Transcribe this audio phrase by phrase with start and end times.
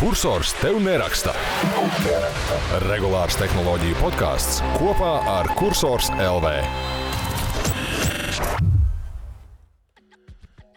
[0.00, 1.34] Cursors tev neraksta.
[2.86, 6.54] Regulārs tehnoloģiju podkāsts kopā ar Cursors LV.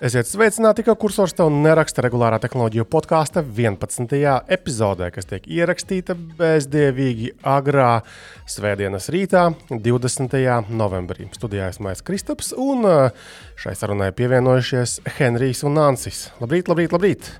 [0.03, 4.11] Esiet sveicināti, ka kursors tev neraksta regulārā tehnoloģiju podkāsta 11.
[4.51, 8.01] epizodē, kas tiek ierakstīta bezdievīgi agrā
[8.43, 10.35] svētdienas rītā, 20.
[10.67, 11.29] novembrī.
[11.31, 16.25] Studijā esmu es Kristaps, un uh, šai sarunai pievienojušies Henrijs un Nansis.
[16.43, 17.31] Labrīt, labrīt, labrīt!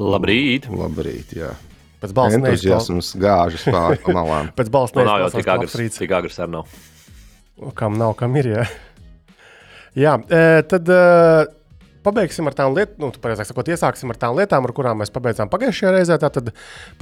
[0.00, 0.70] Labrīt!
[0.72, 1.52] Labrīt, jā.
[2.00, 4.48] Pēc balss Entuziasms gāžas pāri malām.
[4.58, 6.76] Pēc balss nav jau tik agrs, tik agrs arī nav.
[7.76, 8.48] Kam nav, kam ir.
[8.54, 8.64] Jā,
[10.00, 11.00] jā e, tad e,
[12.06, 15.52] pabeigsim ar tām lietām, nu, pareizāk sakot, iesāksim ar tām lietām, ar kurām mēs pabeidzām
[15.52, 16.16] pagājušajā reizē.
[16.24, 16.48] Tātad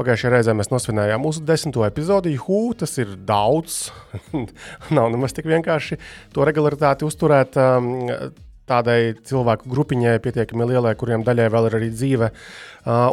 [0.00, 2.34] pagājušajā reizē mēs nosvinējām mūsu desmito epizodi.
[2.42, 3.92] Hū, tas ir daudz.
[4.98, 6.00] nav nemaz tik vienkārši
[6.34, 7.54] to regularitāti uzturēt.
[7.62, 8.34] Um,
[8.68, 12.28] Tādai cilvēku grupiņai, pietiekami lielai, kuriem daļai vēl ir arī dzīve.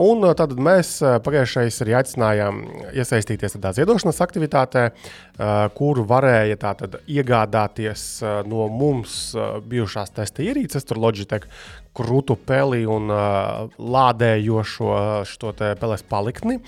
[0.04, 2.60] Un tad mēs pagājušajā arī aicinājām
[2.96, 4.86] iesaistīties tādā ziedošanas aktivitātē,
[5.76, 8.06] kuru varēja tātad iegādāties
[8.48, 9.34] no mums
[9.68, 11.50] bijušās testa ierīces, tur Logitech
[11.96, 14.92] krūtu peli un uh, lādējošo
[15.30, 16.60] šo te peles palikni.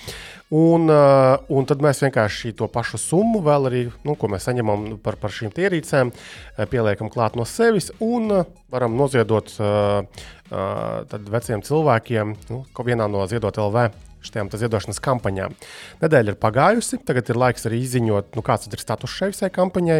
[0.55, 4.93] Un, uh, un tad mēs vienkārši to pašu summu, vēl arī, nu, ko mēs saņemam
[5.03, 10.03] par, par šīm ierīcēm, uh, pieliekam klāt no sevis un uh, varam noziedot uh,
[10.51, 13.89] uh, veciem cilvēkiem, nu, ko vienā no ziedot LV
[14.27, 15.55] šīm ziedošanas kampaņām.
[16.01, 19.99] Nedēļa ir pagājusi, tagad ir laiks arī izziņot, nu, kāds ir status šai visai kampaņai.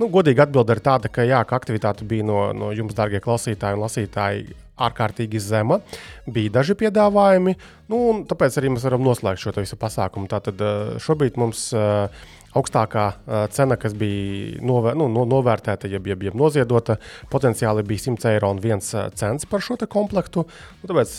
[0.00, 3.78] Nu, godīgi atbilde ir tāda, ka, jā, ka aktivitāte bija no, no jums, darbie klausītāji
[3.78, 5.80] un lasītāji, ārkārtīgi zema.
[6.28, 7.56] Bija daži piedāvājumi,
[7.92, 10.28] nu, un tāpēc arī mēs varam noslēgt šo visu pasākumu.
[10.30, 12.12] Tātad eh, šobrīd mums uh,
[12.56, 16.98] augstākā uh, cena, kas bija novēr, nu, no, novērtēta, jeb, jeb, jeb noziedota,
[17.32, 20.46] potenciāli bija 100 eiro un 1 cents par šo komplektu.
[20.82, 21.18] Nu, tāpēc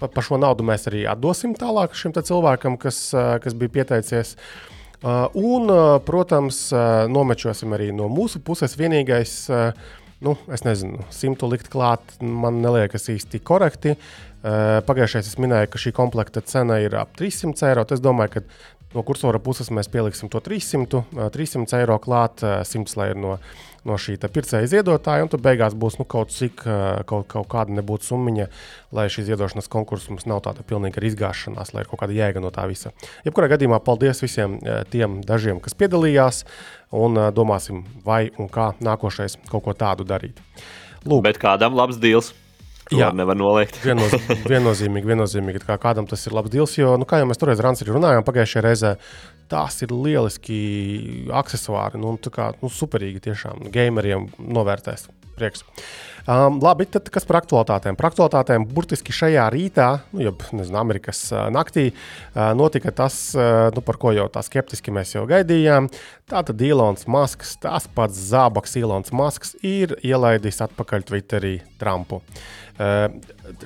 [0.00, 2.98] par pa šo naudu mēs arī atdosim tālāk šim cilvēkam, kas,
[3.40, 4.34] kas bija pieteicies.
[5.36, 5.70] Un,
[6.04, 6.58] protams,
[7.08, 9.38] nomečosim arī no mūsu puses vienīgais.
[9.48, 13.96] Uh, nu, es nezinu, simtu likt klāt, man neliekas īsti korekti.
[14.46, 17.82] Pagājušajā es minēju, ka šī komplekta cena ir ap 300 eiro.
[17.90, 18.42] Es domāju, ka
[18.96, 23.20] no kursora puses mēs pieliksim to 300, uh, 300 eiro klāt, uh, 100 lai ir
[23.20, 23.36] no,
[23.86, 27.74] no šī pircēja ziedotāja, un tad beigās būs nu, kaut cik, uh, kaut, kaut kāda
[27.78, 28.48] nebūtu summiņa,
[28.96, 32.52] lai šī ziedošanas konkurss mums nav tāda pilnīga izgāšanās, lai ir kaut kāda jēga no
[32.54, 32.92] tā visa.
[33.26, 36.42] Jebkurā gadījumā paldies visiem uh, tiem dažiem, kas piedalījās,
[36.96, 40.42] un uh, domāsim, vai un kā nākošais kaut ko tādu darīt.
[41.06, 42.34] Lūk, Bet kādam labs deals.
[42.86, 43.14] Jā, Jā.
[43.18, 43.80] nevar noliegt.
[43.86, 44.12] Viennoz,
[44.46, 46.76] viennozīmīgi, viennozīmīgi, ka kādam tas ir labs deals.
[46.78, 48.92] Jo, nu, kā jau mēs toreiz runājām, pagājušajā reizē
[49.50, 50.58] tās ir lieliski
[51.34, 52.00] accessori.
[52.02, 55.08] Nu, kā, nu, superīgi tiešām gameriem novērtēs.
[55.36, 55.66] Prieks.
[56.26, 57.94] Um, labi, tad kas par aktualitātēm?
[57.98, 63.68] Par aktualitātēm burtiski šajā rītā, nu, jau nezinu, Amerikas uh, naktī, uh, notika tas, uh,
[63.76, 65.90] nu, par ko jau tā skeptiski mēs jau gaidījām.
[66.32, 72.22] Tātad Ilons Masks, tas pats zābaks Ilons Masks, ir ielaidis atpakaļ Twitterī Trumpu.
[72.80, 73.12] Uh,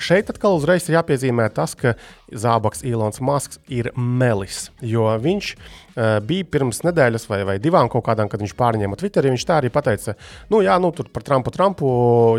[0.03, 1.95] šeit atkal uzreiz ir jāpiezīmē tas, ka
[2.31, 4.69] zābaks Ilons Masks ir melis.
[4.85, 9.33] Jo viņš uh, bija pirms nedēļas vai, vai divām kaut kādām, kad viņš pārņēma Twitterī.
[9.35, 10.17] Viņš tā arī pateica,
[10.53, 11.93] nu, jā, nu, tur par Trumpu, Trumpu,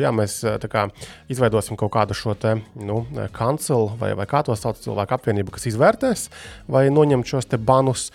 [0.03, 0.87] jā, mēs tā kā
[1.31, 3.03] izveidosim kaut kādu šo te, nu,
[3.35, 6.29] kancelu vai, vai kā to sauc cilvēku apvienību, kas izvērtēs
[6.71, 8.09] vai noņem šos te banus.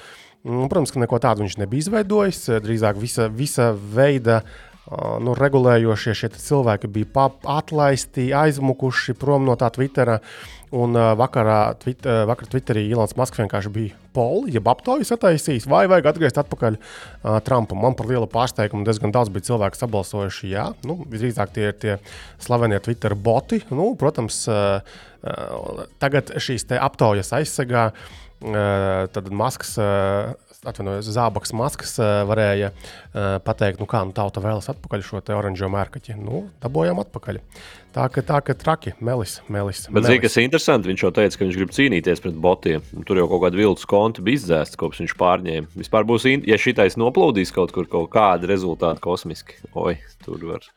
[0.47, 2.45] Nu, protams, ka neko tādu viņš nebija izveidojis.
[2.63, 4.45] Drīzāk visa, visa veida
[4.87, 7.27] nu, regulējošie šie cilvēki bija
[7.57, 10.21] atlaisti, aizmukuši prom no tā Twittera.
[10.75, 15.69] Un uh, vakarā, tvit, uh, vakar Twitterī Ilons Masks vienkārši bija poli, jeb aptaujas attaisījis,
[15.71, 17.79] vai vajag atgriezt atpakaļ uh, Trumpu.
[17.79, 20.51] Man par lielu pārsteigumu diezgan daudz bija cilvēku sabalsojuši.
[20.51, 21.97] Jā, nu, visdrīzāk tie ir tie
[22.43, 23.63] slavenie Twitter boti.
[23.71, 24.83] Nu, protams, uh,
[25.23, 27.93] uh, tagad šīs aptaujas aizsegā.
[28.43, 30.35] Uh, tad Masks, uh,
[30.67, 35.37] atvainojos, Zābaks Masks uh, varēja uh, pateikt, nu kā nu, tauta vēlas atpakaļ šo te
[35.37, 36.19] oranžo mērkaķi.
[36.21, 37.41] Nu, dabūjām atpakaļ.
[37.97, 39.87] Tā ka tā, ka traki, melis, melis.
[39.87, 40.11] Bet, melis.
[40.11, 42.83] zini, kas ir interesanti, viņš jau teica, ka viņš grib cīnīties pret botiem.
[42.93, 45.71] Un Tur jau kaut kāda viltus konta bija izdzēsta, kopš viņš pārņēma.
[45.81, 49.95] Vispār būs, ja šitais noplūdīs kaut kur kaut kādi rezultāti kosmiski, oi,
[50.27, 50.69] tur var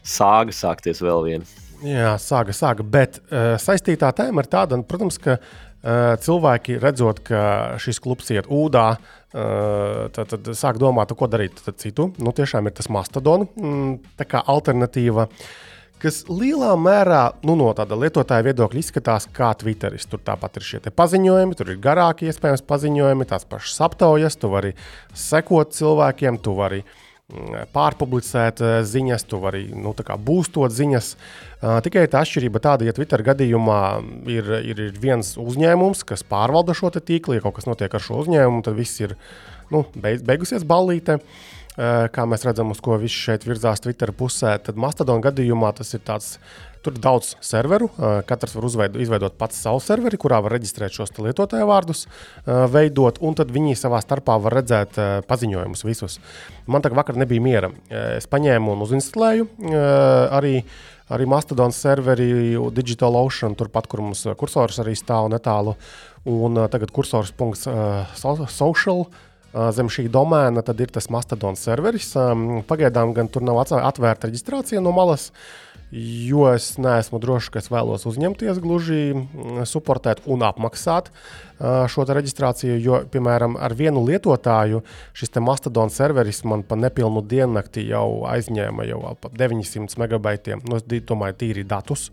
[0.00, 1.52] sāga sākties vēl viena.
[1.84, 2.86] Jā, sāga, sāga.
[2.86, 7.42] Bet uh, saistītā tēma ir tāda, nu, protams, ka uh, cilvēki redzot, ka
[7.82, 12.12] šis klubs iet ūdā, uh, tad, tad sāk domāt, ko darīt tad citu.
[12.22, 13.50] Nu, tiešām ir tas mastodons,
[14.18, 15.28] tā kā alternatīva.
[16.04, 20.04] Kas lielā mērā nu, no tāda lietotāja viedokļa izskatās kā Twitteris.
[20.10, 24.74] Tur tāpat ir šie paziņojumi, tur ir garāki iespējams paziņojumi, tās pašas aptaujas, tu vari
[25.16, 26.82] sekot cilvēkiem, tu vari
[27.72, 31.06] pārpublicēt uh, ziņas, tu vari nu, būstot ziņas.
[31.62, 33.80] Uh, tikai tā atšķirība tāda, ja Twitter gadījumā
[34.28, 38.20] ir, ir, ir viens uzņēmums, kas pārvalda šo tīklu, ja kaut kas notiek ar šo
[38.20, 39.16] uzņēmumu, tad viss ir
[39.72, 41.20] nu, beig, beigusies ballīte.
[41.74, 46.04] Kā mēs redzam, uz ko viss šeit virzās Twitter pusē, tad Mastodon gadījumā tas ir
[46.06, 46.36] tāds
[46.84, 47.88] Tur ir daudz serveru.
[48.28, 52.04] Katrs var uzveidot, izveidot pats savu serveri, kurā var reģistrēt šos lietotāju vārdus,
[52.44, 54.98] veidot, un tad viņi savā starpā var redzēt
[55.28, 56.18] paziņojumus visus.
[56.68, 57.72] Man tā kā vakar nebija miera.
[57.88, 59.48] Es paņēmu un uzinstalēju
[60.34, 60.58] arī.
[61.12, 65.74] Arī Mastodon serveri, DigitalOcean, turpat, kur mums kursors arī stāv netālu.
[66.24, 69.02] Un tagad kursors.social
[69.76, 72.14] zem šī domēna, ir tas Mastodon serveris.
[72.70, 75.28] Pagaidām gan tur nav atvērta reģistrācija no malas
[75.94, 81.10] jo es neesmu drošs, ka es vēlos uzņemties gluži mm, supportēt un apmaksāt
[81.90, 82.78] šo reģistrāciju.
[82.82, 84.82] Jo, piemēram, ar vienu lietotāju
[85.14, 90.64] šis Mastodon serveris man pa nepilnu diennakti jau aizņēma jau ap 900 megabaitiem.
[90.68, 92.10] Nu, es domāju, tīri datus.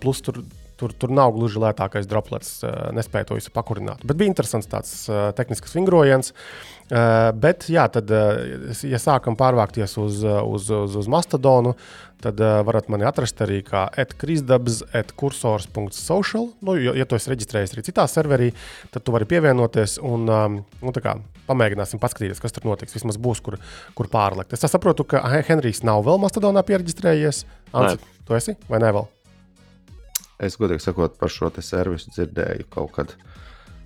[0.00, 0.44] Plus tur
[0.82, 2.56] Tur, tur nav gluži lētākais droplets,
[2.96, 4.02] nespēju to visu pakurināt.
[4.02, 6.32] Bet bija interesants tāds uh, tehnisks vingrojiens.
[6.90, 11.76] Uh, bet, jā, tad, ja sākam pārvākties uz, uz, uz, uz Mastodonu,
[12.22, 16.50] tad varat mani atrast arī kā etkrisdabs, etkursors.social.
[16.66, 18.50] Nu, ja, tu esi reģistrējies arī citā serverī,
[18.94, 21.16] tad tu vari pievienoties un um, nu, kā,
[21.48, 22.98] pamēģināsim paskatīties, kas tur notiks.
[22.98, 23.58] Vismaz būs, kur,
[23.98, 24.54] kur pārlikt.
[24.54, 27.44] Es saprotu, ka Henrijs nav vēl Mastodonā pieregistrējies.
[27.72, 29.10] Anci, tu esi vai ne vēl?
[30.42, 33.14] Es godīgi sakot, par šo servisu dzirdēju kaut kad.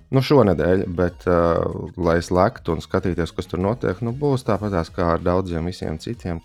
[0.09, 4.93] Nu, šonadēļ, bet, uh, lai es lektu un skatītos, kas tur notiek, nu, būs tāpat
[4.95, 5.67] kā ar daudziem
[5.99, 6.39] citiem.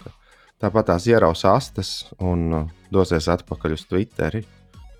[0.60, 4.44] Tāpat tās ieraus astes un uh, dosies atpakaļ uz Twitteri,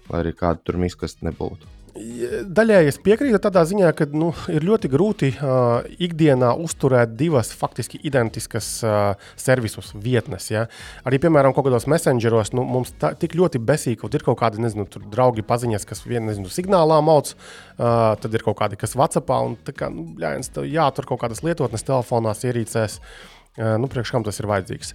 [0.08, 1.81] lai arī kāda tur miskasta nebūtu.
[1.92, 8.00] Daļēji es piekrītu tādā ziņā, ka nu, ir ļoti grūti uh, ikdienā uzturēt divas faktiski
[8.08, 10.46] identiskas uh, servisus vietnes.
[10.48, 10.62] Ja?
[11.04, 14.64] Arī, piemēram, kaut kādos messengeros nu, mums tā, tik ļoti besīgi, ka ir kaut kādi
[14.64, 19.58] nezinu, draugi paziņas, kas nezinu, signālā mauc, uh, tad ir kaut kādi, kas WhatsAppā un
[19.60, 23.02] tā kā, nu, bļāns, jātur kaut kādas lietotnes telefonās, ierīcēs.
[23.58, 24.94] Nu, priekš kam tas ir vajadzīgs.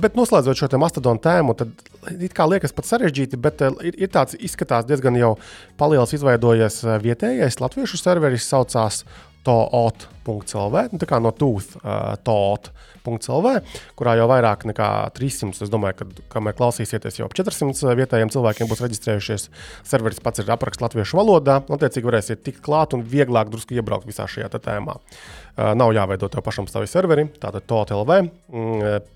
[0.00, 4.38] Bet noslēdzot šo mastodonu tēmu, tad it kā liekas pat sarežģīti, bet ir, ir tāds
[4.40, 5.34] izskatās diezgan jau
[5.80, 9.02] paliels izveidojies vietējais latviešu serveris, saucās
[9.46, 13.52] toot.lv, nu, tā kā no tooth uh, toot.lv,
[13.98, 18.70] kurā jau vairāk nekā 300, es domāju, ka kamēr klausīsieties, jau ap 400 vietējiem cilvēkiem
[18.70, 19.48] būs reģistrējušies.
[19.88, 24.28] Serveris pats ir apraksts latviešu valodā, attiecīgi varēsiet tikt klāt un vieglāk drusku iebraukt visā
[24.28, 24.98] šajā tēmā.
[24.98, 28.20] Uh, nav jāveido tev pašam savi serveri, tātad toot.lv.
[28.52, 29.14] Mm,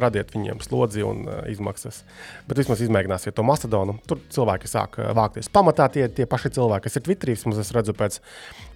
[0.00, 2.02] radiet viņiem slodzi un uh, izmaksas.
[2.48, 3.98] Bet vismaz izmēģināsiet to mastodonu.
[4.08, 5.50] Tur cilvēki sāk uh, vākties.
[5.52, 8.18] Pamatā tie, tie paši cilvēki, kas ir Twitterī, vismaz es redzu pēc,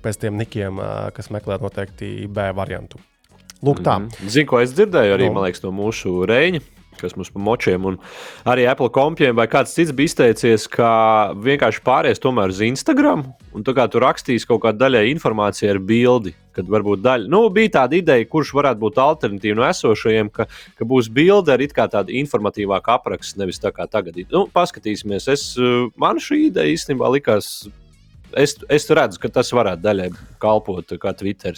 [0.04, 3.00] pēc tiem nikiem, uh, kas meklē noteikti B variantu.
[3.64, 3.98] Lūk, tā.
[3.98, 4.28] Mm -hmm.
[4.28, 5.42] Zinu, ko es dzirdēju arī no.
[5.42, 7.98] liekas, no mūsu reņģa kas mums pa močiem, un
[8.48, 10.90] arī Apple kompiem vai kāds cits bija izteicies, ka
[11.44, 15.80] vienkārši pāries tomēr uz Instagram, un tā kā tu rakstīs kaut kādu daļai informāciju ar
[15.92, 20.48] bildi, kad varbūt daļa, nu, bija tāda ideja, kurš varētu būt alternatīva no esošajiem, ka,
[20.78, 24.16] ka būs bilde ar it kā tādu informatīvāku aprakstu, nevis tā kā tagad.
[24.32, 25.50] Nu, paskatīsimies, es,
[26.00, 27.66] man šī ideja īstenībā likās
[28.36, 30.08] es, es redzu, ka tas varētu daļai
[30.42, 31.56] kalpot kā Twitter.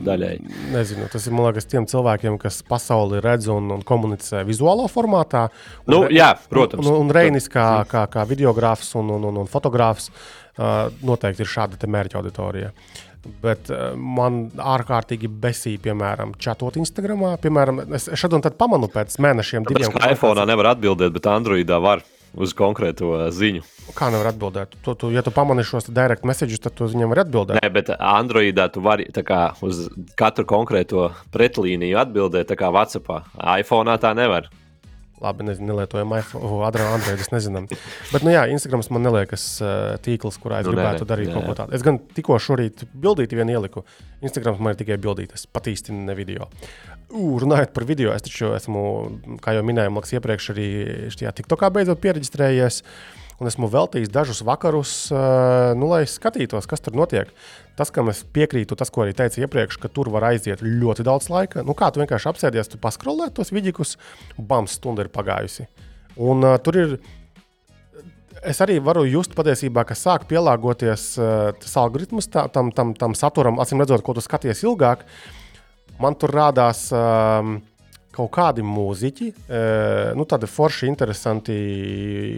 [0.00, 0.36] Daļai.
[0.72, 5.48] Nezinu, tas ir liekas, tiem cilvēkiem, kas pasauli redz un, un komunicē vizuālā formātā.
[5.84, 6.86] Un, nu, jā, protams.
[6.86, 11.52] Un, un Reinis kā, kā, kā videogrāfs un, un, un, un fotogrāfs uh, noteikti ir
[11.52, 12.72] šāda mērķa auditorija.
[13.42, 17.26] Bet uh, man ārkārtīgi besīja, piemēram, chatot Instagram.
[17.42, 20.00] Piemēram, es šādu un tad pamanu pēc mēnešiem, diviem.
[20.08, 23.64] iPhone nevar atbildēt, bet Androidā var uz konkrēto ziņu.
[23.96, 24.76] Kā nevar atbildēt?
[24.84, 27.60] Tu, tu, ja tu pamani šos direct messages, tad tu viņam vari atbildēt.
[27.60, 33.24] Nē, bet Androidā tu vari kā, uz katru konkrēto pretlīniju atbildēt, tā kā WhatsAppā.
[33.58, 34.50] iPhone tā nevar.
[35.20, 37.66] Labi, nezinu, nelietojam iPhone, Android, es nezinu.
[37.68, 39.44] Bet, nu jā, Instagrams man neliekas
[40.06, 41.34] tīkls, kurā es nu, gribētu nē, darīt nē.
[41.36, 41.76] kaut ko tādu.
[41.76, 43.84] Es gan tikko šorīt bildīti vien ieliku.
[44.24, 46.48] Instagrams man ir tikai bildītas, pat īsti ne video.
[47.10, 48.82] Uh, runājot par video, es taču esmu,
[49.42, 50.66] kā jau minēju, Maks, iepriekš arī
[51.10, 52.84] šajā TikTokā beidzot pieregistrējies.
[53.40, 57.32] Un esmu veltījis dažus vakarus, uh, nu, lai skatītos, kas tur notiek.
[57.78, 61.30] Tas, kam es piekrītu, tas, ko arī teicu iepriekš, ka tur var aiziet ļoti daudz
[61.32, 61.64] laika.
[61.64, 63.96] Nu, kā tu vienkārši apsēdies, tu paskrolē tos vidīkus,
[64.36, 65.66] bams, stunda ir pagājusi.
[66.20, 66.94] Un uh, tur ir.
[68.46, 73.16] Es arī varu just patiesībā, ka sāk pielāgoties uh, tas algoritms tā, tam, tam, tam
[73.18, 75.02] saturam, acīm redzot, ko tu skaties ilgāk.
[76.00, 76.88] Man tur rādās.
[76.94, 77.58] Uh,
[78.10, 81.54] kaut kādi mūziķi, uh, nu, tādi forši, interesanti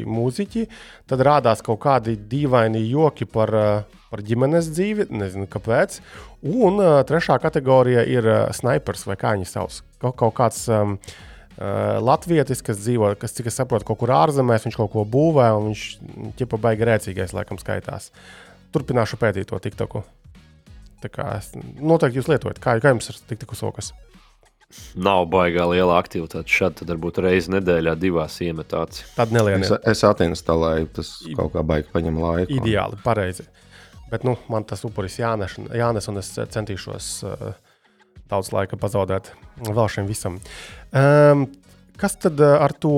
[0.09, 0.67] mūziķi,
[1.11, 5.99] tad rādās kaut kādi dīvaini joki par, uh, par ģimenes dzīvi, nezinu kāpēc.
[6.45, 9.81] Un uh, trešā kategorija ir uh, snipers vai kā viņi sauc.
[10.03, 14.69] Kaut, kaut kāds um, uh, latvietis, kas dzīvo, kas, cik es saprotu, kaut kur ārzemēs,
[14.69, 15.87] viņš kaut ko būvē, un viņš
[16.41, 18.13] ķipa baigi rēcīgais, laikam, skaitās.
[18.77, 20.05] Turpināšu pētīt to TikToku.
[21.03, 22.61] Tā kā es noteikti jūs lietojat.
[22.63, 23.93] Kā, kā jums ir TikToku sokas?
[24.97, 26.49] Nav baigā liela aktivitāte.
[26.49, 29.03] Šādi tad varbūt reizi nedēļā divās iemetāts.
[29.17, 29.69] Tad nelieniet.
[29.69, 32.57] Es, es atinstalēju, tas kaut kā baigi paņem laiku.
[32.57, 33.45] Ideāli, pareizi.
[34.13, 37.53] Bet nu, man tas upuris jānes, jānes un es centīšos uh,
[38.33, 39.33] daudz laika pazaudēt
[39.69, 40.39] vēl šim visam.
[40.93, 41.47] Um,
[42.03, 42.97] kas tad ar to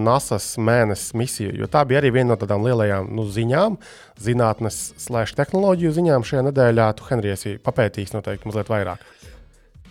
[0.00, 1.52] NASA mēnesis misiju?
[1.60, 3.76] Jo tā bija arī viena no tādām lielajām nu, ziņām,
[4.24, 6.88] zinātnes, slēdz tehnoloģiju ziņām šajā nedēļā.
[6.96, 9.04] Tu, Henrijs, papētīs noteikti mazliet vairāk.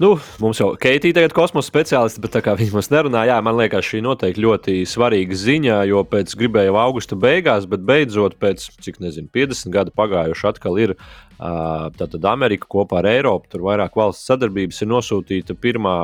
[0.02, 3.36] Nu, mums jau Keitija tagad ir kosmosa speciālists, bet tā kā viņi mums nerunā, jā,
[3.46, 8.40] man liekas, šī noteikti ļoti svarīga ziņa, jo pēc gribēju jau augusta beigās, bet beidzot
[8.42, 10.96] pēc, cik nezinu, 50 gadu pagājuši atkal ir
[11.38, 15.98] tātad Amerika kopā ar Eiropu, tur vairāk valsts sadarbības ir nosūtīta pirmā,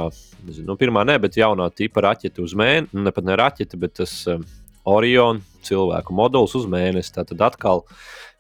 [0.48, 3.80] nezinu, nu, pirmā ne, bet jaunā tipa raķete uz mēnesi, nu, ne pat ne raķete,
[3.82, 4.14] bet tas
[4.90, 7.14] Orion cilvēku modulis uz mēnesi.
[7.18, 7.84] Tātad atkal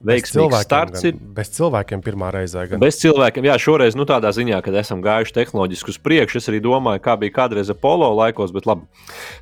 [0.06, 1.04] veiksmīgs starts.
[1.08, 1.18] Ir.
[1.36, 2.62] Bez cilvēkiem pirmā reize.
[2.70, 2.82] Gan.
[2.82, 6.40] Bez cilvēkiem, jā, šoreiz nu, tādā ziņā, kad esam gājuši tehnoloģiski uz priekšu.
[6.40, 8.88] Es arī domāju, kā bija kādreiz Apollo laikos, bet labi,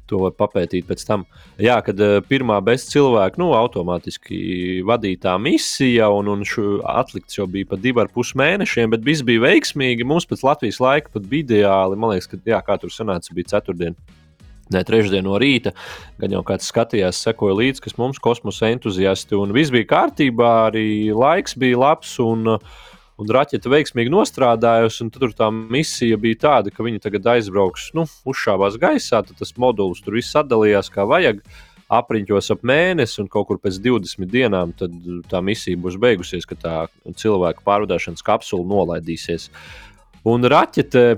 [0.10, 1.28] to var papētīt pēc tam.
[1.62, 6.46] Jā, kad uh, pirmā bez cilvēku, nu, automātiski vadītā misija, un, un
[6.98, 10.08] atlikts jau bija pat divi ar pus mēnešiem, bet viss bija veiksmīgi.
[10.08, 12.00] Mums pēc Latvijas laika pat bija ideāli.
[12.00, 14.18] Man liekas, ka jā, kā tur sanāca, bija ceturtdiena.
[14.74, 15.72] Ne trešdien no rīta,
[16.20, 19.38] gan jau kāds skatījās, sekoja līdzi, kas mums kosmosa entuziasti.
[19.40, 22.18] Un viss bija kārtībā, arī laiks bija labs.
[22.24, 22.58] Un,
[23.18, 25.08] un raķete veiksmīgi nostrādājusi.
[25.14, 30.04] Tur tā misija bija tāda, ka viņi tagad aizbrauks, nu, uzšāvās gaisā, tad tas modulis
[30.06, 31.42] tur viss sadalījās kā vajag.
[31.88, 36.78] Apriņķos ap mēnesi, un kaut kur pēc 20 dienām tā misija būs beigusies, kad tā
[37.08, 39.48] cilvēku pārvadāšanas kapsula nolaidīsies.
[40.28, 41.14] Un raķete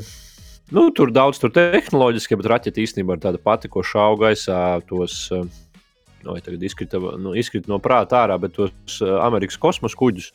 [0.70, 4.58] Nu, tur daudz tur tehnoloģiski, bet raķete īstenībā ir tāda pati, ko šauja gaisā.
[4.90, 10.30] Tos, nu, izkrita, nu, izkrita no prāta ārā, bet tos eh, Amerikas kosmosa kuģus,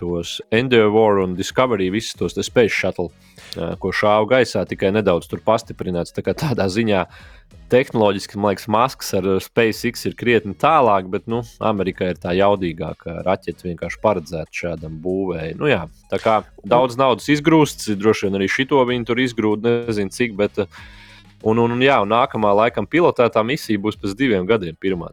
[0.00, 3.12] tos Endeavour un Discovery, visus tos Space Shuttle,
[3.54, 6.16] eh, ko šāva gaisā, tikai nedaudz pastiprināts.
[6.16, 7.06] Tā tādā ziņā
[7.70, 13.20] tehnoloģiski, man liekas, Masks ar SpaceX ir krietni tālāk, bet nu, Amerikā ir tā jaudīgāka
[13.26, 15.54] raķete vienkārši paredzēta šādam būvēi.
[15.60, 20.16] Nu, jā, tā kā daudz naudas izgrūsts, droši vien arī šito viņi tur izgrūda, nezinu
[20.16, 20.34] cik.
[20.40, 20.64] Bet,
[21.40, 24.74] Un, un, un, jā, un nākamā laikam pilotētā misija būs pēc diviem gadiem.
[24.76, 25.06] Pirmā.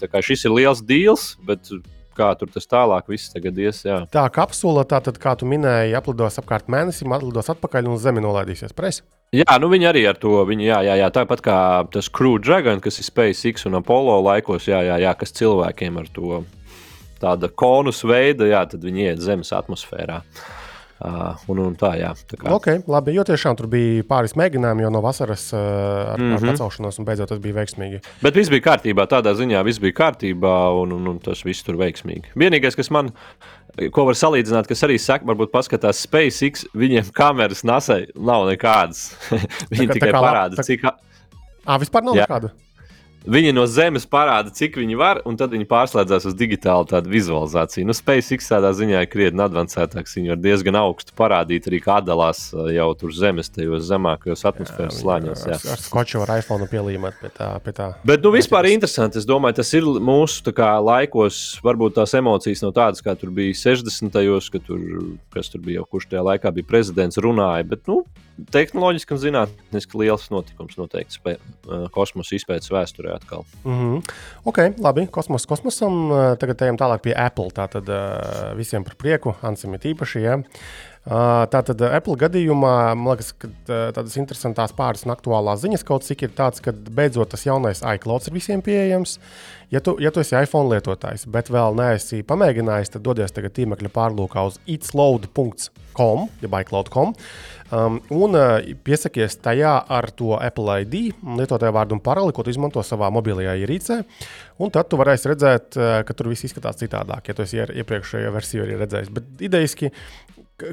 [0.00, 1.68] Tā kā šis ir liels deals, bet
[2.16, 3.82] kā tur tas tālāk viss tagad ies.
[3.86, 4.02] Jā.
[4.12, 8.24] Tā kapsula, tā tad, kā tu minēji, aplidos apkārt mēnesim, atlidos atpakaļ un uz Zemi
[8.24, 8.74] nolaidīsies.
[8.76, 9.04] Presi?
[9.34, 11.56] Jā, nu viņi arī ar to, viņi, jā, jā, jā, tāpat kā
[11.90, 16.10] tas Crew Dragon, kas ir SpaceX un Apollo laikos, jā, jā, jā, kas cilvēkiem ar
[16.14, 16.44] to
[17.22, 20.20] tāda konus veida, jā, tad viņi iet Zemes atmosfērā.
[21.04, 22.48] Uh, un, un tā, jā, tā kā.
[22.54, 26.36] okay, labi, jo tiešām tur bija pāris mēģinājumi jau no vasaras uh, ar, mm -hmm.
[26.38, 28.00] ar pacelšanos, un beidzot tas bija veiksmīgi.
[28.22, 31.76] Bet viss bija kārtībā, tādā ziņā viss bija kārtībā, un, un, un tas viss tur
[31.76, 32.32] veiksmīgi.
[32.32, 33.12] Vienīgais, kas man
[33.92, 39.10] ko var salīdzināt, kas arī saka, varbūt paskatās SpaceX, viņiem kameras nasai nav nekādas.
[39.74, 40.62] Viņi tā, tikai tā parāda, tā...
[40.62, 40.86] cik.
[41.64, 42.54] Ah, vispār nav nekāda.
[43.24, 47.86] Viņi no Zemes parāda, cik viņi var, un tad viņi pārslēdzas uz digitālu tādu vizualizāciju.
[47.88, 50.18] Nu, SpaceX tādā ziņā ir krietni advancētāks.
[50.18, 55.46] Viņi var diezgan augstu parādīt arī, kā atdalās jau tur Zemes, tajos zemākajos atmosfēras slāņos.
[55.48, 55.56] Jā.
[55.72, 57.48] Ar skoču var iPhone pielīmēt pie tā.
[57.64, 57.88] Pie tā.
[58.04, 59.22] Bet, nu, vispār interesanti.
[59.22, 63.56] Es domāju, tas ir mūsu kā, laikos, varbūt tās emocijas nav tādas, kā tur bija
[63.56, 64.12] 60.
[64.12, 64.84] gados, kad tur,
[65.32, 67.64] kas tur bija jau kurš tajā laikā bija prezidents, runāja.
[67.72, 68.02] Bet, nu,
[68.54, 71.36] tehnoloģiski un zinātniski liels notikums noteikti spē,
[71.94, 73.44] kosmosa izpētes vēsturē atkal.
[73.64, 74.16] Mm -hmm.
[74.44, 75.06] Ok, labi.
[75.10, 76.10] Kosmos kosmosam.
[76.38, 77.50] Tagad ejam tālāk pie Apple.
[77.54, 77.88] Tātad
[78.56, 80.20] visiem par prieku, Ansim ir īpaši.
[80.20, 80.38] Ja.
[81.04, 86.30] Tātad Apple gadījumā man liekas, ka tādas interesantas pāris un aktuālās ziņas kaut cik ir
[86.32, 89.18] tāds, ka beidzot tas jaunais iCloud ir visiem pieejams.
[89.70, 93.92] Ja tu, ja tu esi iPhone lietotājs, bet vēl neesi pamēģinājis, tad dodies tagad tīmekļa
[93.92, 97.12] pārlūkā uz itsload.com, jeb iCloud.com.
[97.74, 98.36] Um, un
[98.86, 100.94] piesakies tajā ar to Apple ID,
[101.40, 103.96] lietotāju vārdu un paroli, ko tu izmanto savā mobilajā ierīcē.
[104.62, 108.66] Un tad tu varēsi redzēt, ka tur viss izskatās citādāk, ja tu esi iepriekšējo versiju
[108.66, 109.10] arī redzējis.
[109.16, 109.90] Bet idejaski,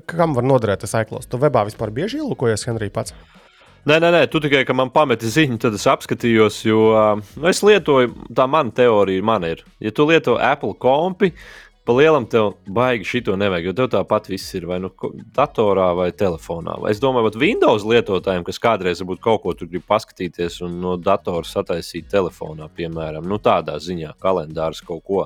[0.05, 1.25] kam var noderēt tas iCloud?
[1.31, 3.15] Tu webā vispār bieži ielūkojies, Henrij, pats?
[3.81, 6.83] Nē, nē, nē, tu tikai man pameti ziņu, tad es apskatījos, jo
[7.17, 9.63] nu, es lietoju, tā mana teorija man ir.
[9.81, 11.31] Ja tu lieto Apple kompi,
[11.91, 14.91] pa lielam tev baigi šito nevajag, jo tev tāpat viss ir vai nu
[15.35, 16.77] datorā vai telefonā.
[16.87, 20.95] Es domāju, ka Windows lietotājiem, kas kādreiz varbūt kaut ko tur grib paskatīties un no
[20.95, 25.25] datora sataisīt telefonā, piemēram, nu, tādā ziņā, kalendārs kaut ko.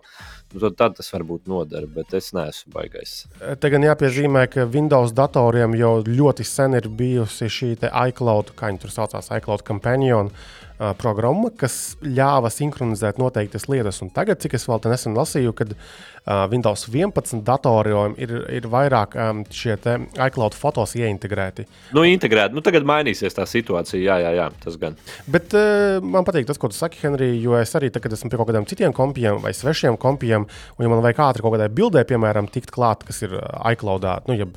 [0.55, 3.15] Nu, tad, tad tas varbūt noder, bet es neesmu baigais.
[3.59, 8.85] Te gan jāpiezīmē, ka Windows datoriem jau ļoti sen ir bijusi šī iCloud, kā viņi
[8.85, 10.31] tur saucās, iCloud Companion.
[10.31, 10.64] Uh,
[10.99, 14.01] programma, kas ļāva sinhronizēt noteiktas lietas.
[14.03, 19.15] Un tagad, cik es vēl nesen lasīju, kad uh, Windows 11 datoriem ir, ir vairāk
[19.15, 21.67] um, šie iCloud fotos ieintegrēti.
[21.95, 22.57] Nu, integrēti.
[22.57, 24.01] Nu, tagad mainīsies tā situācija.
[24.01, 24.97] Jā, jā, jā tas gan.
[25.31, 28.41] Bet uh, man patīk tas, ko tu saki, Henrij, jo es arī tagad esmu pie
[28.41, 32.05] kaut kādiem citiem kompiem vai svešiem kompiem, un ja man vajag ātri kaut kādai bildē,
[32.09, 33.37] piemēram, tikt klāt, kas ir
[33.71, 34.49] iCloud, nu, ja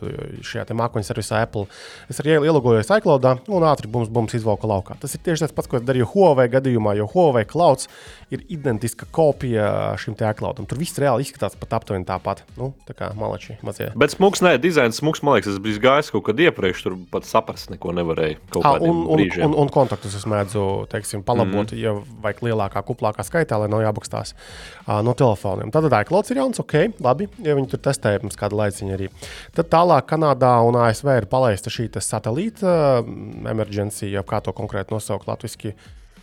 [0.45, 1.67] šajā mākoņu servisā Apple,
[2.11, 4.97] es arī ielogojos iCloud un ātri bums, bums izvelku laukā.
[5.01, 7.89] Tas ir tieši tas pats, ko es darīju Huawei gadījumā, jo Huawei clouds
[8.31, 10.67] ir identiska kopija šim te cloudam.
[10.69, 12.43] Tur viss reāli izskatās pat aptuveni tāpat.
[12.59, 13.89] Nu, tā kā malači mazie.
[13.99, 17.29] Bet smūgs, nē, dizains smūgs, man liekas, es biju gājis kaut kad iepriekš, tur pat
[17.29, 18.41] saprast neko nevarēju.
[18.61, 21.81] À, un, un, un, un kontaktus es mēdzu, teiksim, palabot, mm.
[21.81, 25.73] ja vajag lielākā, kuplākā skaitā, lai nav jābakstās uh, no telefoniem.
[25.73, 29.09] Tad iClouds ir jauns, ok, labi, ja viņi tur testēja pirms kāda laiciņa arī.
[29.57, 33.15] Tad tālāk Kanādā un ASV ir palaista šī satelīta uh,
[33.49, 35.73] emergency, jau kā to konkrēti nosaukt latviski.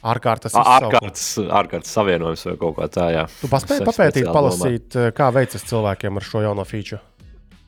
[0.06, 3.26] Ārkārtas, ārkārtas, ārkārtas savienojums vai kaut kā tāda.
[3.42, 5.16] Tu paspēji papētīt, palasīt, domā.
[5.18, 7.02] kā veicas cilvēkiem ar šo jauno feature?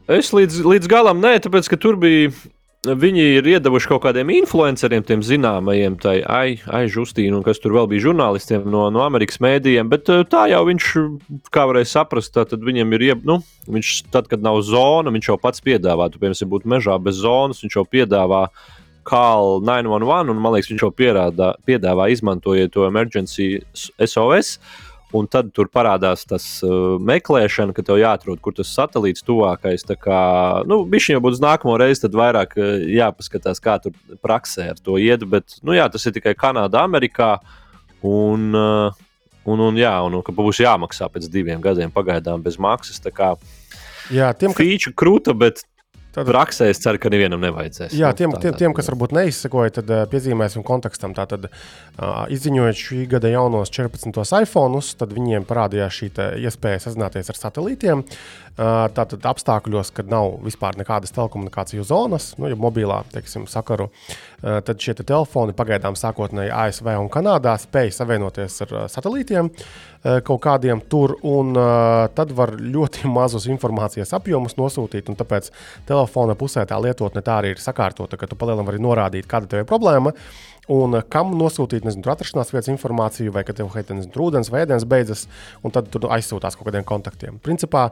[0.08, 2.32] Es līdz, līdz galam nē, tāpēc ka tur bija.
[2.88, 8.68] Viņi ir iedavuši kaut kādiem influenceriem, tiem zināmajiem, tai aizjustīnu, kas tur vēl bija žurnālistiem
[8.70, 9.90] no, no Amerikas mēdījiem.
[9.92, 10.92] Bet eh, tā jau viņš,
[11.52, 15.66] kā varēja saprast, tad viņam ir, nu, viņš tad, kad nav zona, viņš jau pats
[15.66, 18.78] piedāvā, tu, piemēram, būtu mežā bez zonas, viņš jau piedāvā uh,
[19.08, 23.58] call 911, un man liekas, viņš jau pierādā, piedāvā izmantojiet to emergency
[24.04, 24.58] SOS.
[25.16, 29.86] Un tad tur parādās tas uh, meklēšana, ka tev jāatrod, kur tas satelīts tuvākais.
[29.88, 30.20] Tā kā,
[30.68, 35.00] nu, viņš jau būs nākamo reizi, tad vairāk uh, jāpaskatās, kā tur praksē ar to
[35.00, 35.24] iet.
[35.32, 37.38] Bet, nu, jā, tas ir tikai Kanādā, Amerikā.
[38.04, 39.00] Un, uh,
[39.48, 43.00] un, un, jā, un, un ka būs jāmaksā pēc diviem gadiem pagaidām bez maksas.
[43.00, 43.32] Tā kā
[44.12, 44.64] Jā, tiem, ka...
[44.64, 45.64] Feature krūta, bet
[46.18, 47.94] Tad, Praksē es ceru, ka nevienam nevajadzēs.
[47.94, 51.14] Jā, tiem, tiem, tiem kas varbūt neizsakoja, tad piezīmēsim kontekstam.
[51.14, 51.46] Tātad,
[52.34, 54.26] izziņojot šī gada jaunos 14.
[54.42, 56.10] iPhone, tad viņiem parādījās šī
[56.42, 58.02] iespēja sazināties ar satelītiem.
[58.58, 63.92] Tātad apstākļos, kad nav vispār nekādas telekomunikāciju zonas, nu, ja mobilā teiksim, sakaru,
[64.42, 69.50] tad šie te telefoni pagaidām sākotnēji ASV un Kanādā spēja savienoties ar satelītiem.
[70.28, 71.58] Kaut kādiem tur, un
[72.16, 75.10] tad var ļoti mazus informācijas apjomus nosūtīt.
[75.18, 75.50] Tāpēc
[75.90, 79.66] telefona pusē tā lietotne tā arī ir sakārtota, ka tu palielināt vari norādīt, kāda tev
[79.66, 80.14] ir problēma.
[80.68, 85.24] Un kam nosūtīt, nezinu, atrašanās vietas informāciju, vai ka tev ir ūdens vai ēdienas beidzas,
[85.64, 87.38] un tad tur aizsūtās kaut kādiem kontaktiem.
[87.44, 87.86] Principā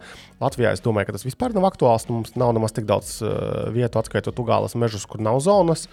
[0.44, 2.10] Latvijā es domāju, ka tas vispār nav aktuāls.
[2.12, 5.88] Mums nav nemaz tik daudz uh, vietu, atskaitot Ugāles mežus, kur nav zonas,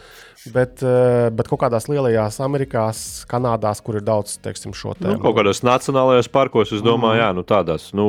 [0.50, 5.06] bet, uh, bet kaut kādās lielajās Amerikās, Kanādās, kur ir daudz teiksim, šo te.
[5.06, 7.22] Nu, kaut kādos nacionālajos parkos, es domāju, mm.
[7.22, 7.92] jā, nu tādās.
[7.94, 8.08] Nu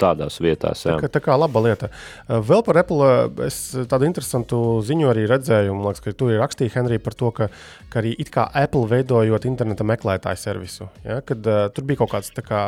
[0.00, 0.84] tādās vietās.
[0.86, 0.94] Jā.
[0.94, 1.90] Tā, kā, tā kā laba lieta.
[2.26, 3.08] Uh, vēl par Apple
[3.46, 5.74] es tādu interesantu ziņu arī redzēju.
[5.76, 7.50] Man liekas, ka tur ir rakstīja Henrija par to, ka,
[7.92, 10.90] ka arī Apple veidojot interneta meklētāju servisu.
[11.06, 12.62] Ja, kad uh, tur bija kaut kāds kā,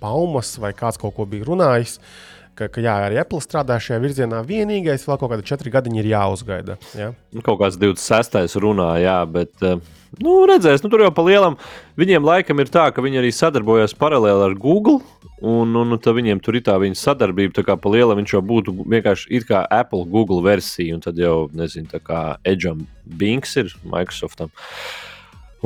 [0.00, 2.00] baumas vai kāds kaut ko bija runājis.
[2.56, 4.40] Ka, ka jā, arī Apple strādā šajā virzienā.
[4.48, 6.78] Vienīgais, vēl kaut kādi četri gadi ir jāuzgaida.
[6.96, 7.10] Ja?
[7.36, 8.56] Nu, kaut kāds 26.
[8.64, 9.76] runā, jā, bet uh,
[10.24, 11.58] nu, redzēs, nu, tur jau pa lielam.
[12.00, 15.02] Viņiem laikam ir tā, ka viņi arī sadarbojas paralēli ar Google.
[15.44, 18.40] Un, un, un viņiem tur ir tā viņa sadarbība, tā kā pa liela viņš jau
[18.40, 23.68] būtu vienkārši kā Apple, Google versija, un tad jau, nezinu, tā kā Edgeam Binks ir
[23.84, 24.48] Microsoftam.
[24.48, 25.15] Un,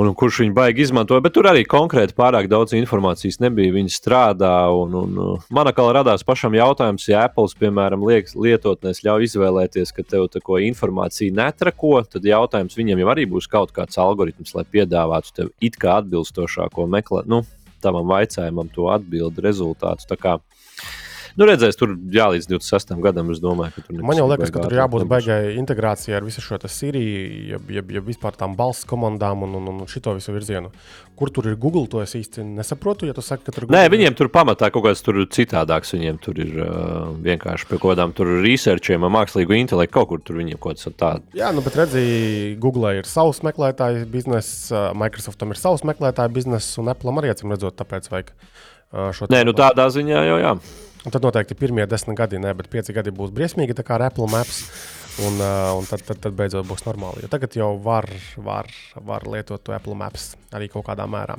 [0.08, 3.74] un kurš viņu baigi izmantoja, bet tur arī konkrēti pārāk daudz informācijas nebija.
[3.74, 5.20] Viņi strādā, un, un
[5.52, 10.42] man atkal radās pašam jautājums, ja Apple, piemēram, liek, lietotnēs ļauj izvēlēties, ka tev tā
[10.44, 15.54] ko informāciju netrako, tad jautājums viņiem jau arī būs kaut kāds algoritms, lai piedāvātu tev
[15.60, 17.28] it kā atbilstošāko meklēt.
[17.30, 17.42] Nu,
[17.82, 20.08] tavam vaicājumam to atbildi rezultātus.
[21.38, 22.96] Nu, redzēs, tur jālīdz 26.
[23.04, 23.30] gadam.
[23.40, 27.20] Domāju, Man jau liekas, ka tur jābūt baigai integrācijai ar visu šo Siriju,
[27.54, 30.72] jeb, jeb, jeb vispār tām balss komandām un, un, un šito visu virzienu.
[31.18, 33.08] Kur tur ir Google, to es īsti nesaprotu.
[33.08, 33.76] Ja saki, tur Google...
[33.76, 35.94] Nē, viņiem tur pamatā kaut kas tur citādāks.
[35.94, 38.14] Viņiem tur ir uh, vienkārši pie kaut kādām
[38.44, 41.26] researchiem, mākslīgu intelektu kaut kur tur viņiem kaut kas tāds.
[41.36, 42.04] Jā, nu, bet redzi,
[42.60, 47.76] Google ir savs meklētāju biznesa, Microsoftam ir savs meklētāju biznesa un Apple arī acīm redzot,
[47.78, 49.26] tāpēc vajag uh.
[49.30, 50.54] Nē, nu tādā ziņā jau jā.
[51.00, 54.28] Un tad noteikti pirmie desmit gadi, ne, bet pieci gadi būs briesmīgi, tā kā Apple
[54.28, 54.64] Maps.
[55.20, 57.24] Un, uh, un tad, tad, tad beidzot būs normāli.
[57.24, 58.06] Jo tagad jau var,
[58.40, 58.68] var,
[59.04, 61.36] var lietot to Apple Maps arī kaut kādā mērā.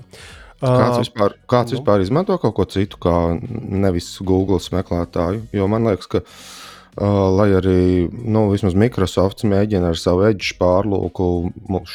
[0.62, 1.80] Kāds Uh, vispār, kāds nu.
[1.80, 5.48] vispār izmanto kaut ko citu, kā nevis Google meklētāju?
[5.58, 7.80] Jo man liekas, ka, uh, lai arī
[8.12, 11.32] nu, vismaz Microsoft mēģina ar savu edge pārlūku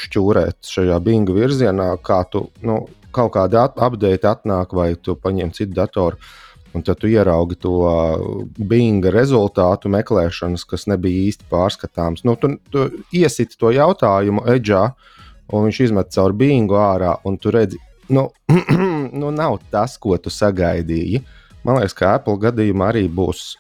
[0.01, 2.81] šķūrēt šajā binga virzienā, kā tu nu,
[3.15, 6.19] kaut kāda at update atnāk, vai tu paņem citu datoru.
[6.75, 8.25] Un tad tu ieraugi to uh,
[8.59, 12.25] binga rezultātu meklēšanas, kas nebija īsti pārskatāms.
[12.29, 14.91] Nu, tu, tu iesiti to jautājumu edžā,
[15.53, 17.81] un viņš izmet caur bingu ārā, un tu redzi,
[18.13, 18.29] nu,
[19.21, 21.23] nu, nav tas, ko tu sagaidīji.
[21.67, 23.55] Man liekas, ka Apple gadījumā arī būs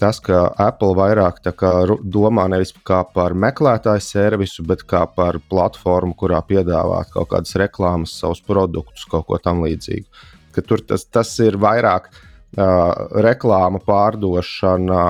[0.00, 6.16] tas, ka Apple vairāk kā domā nevis kā par meklētāju servisu, bet kā par platformu,
[6.18, 10.06] kurā piedāvāt kaut kādas reklāmas, savus produktus, kaut ko tamlīdzīgu.
[10.54, 12.10] Ka tur tas, tas ir vairāk
[12.56, 15.02] reklāma, pārdošana,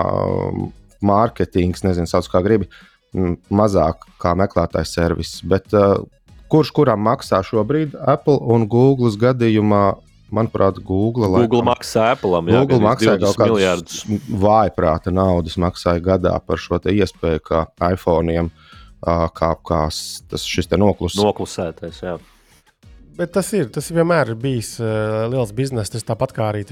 [1.05, 2.69] mārketings, nezinu, sauc kā gribi,
[3.53, 5.37] mazāk kā meklētāju servis.
[5.45, 5.69] Bet
[6.51, 9.85] kurš kuram maksā šobrīd Apple un Google gadījumā?
[10.35, 12.31] Manuprāt, Google, Google laikam- maksā Apple.
[12.31, 14.05] Jā, Google maksāja kaut kādus miljardus.
[14.43, 18.51] vājprāta naudas, maksāja gadā par šo iespēju, ka iPhone
[19.05, 19.81] kā, kā
[20.29, 21.21] tas šis te noklusē.
[21.23, 22.01] Noklusētais.
[22.03, 22.19] Jā.
[23.15, 25.93] Bet tas ir, tas vienmēr ir bijis uh, liels bizness.
[25.93, 26.65] Tas tāpat kā arī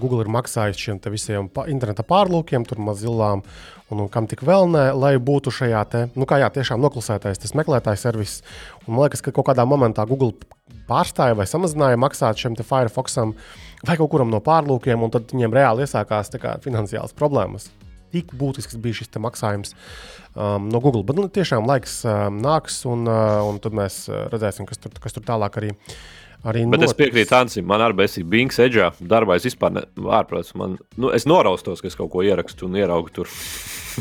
[0.00, 3.44] Google ir maksājis šiem visiem interneta pārlūkiem, tur mazilām
[3.90, 7.38] un, un kam tik vēl ne, lai būtu šajā te, nu kā jā, tiešām noklusētais,
[7.38, 8.42] tas meklētājs servis.
[8.86, 10.34] Un man liekas, ka kaut kādā momentā Google
[10.90, 13.36] pārstāja vai samazināja maksāt te Firefoxam
[13.86, 17.70] vai kaut kuram no pārlūkiem, un tad viņiem reāli iesākās kā finansiāls problēmas.
[18.14, 19.74] Tik būtisks bija šis maksājums
[20.34, 21.04] um, no Google.
[21.06, 24.94] Bet nu, tiešām laiks um, nāks, un, uh, un tad mēs uh, redzēsim, kas tur,
[25.02, 25.72] kas tur tālāk arī.
[26.44, 26.98] arī Bet es notiks.
[27.00, 28.92] piekrītu Ansim, man arī bija Bings edžā.
[29.00, 30.54] Darbā es vispār neārprāts.
[30.58, 33.34] Man, nu, es noraustos, ka es kaut ko ierakstu un ieraugu tur.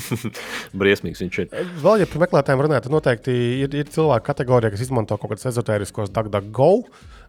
[0.80, 1.52] Briesmīgs viņš ir.
[1.82, 5.48] Vēl, ja par meklētājiem runājot, tad noteikti ir, ir cilvēku kategorija, kas izmanto kaut kādus
[5.54, 6.72] ezotēriskos DuckDuckGo.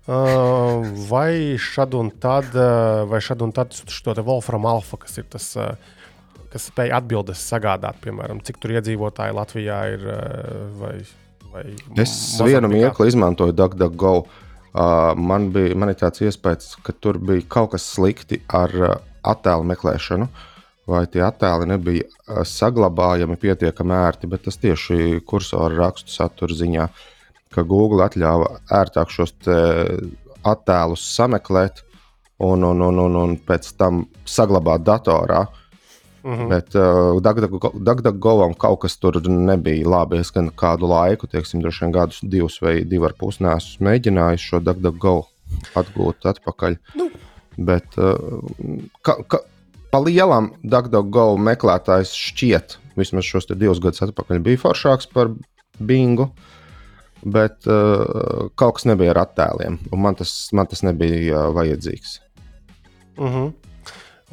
[0.07, 5.19] Uh, vai šad un tad, uh, vai šad un tad šo te Wolfram Alpha, kas
[5.19, 5.73] ir tas, uh,
[6.57, 10.09] kas spēj atbildes sagādāt, piemēram, cik tur iedzīvotāji Latvijā ir.
[10.09, 10.97] Uh, vai,
[11.53, 11.65] vai
[12.03, 14.17] Es vienu mirkli izmantoju DuckDuckGo.
[14.77, 19.65] Uh, man, bija, man tāds iespējas, ka tur bija kaut kas slikti ar uh, attēlu
[19.73, 20.29] meklēšanu.
[20.87, 26.87] Vai tie attēli nebija uh, saglabājami pietiekami ērti, bet tas tieši kursora rakstu satura ziņā,
[27.57, 29.33] ka Google atļāva ērtāk šos
[30.47, 31.83] attēlus sameklēt
[32.45, 35.47] un, un, un, un, un pēc tam saglabāt datorā.
[36.27, 36.49] Mm -hmm.
[36.49, 37.23] Bet uh,
[37.87, 40.19] DuckDuckGovam kaut kas tur nebija labi.
[40.19, 44.47] Es gan kādu laiku, teiksim, droši vien gadus, divus vai divus ar pus nesmu mēģinājis
[44.49, 45.13] šo DuckDuckGo
[45.75, 46.77] atgūt atpakaļ.
[46.95, 47.11] Nu.
[47.57, 48.43] Bet uh,
[49.03, 49.39] ka, ka,
[49.91, 55.31] pa lielam DuckDuckGo meklētājs šķiet, vismaz šos divus gadus atpakaļ, bija foršāks par
[55.79, 56.31] Bingu.
[57.23, 62.19] Bet uh, kaut kas nebija ar attēliem, un man tas, man tas nebija uh, vajadzīgs.
[63.19, 63.53] Mm -hmm.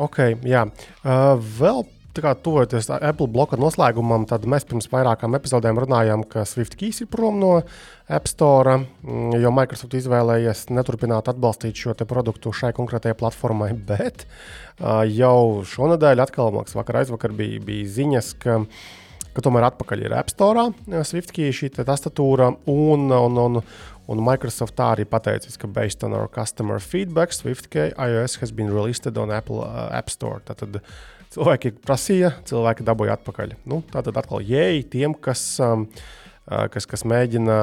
[0.01, 0.63] Ok, jā.
[1.03, 6.47] Uh, vēl tā kā tuvojoties Apple bloka noslēgumam, tad mēs pirms vairākām epizodēm runājām, ka
[6.49, 7.51] Swift keys ir prom no
[8.09, 13.69] App Store, mm, jo Microsoft izvēlējies neturpināt atbalstīt šo produktu šai konkrētajai platformai.
[13.93, 18.61] Bet uh, jau šonadēļ, atkal mākslinieks, vakar aizvakar bija, bija ziņas, ka
[19.33, 23.61] ka tomēr atpakaļ ir App Store, SwiftKey šī te tastatūra, un, un, un,
[24.11, 28.71] un Microsoft tā arī pateicis, ka based on our customer feedback, SwiftKey iOS has been
[28.73, 30.41] released on Apple uh, App Store.
[30.47, 30.81] Tātad
[31.33, 33.55] cilvēki prasīja, cilvēki dabūja atpakaļ.
[33.69, 35.45] Nu, tātad atkal jēji tiem, kas.
[35.63, 37.53] Um, uh, Kas, kas mēģina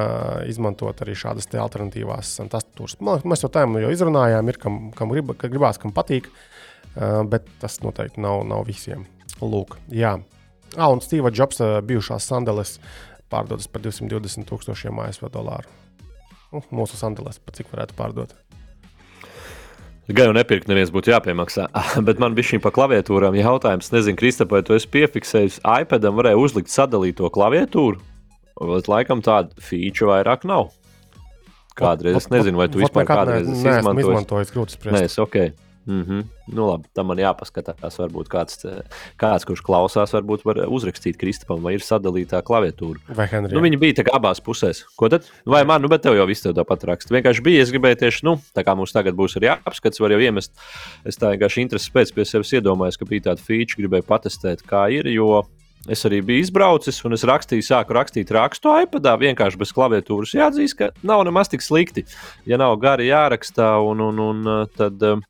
[0.48, 2.94] izmantot arī šādas te alternatīvās um, tastatūras.
[3.04, 6.30] Man- Mēs to tēmu jau izrunājām, ir kam, kam grib, gribās, kam patīk,
[6.96, 9.02] uh, bet tas noteikti nav, nav visiem.
[9.44, 10.14] Lūk, jā.
[10.78, 12.78] Ah, un Steve Jobs uh, bijušās sandales
[13.28, 15.68] pārdodas par 220 tūkstošiem ASV dolāru.
[16.50, 18.34] Nu, mūsu sandales, pa cik varētu pārdot.
[20.10, 21.68] Gan jau nepirkt, neviens būtu jāpiemaksā.
[22.06, 23.92] Bet man bija šī pa klaviatūrām jautājums.
[23.94, 28.02] Nezinu, Kristap, vai tu esi piefiksējis, iPadam varēja uzlikt sadalīto klaviatūru?
[28.60, 30.72] Vai laikam tāda feature vairāk nav?
[31.78, 34.08] Kādreiz es nezinu, vai tu vispār kādreiz esi izmantojis.
[34.10, 35.04] izmantojis, grūti Nē, spriest.
[35.06, 35.36] es ok.
[35.90, 36.24] Mm -hmm.
[36.54, 37.98] Nu, labi, tam man jāpaskatās.
[37.98, 38.82] Varbūt kāds, eh,
[39.18, 42.98] kāds kurš klausās, varbūt var uzrakstīt Kristapam, vai ir sadalītā klaviatūra.
[43.16, 43.54] Vai Henrijs?
[43.54, 44.84] Nu, viņi bija abās pusēs.
[44.96, 45.26] Ko tad?
[45.46, 47.14] Vai man, nu, bet tev jau viss tev tāpat raksta.
[47.14, 50.20] Vienkārši bija, es gribēju tieši, nu, tā kā mums tagad būs arī apskats, var jau
[50.20, 50.52] iemest.
[51.04, 54.90] Es tā vienkārši intereses pēc pie sevis iedomājos, ka bija tāda feature, gribēju patestēt, kā
[54.92, 55.44] ir, jo
[55.88, 60.34] es arī biju izbraucis un es rakstīju, sāku rakstīt rakstu iPadā, vienkārši bez klaviatūras.
[60.36, 62.04] Jāatzīst, ka nav nemaz tik slikti.
[62.48, 65.24] Ja nav gari jārakstā, un, un, un tad, um,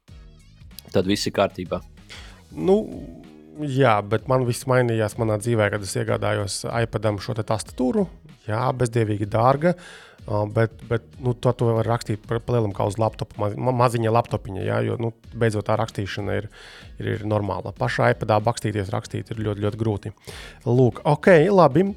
[0.94, 1.82] tad viss ir kārtībā.
[2.50, 2.82] Nu,
[3.60, 8.06] Jā, bet man viss mainījās manā dzīvē, kad es iegādājos iPadam šo tastatūru.
[8.48, 9.74] Jā, bezdīvīgi dārga.
[10.54, 14.62] Bet, bet nu, to, to var rakstīt par lielam kā uz laptopa, maz, maziņa laptopiņa.
[14.62, 16.48] Jā, jo nu, beidzot tā rakstīšana ir,
[17.00, 17.72] ir, ir normāla.
[17.76, 20.12] Pašā iPadā bakstīties, rakstīt ir ļoti, ļoti grūti.
[20.68, 21.88] Lūk, ok, labi.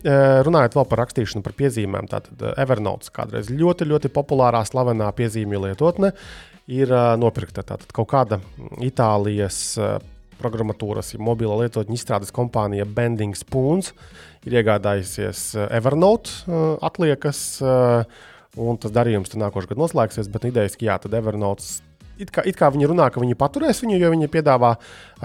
[0.47, 2.09] Runājot vēl par rakstīšanu, par piezīmēm.
[2.11, 6.15] Tātad Evernote kādreiz ļoti, ļoti populārā, slavenā piezīmju lietotne
[6.71, 7.65] ir nopirkta.
[7.65, 8.39] Tātad kaut kāda
[8.83, 9.77] Itālijas
[10.43, 13.93] programmatūras, mobilo lietotņu izstrādes kompānija Bending Spoons
[14.47, 18.21] ir iegādājusies Evernote eh, atliekas, eh,
[18.59, 20.31] un tas darījums nākošais gads noslēgsies.
[20.33, 21.65] Bet idejas, ka jā, tad Evernote.
[22.21, 24.75] It kā, it kā viņi runā, ka viņi paturēs viņu, jo viņi piedāvā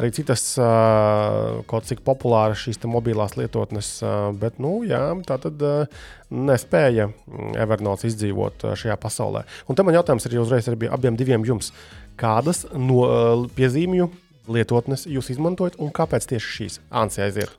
[0.01, 5.61] arī citas uh, kaut cik populāras šīs mobilās lietotnes, uh, bet, nu, jā, tā tad
[5.61, 6.01] uh,
[6.33, 7.11] nespēja
[7.61, 9.45] Evernote izdzīvot šajā pasaulē.
[9.69, 11.75] Un te man jautājums ir uzreiz ar abiem diviem jums.
[12.19, 13.05] Kādas no
[13.55, 14.09] piezīmju
[14.49, 16.81] lietotnes jūs izmantojat un kāpēc tieši šīs?
[16.89, 17.53] Ansija aiziet.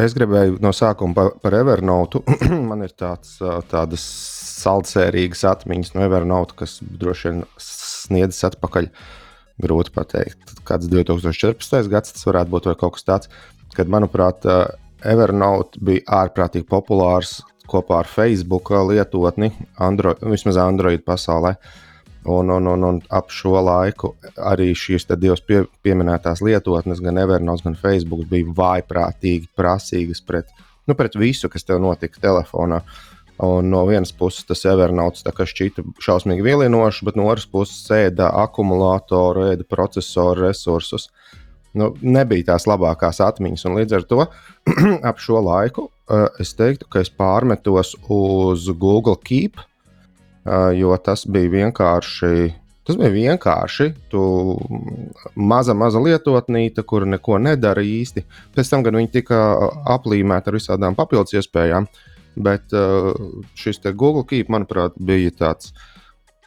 [0.00, 2.22] Es gribēju no sākuma par, par Evernote.
[2.70, 3.36] Man ir tāds,
[3.70, 4.04] tādas
[4.60, 8.90] saldsērīgas atmiņas no Evernote, kas droši vien sniedzas atpakaļ.
[9.60, 11.90] Grūti pateikt, kāds 2014.
[11.92, 13.32] gads tas varētu būt vai kaut kas tāds,
[13.76, 14.46] kad, manuprāt,
[15.04, 21.54] Evernote bija ārprātīgi populārs kopā ar Facebook lietotni, Android, vismaz Android pasaulē.
[21.60, 21.90] Uh,
[22.24, 24.10] Un, un, un, un ap šo laiku
[24.44, 30.50] arī šīs divas pie, pieminētās lietotnes, gan Evernote, gan Facebook, bija vājprātīgi prasīgas pret,
[30.84, 32.82] nu, pret visu, kas tev notika telefonā.
[33.46, 39.46] Un no vienas puses tas Evernote šķita šausmīgi vilinošs, bet no otras puses ēda akumulātoru,
[39.54, 41.08] ēda procesoru resursus.
[41.72, 44.24] Nu, nebija tās labākās atmiņas, un līdz ar to
[45.08, 49.62] ap šo laiku uh, es teiktu, ka es pārmetos uz Google Keep
[50.74, 52.50] jo tas bija vienkārši.
[52.86, 53.90] Tas bija vienkārši.
[54.10, 54.22] Tu
[55.36, 58.24] maza, maza lietotnīte, kur neko nedara īsti.
[58.56, 59.40] Pēc tam gan viņi tika
[59.94, 61.86] aplīmēti ar visādām papildus iespējām.
[62.36, 62.72] Bet
[63.58, 65.72] šis Google Keep, manuprāt, bija tāds.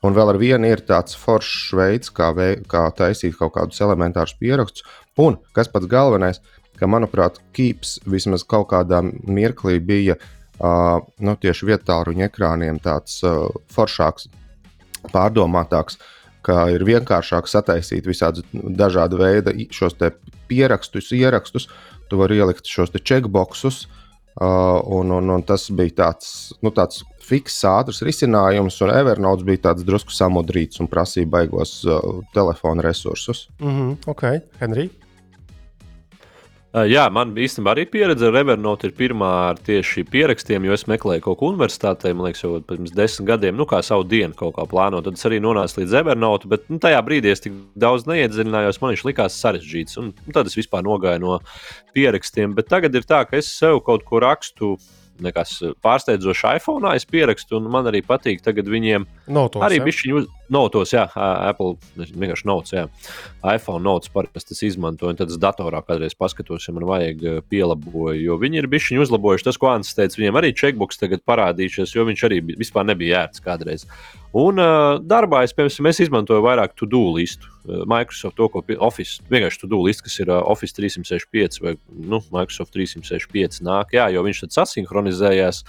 [0.04, 4.36] Un vēl ar vienu ir tāds foršs veids, kā, vei, kā taisīt kaut kādus elementārus
[4.40, 4.84] pierakstus.
[5.20, 6.42] Un kas pats galvenais,
[6.80, 10.26] ka, manuprāt, Keeps vismaz kaut kādā mirklī bija uh,
[10.60, 14.30] uh, nu, tieši vietāluņa ekrāniem tāds uh, foršāks,
[15.14, 16.00] pārdomātāks.
[16.44, 19.94] Ir vienkāršāk sataisīt visādus dažādu veidu šos
[20.50, 21.70] pierakstus, ierakstus.
[22.12, 24.03] Tu vari ielikt šos checkboxus, uh,
[24.42, 29.86] un, un, un tas bija tāds, nu, tāds fiks, ātrs risinājums, un Evernote bija tāds
[29.88, 33.48] drusku samudrīts un prasīja baigos uh, telefona resursus.
[33.60, 34.24] Mm -hmm, ok,
[34.60, 34.90] Henrij.
[36.74, 41.22] Jā, man īstenībā arī pieredze ar Evernote ir pirmā ar tieši pierakstiem, jo es meklēju
[41.22, 44.66] kaut ko universitātē, man liekas, jau pirms desmit gadiem, nu, kā savu dienu kaut kā
[44.72, 45.06] plānot.
[45.06, 48.96] Tad es arī nonācu līdz Evernote, bet nu, tajā brīdī es tik daudz neiedziļinājos, man
[48.96, 50.02] viņš likās sarežģīts.
[50.02, 51.38] Un, un tad es vispār nogāju no
[51.94, 52.58] pierakstiem.
[52.58, 54.74] Bet tagad ir tā, ka es sev kaut ko rakstu
[55.22, 56.90] nekas pārsteidzošs iPhone.
[56.98, 59.06] Es pierakstu, un man arī patīk tagad viņiem.
[59.34, 62.86] Notos, arī bišķiņu uz notos, jā, Apple vienkārši notes, jā.
[63.44, 68.22] iPhone notes parasti es izmantoju, un tad es datorā kādreiz paskatos, ja man vajag pielaboju,
[68.22, 69.48] jo viņi ir bišķiņu uzlabojuši.
[69.50, 73.44] Tas, ko Ants teica, viņiem arī checkbox tagad parādījušies, jo viņš arī vispār nebija ērts
[73.44, 73.88] kādreiz.
[74.34, 77.52] Un uh, darbā es, piemēram, es izmantoju vairāk to-do listu.
[77.68, 82.18] Uh, Microsoft to, ko Office, vienkārši to-do listu, kas ir uh, Office 365 vai nu,
[82.34, 85.62] Microsoft 365 nāk, jā, jo viņš tad sasinhronizējās.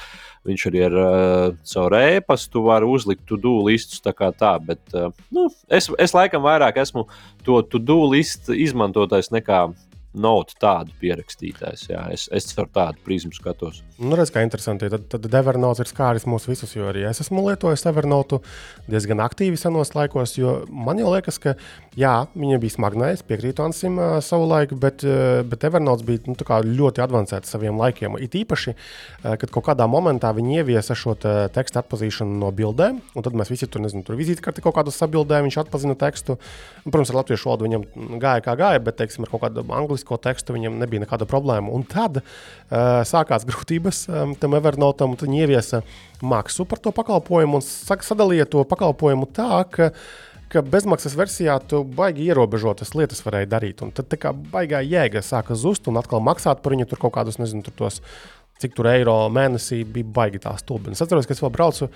[0.45, 5.09] Viņš arī ar uh, caur e-pastu var uzlikt to-do listus tā kā tā, bet uh,
[5.33, 7.07] nu, es, es laikam vairāk esmu
[7.47, 9.63] to to-do listu izmantotājs nekā
[10.15, 11.89] notu tādu pierakstītājs.
[11.91, 13.83] Jā, es, es ar tādu prizmu skatos.
[13.99, 14.89] Nu, redz, kā interesanti.
[14.93, 18.41] Tad, tad Evernote ir skāris mūs visus, jo arī es esmu lietojis Evernote
[18.91, 20.37] diezgan aktīvi senos laikos.
[20.71, 21.57] Man jau liekas, ka
[21.99, 26.39] jā, viņa bija smagnēja, piekrītu Ansim uh, savu laiku, bet, uh, bet Evernote bija nu,
[26.79, 28.19] ļoti avansēta saviem laikiem.
[28.23, 33.01] It īpaši, uh, kad kaut kādā momentā viņi ieviesa šo te tekstu atpazīšanu no bildēm,
[33.15, 36.39] un tad mēs visi tur, nezinu, tur vizītkarti kaut kādu sabildēju, viņš atpazina tekstu.
[36.85, 37.87] Un, protams, ar latviešu valodu viņam
[38.23, 41.73] gāja kā gāja, bet, teiksim, ar kaut kādu angļu publisko tekstu, viņam nebija nekāda problēma.
[41.73, 45.83] Un tad uh, sākās grūtības um, tam Evernotam, un viņi ieviesa
[46.23, 49.93] maksu par to pakalpojumu un sadalīja to pakalpojumu tā, ka
[50.53, 53.81] ka bezmaksas versijā tu baigi ierobežotas lietas varēji darīt.
[53.83, 57.17] Un tad tā kā baigā jēga sāka zust un atkal maksāt par viņu tur kaut
[57.17, 57.99] kādus, nezinu, tos
[58.63, 60.93] cik tur eiro mēnesī bija baigi tā stulbi.
[60.95, 61.89] Es atceros, ka es vēl braucu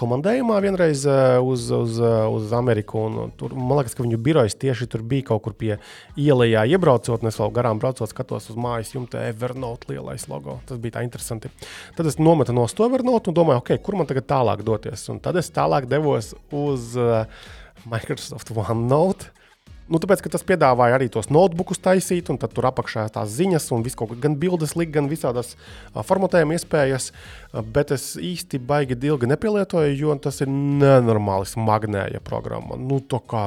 [0.00, 3.04] komandējumā vienreiz eh, uz, uz, eh, uz Ameriku.
[3.38, 5.76] Tur, man liekas, ka viņu birojas tieši tur bija kaut kur pie
[6.20, 10.58] ielā iebraucot, un es vēl garām braucot, skatos uz mājas jumta Evernote lielais logo.
[10.68, 11.52] Tas bija tā interesanti.
[11.96, 15.06] Tad es nometu no to Evernote un domāju, okay, kur man tagad tālāk doties.
[15.12, 17.24] Un tad es tālāk devos uz uh,
[17.88, 19.32] Microsoft OneNote.
[19.86, 23.84] Nu, tāpēc, ka tas piedāvāja arī tos notebookus taisīt, un tur apakšā tās ziņas, un
[23.86, 25.54] kā gan bildes likt, gan visādas
[25.94, 27.12] formatējuma iespējas.
[27.74, 32.78] Bet es īsti baigi ilgi nepielietoju, jo tas ir nenormāli smagnēja programma.
[32.80, 33.44] Nu, tā kā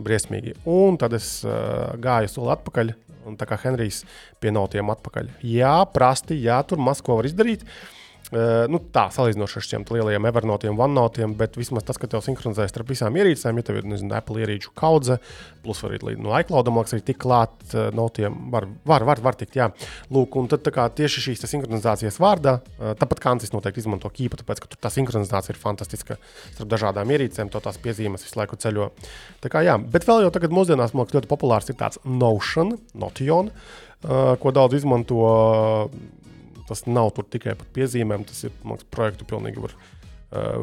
[0.00, 0.56] briesmīgi.
[0.64, 2.94] Un tad es gāju soli atpakaļ,
[3.28, 4.02] un tā kā Henrijs
[4.40, 5.28] pie notiem atpakaļ.
[5.44, 7.68] Jā, prasti, jā, tur maz ko var izdarīt.
[7.68, 7.93] Uh,
[8.34, 12.72] Uh, nu, tā salīdzinoši ar šiem lielajiem Evernotiem, OneNotiem, bet vismaz tas, ka tev sinhronizēs
[12.72, 15.20] starp visām ierīcēm, ja tev ir nezinu, Apple ierīču kaudze,
[15.62, 19.54] plus arī no iCloudam arī tik klāt uh, notiem, var, var, var, var tikt.
[19.60, 19.68] Jā.
[20.10, 24.64] Lūk, un tad kā, tieši šīs sinhronizācijas vārdā, uh, tāpat Kancis noteikti izmanto kīpu, tāpēc,
[24.64, 26.18] ka tur tā sinhronizācija ir fantastiska
[26.56, 28.90] starp dažādām ierīcēm, to tās piezīmes visu laiku ceļo.
[29.46, 32.74] Tā kā, jā, bet vēl jau tagad mūsdienās man liekas ļoti populārs ir tāds Notion,
[32.98, 35.22] Notion, uh, ko daudz izmanto.
[35.22, 36.20] Uh,
[36.68, 40.62] tas nav tikai par piezīmēm, tas ir mākslinieks projektu pilnīgi var uh,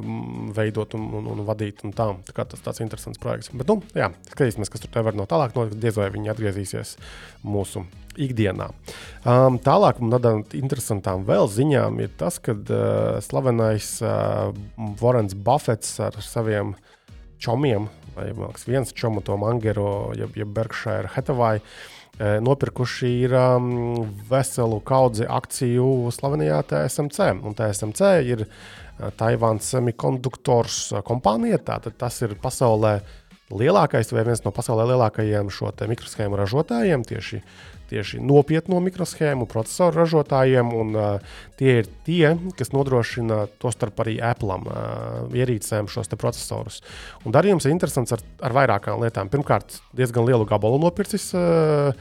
[0.56, 1.84] veidot un, un, un vadīt.
[1.88, 2.10] Un tā.
[2.28, 3.52] tā tas tāds interesants projekts.
[3.54, 5.80] Bet, nu, jā, skatīsimies, kas tur tev var no tālāk notikt.
[5.82, 6.96] Diez vai viņi atgriezīsies
[7.48, 7.86] mūsu
[8.20, 8.72] ikdienā.
[9.24, 14.52] Um, tālāk, no tādām interesantām vēl ziņām, ir tas, ka uh, slavenais uh,
[15.00, 16.76] Vorens Buffets ar saviem
[17.42, 17.88] čomiem,
[18.18, 21.62] vai mākslinieks viens čomu, to Mangero, jeb, jeb Berkshire Hathaway.
[21.62, 23.72] Uh, nopirkuši ir um,
[24.30, 27.32] veselu kaudzi akciju slavenajā TSMC.
[27.42, 28.46] Un TSMC ir
[29.18, 31.58] Taivānas semikonduktors kompānija.
[31.66, 33.00] Tātad tas ir pasaulē
[33.60, 37.06] lielākais vai viens no pasaulē lielākajiem šo mikroshēmu ražotājiem.
[37.08, 37.42] Tieši
[37.92, 44.18] tieši nopietno mikroshēmu procesoru ražotājiem, un uh, tie ir tie, kas nodrošina to starp arī
[44.24, 46.82] Apple uh, ierīcēm šos procesorus.
[47.26, 49.32] Un darījums ir interesants ar, ar vairākām lietām.
[49.32, 51.32] Pirmkārt, diezgan lielu gabalu nopircis.
[51.36, 51.92] Uh,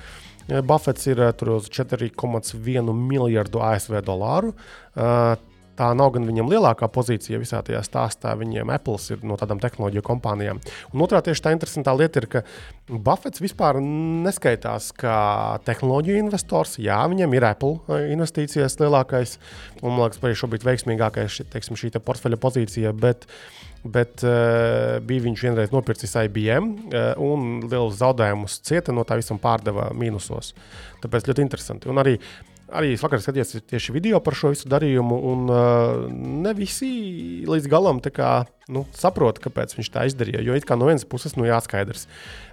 [0.66, 1.20] Buffets ir
[1.52, 4.54] uz 4,1 miljardu ASV dolāru.
[4.96, 5.36] Uh,
[5.80, 8.34] tā nav gan viņam lielākā pozīcija visā tajā stāstā.
[8.38, 10.60] Viņiem Apple ir no tādām tehnoloģiju kompānijām.
[10.92, 12.44] Un otrā tieši tā interesantā lieta ir, ka
[12.90, 15.16] Buffets vispār neskaitās kā
[15.66, 16.76] tehnoloģiju investors.
[16.82, 19.38] Jā, viņam ir Apple eh, investīcijas lielākais
[19.80, 22.92] un, man liekas, arī šobrīd veiksmīgākais teiksim, šī te portfeļa pozīcija.
[23.00, 23.24] Bet,
[23.80, 29.16] bet uh, bija viņš vienreiz nopircis IBM uh, eh, un lielus zaudējumus cieta no tā
[29.20, 30.52] visam pārdeva mīnusos.
[31.00, 31.88] Tāpēc ļoti interesanti.
[31.88, 32.18] Un arī
[32.70, 36.90] Arī es vakar skatījos tieši video par šo visu darījumu, un uh, ne visi
[37.48, 38.30] līdz galam kā,
[38.70, 40.44] nu, saprot, kāpēc viņš tā izdarīja.
[40.46, 42.06] Jo it kā no vienas puses nu, jāskaidrs,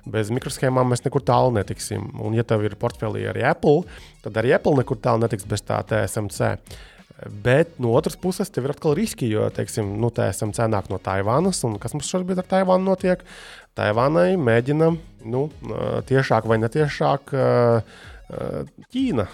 [0.10, 2.10] bez mikroshēmām mēs nekur tālu netiksim.
[2.18, 3.86] Un, ja tev ir portfelī arī Apple,
[4.26, 6.58] tad arī Apple nekur tālu netiks bez tā TSMC.
[7.46, 11.64] Bet no otras puses, tev ir atkal riski, jo, teiksim, nu, TSMC nāk no Taivānas,
[11.66, 13.24] un kas mums šobrīd ar Taivānu notiek?
[13.78, 14.92] Taivānai mēģina
[15.30, 15.48] nu,
[16.10, 17.34] tiešāk vai netiešāk.
[17.34, 19.28] Uh, Ķīna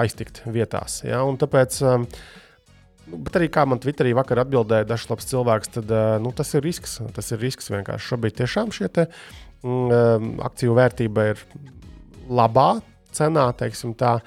[0.00, 1.02] aiztikt vietās.
[1.04, 1.20] Ja?
[1.28, 2.06] Un tāpēc, um,
[3.12, 5.92] bet arī kā man Twitterī vakar atbildēja dažs labs cilvēks, tad
[6.24, 6.98] nu, tas ir risks.
[7.16, 8.08] Tas ir risks vienkārši.
[8.12, 9.08] Šobrīd tiešām šie te,
[9.64, 11.44] um, akciju vērtība ir
[12.28, 12.70] labā
[13.14, 14.18] cenā, teiksim tā.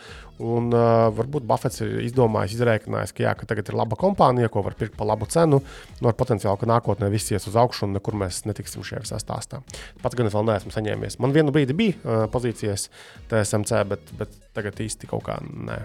[0.42, 4.64] Un, uh, varbūt Buffets ir izdomājis, izrēķinājis, ka, jā, ka tagad ir laba kompānija, ko
[4.66, 5.60] var pirkt par labu cenu.
[6.00, 9.20] Nu, ar potenciālu, ka nākotnē viss ies uz augšu un nekur mēs netiksim šajā visā
[9.22, 9.62] stāstā.
[10.02, 11.20] Pats gan es vēl neesmu saņēmies.
[11.22, 12.88] Man vienu brīdi bija uh, pozīcijas
[13.30, 15.78] TSMC, bet, bet tagad īsti kaut kā nē.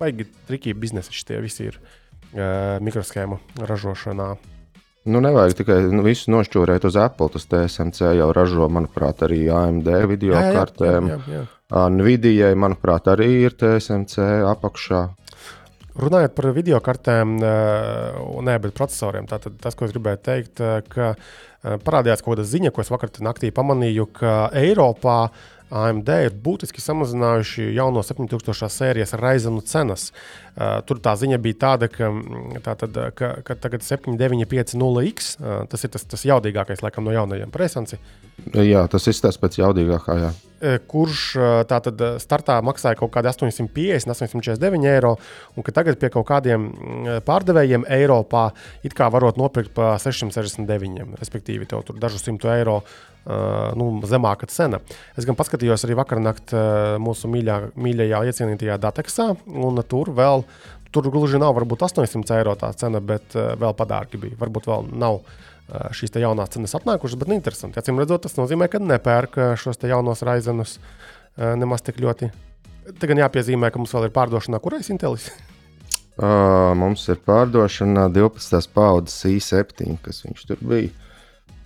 [0.00, 4.34] Baigi trikīgi biznesi šie visi ir uh, mikroshēmu ražošanā.
[5.08, 7.30] Nu, nevajag tikai nu, visu nošķūrēt uz Apple.
[7.32, 11.08] Tas TSMC jau ražo, manuprāt, arī AMD video jā, kartēm.
[11.08, 11.86] Jā, jā, jā.
[11.94, 15.06] Nvidijai, manuprāt, arī ir TSMC apakšā.
[16.00, 17.38] Runājot par video kartēm,
[18.46, 21.08] nē, bet procesoriem, tātad tas, ko es gribēju teikt, ka
[21.84, 25.18] parādījās kaut kāda ziņa, ko es vakar naktī pamanīju, ka Eiropā
[25.70, 30.10] AMD ir būtiski samazinājuši jauno 7000 sērijas raizenu cenas.
[30.10, 32.10] Uh, tur tā ziņa bija tāda, ka,
[32.66, 38.00] tātad, ka, ka tagad 7950X, uh, tas ir tas, tas jaudīgākais laikam, no jaunajiem presanci.
[38.54, 40.18] Jā, tas izskatās pēc jaudīgākā.
[40.24, 40.32] Jā.
[40.60, 41.20] Kurš
[41.70, 45.14] tātad startā maksāja kaut kādi 850, 849 eiro,
[45.56, 46.66] un ka tagad pie kaut kādiem
[47.24, 48.50] pārdevējiem Eiropā
[48.84, 52.82] it kā varot nopirkt par 669, respektīvi, tev tur dažu simtu eiro
[53.20, 54.78] Uh, nu, zemāka cena.
[55.12, 59.26] Es gan paskatījos arī vakar naktī uh, mūsu mīļā, mīļajā, iecienītajā Dateksā,
[59.60, 60.46] un tur vēl,
[60.88, 64.40] tur gluži nav varbūt 800 eiro tā cena, bet uh, vēl padārgi bija.
[64.40, 65.36] Varbūt vēl nav uh,
[65.96, 67.80] šīs jaunās cenas atnākušas, bet nu, interesanti.
[67.80, 72.30] Acīm redzot, tas nozīmē, ka nepērk šos jaunos raizenus uh, nemaz tik ļoti.
[72.98, 75.30] Te gan jāpiezīmē, ka mums vēl ir pārdošanā, kurais Intelis.
[76.20, 78.70] Uh, mums ir pārdošana 12.
[78.74, 80.90] paudzes i7, kas viņš tur bija.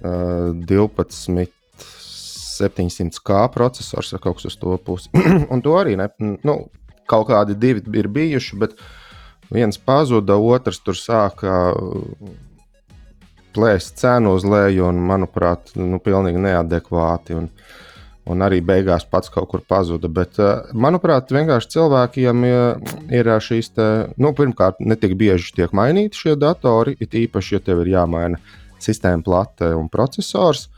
[0.04, 1.48] 12.
[2.54, 5.10] 700K processors vai kaut kas uz to pusi.
[5.52, 6.08] un to arī ne,
[6.46, 6.58] nu,
[7.10, 8.76] kaut kādi divi ir bijuši, bet
[9.52, 11.72] viens pazuda, otrs tur sāka
[13.54, 17.38] plēst cenu uz leju, un, manuprāt, nu, pilnīgi neadekvāti.
[17.38, 17.48] Un,
[18.30, 20.08] un arī beigās pats kaut kur pazuda.
[20.08, 22.44] Bet, uh, manuprāt, vienkārši cilvēkiem
[23.12, 27.64] ir šīs, te, nu, pirmkārt, ne tik bieži tiek mainīti šie datori, it īpaši, ja
[27.64, 28.40] tev ir jāmaina
[28.84, 30.68] sistēma plate un processors.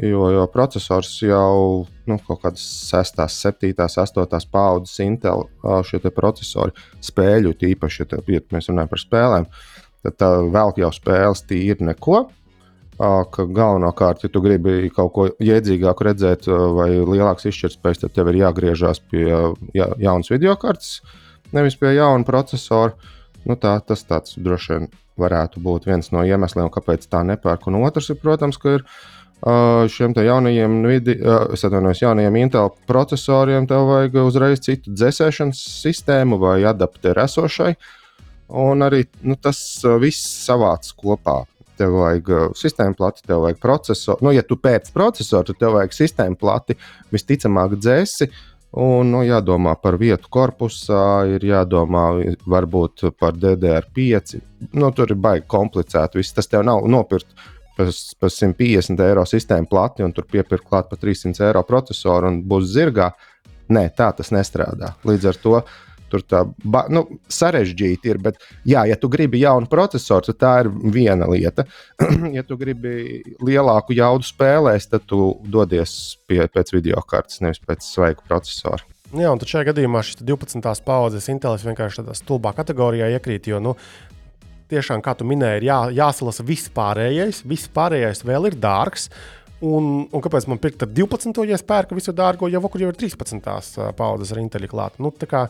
[0.00, 5.44] Jo, jo processors jau nu, kaut kādas 6, 7, 8 paudzes Intel
[5.84, 6.72] šie procesori
[7.04, 9.48] spēļu, tīpaši, ja, te, ja mēs runājam par spēlēm,
[10.04, 12.26] tad tā vēl jau spēles tīri neko.
[13.00, 18.42] Ka galvenokārt, ja tu gribi kaut ko jēdzīgāku redzēt, vai lielāks izšķirtspējas, tad tev ir
[18.42, 19.24] jāgriežas pie
[19.72, 20.98] ja, jaunas video kartes,
[21.56, 22.92] nevis pie jauna procesora.
[23.48, 24.90] Nu, tā, tas tāds droši vien
[25.20, 27.70] varētu būt viens no iemesliem, kāpēc tā nepērk.
[27.70, 31.16] Un otrs ir, protams, ka ir uh, šiem jaunajiem, vidi,
[31.54, 37.72] es atvainojos, jaunajiem Intel procesoriem, tev vajag uzreiz citu dzēsēšanas sistēmu vai adapteru esošai.
[38.50, 39.58] Un arī nu, tas
[40.02, 41.42] viss savāc kopā.
[41.80, 44.26] Tev vajag sistēmu plati, tev vajag procesoru.
[44.26, 46.76] Nu, ja tu pēc procesoru, tad tev vajag sistēmu plati,
[47.14, 48.28] visticamāk, dzēsi.
[48.80, 52.04] Un nu, jādomā par vietu korpusā, ir jādomā
[52.46, 54.36] varbūt par DDR5.
[54.78, 56.20] Nu, tur ir baigi komplicēti.
[56.20, 57.32] Viss tas tev nav nopirkt
[57.80, 57.90] par,
[58.20, 62.70] par 150 eiro sistēmu plati un tur piepirkt klāt par 300 eiro procesoru un būs
[62.74, 63.10] zirgā.
[63.70, 64.94] Nē, tā tas nestrādā.
[65.06, 65.58] Līdz ar to
[66.10, 66.42] tur tā
[66.92, 68.20] nu, sarežģīti ir.
[68.22, 71.66] Bet, jā, ja tu gribi jaunu procesoru, tad tā ir viena lieta.
[72.36, 75.96] ja tu gribi lielāku jaudu spēlēs, tad tu dodies
[76.28, 78.84] pie, pēc video kartes, nevis pēc svaiga procesora.
[79.10, 80.62] Jā, un šajā gadījumā šis 12.
[80.86, 83.72] paudzes Intellis vienkārši tādā stulbā kategorijā iekrīt, jo nu,
[84.70, 87.42] tiešām, kā tu minēji, ir jā, jāsalasa viss pārējais.
[87.48, 89.08] Viss pārējais vēl ir dārgs.
[89.60, 91.42] Un, un kāpēc man pirkt 12.
[91.44, 93.42] ja es pērku visu dārgo, jau kur jau ir 13.
[93.98, 94.96] paudzes ar inteļu klāt?
[95.02, 95.48] Nu, kā,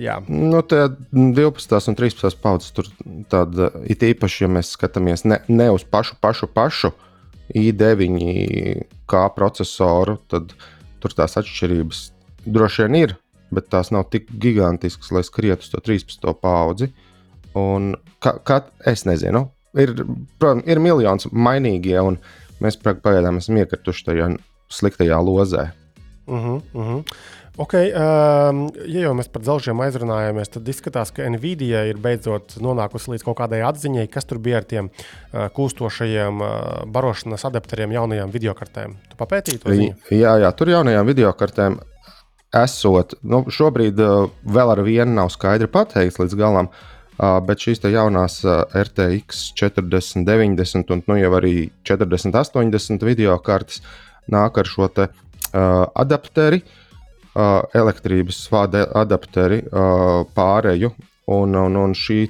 [0.00, 0.18] jā.
[0.28, 1.88] Nu, tā 12.
[1.92, 2.38] un 13.
[2.42, 2.88] paudzes tur
[3.32, 6.92] tāda ir īpaši, ja mēs skatāmies ne, ne uz pašu, pašu, pašu
[7.54, 10.54] i9 kā procesoru, tad
[11.02, 12.04] tur tās atšķirības
[12.46, 13.16] droši vien ir,
[13.52, 16.30] bet tās nav tik gigantiskas, lai skrietu uz to 13.
[16.40, 16.92] paudzi.
[17.58, 19.44] Un, ka, ka, es nezinu,
[19.76, 19.92] ir,
[20.40, 22.16] protams, ir miljons mainīgie, un
[22.64, 24.30] mēs pagaidām esam iekrituši tajā
[24.72, 25.70] sliktajā lozē.
[26.26, 27.04] Uh -huh, uh -huh.
[27.60, 33.12] Okay, um, ja jau mēs par dzelžiem aizrunājāmies, tad izskatās, ka Nvidia ir beidzot nonākusi
[33.12, 36.54] līdz kaut kādai atziņai, kas tur bija ar tiem uh, kūstošajiem uh,
[36.94, 38.96] barošanas adapteriem, jaunajām videokartēm.
[39.10, 40.00] Tu papētīji to ziņu?
[40.16, 41.76] Jā, jā, tur jaunajām videokartēm
[42.56, 46.72] esot, nu, šobrīd uh, vēl ar vienu nav skaidri pateikts līdz galam.
[46.72, 53.84] Uh, Bet šīs jaunās RTX 40, 90 un nu, jau arī 40, 80 video kartes
[54.32, 56.78] nāk ar šo te, uh, adapteri, uh,
[57.34, 59.62] elektrības vada adapteri
[60.36, 60.92] pārēju.
[61.32, 62.26] Un, un, un šī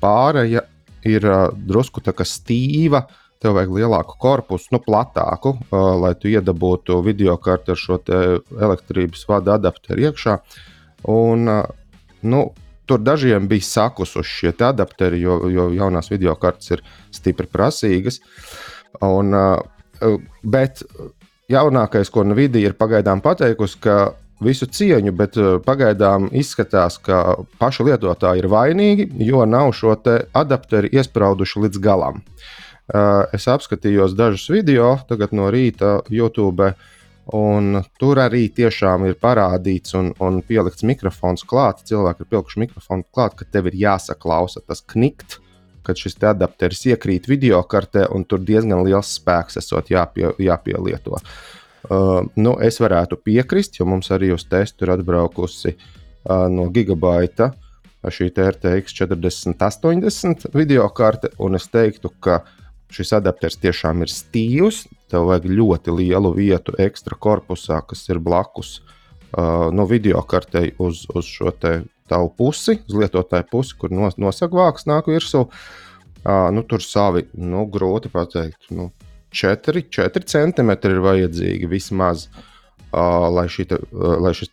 [0.00, 0.64] pārēja
[1.06, 3.04] ir drusku tā kā stīva.
[3.44, 5.52] Tev vajag lielāku korpusu, nu, platāku,
[6.00, 10.38] lai tu iedabūtu video kartu ar šo elektrības vada adapteri iekšā.
[11.12, 11.50] Un,
[12.24, 12.44] nu,
[12.84, 16.82] Tur dažiem bija sakusuši šie adapteri, jo, jo jaunās video kartes ir
[17.14, 18.18] stipri prasīgas.
[19.00, 19.32] Un,
[20.44, 20.82] bet
[21.48, 23.96] jaunākais, ko Nvidia ir pagaidām pateikusi, ka
[24.42, 29.94] visu cieņu, bet uh, pagaidām izskatās, ka paši lietotāji ir vainīgi, jo nav šo
[30.34, 32.22] adapteri iesprauduši līdz galam.
[32.84, 34.98] Uh, es apskatījos dažus video
[35.32, 36.74] no rīta YouTube.
[37.32, 41.80] Un tur arī tiešām ir parādīts un, un pielikts mikrofons klāt.
[41.88, 45.38] Cilvēki ir pielikuši mikrofonu klāt, ka tev ir jāsaklausa tas knikt,
[45.88, 51.16] kad šis adapteris iekrīt video kartē, un tur diezgan liels spēks esot jāpie, jāpielieto.
[51.16, 51.53] Uh,
[52.36, 57.52] nu, es varētu piekrist, jo mums arī uz testu ir atbraukusi uh, no gigabaita
[58.04, 62.42] šī RTX 4080 video karte, es teiktu, ka
[62.92, 68.80] šis adapters tiešām ir stīvs, tev vajag ļoti lielu vietu ekstra korpusā, kas ir blakus
[68.80, 71.52] uh, no video kartei uz, uz šo
[72.08, 75.46] tavu pusi, uz lietotāju pusi, kur nos, nosagvāks nāk virsū.
[76.24, 78.90] Uh, nu, tur savi, nu, grūti pateikt, nu,
[79.34, 82.28] 4, 4 centimetri ir vajadzīgi vismaz.
[82.94, 84.52] Uh, lai, šita, uh, lai šis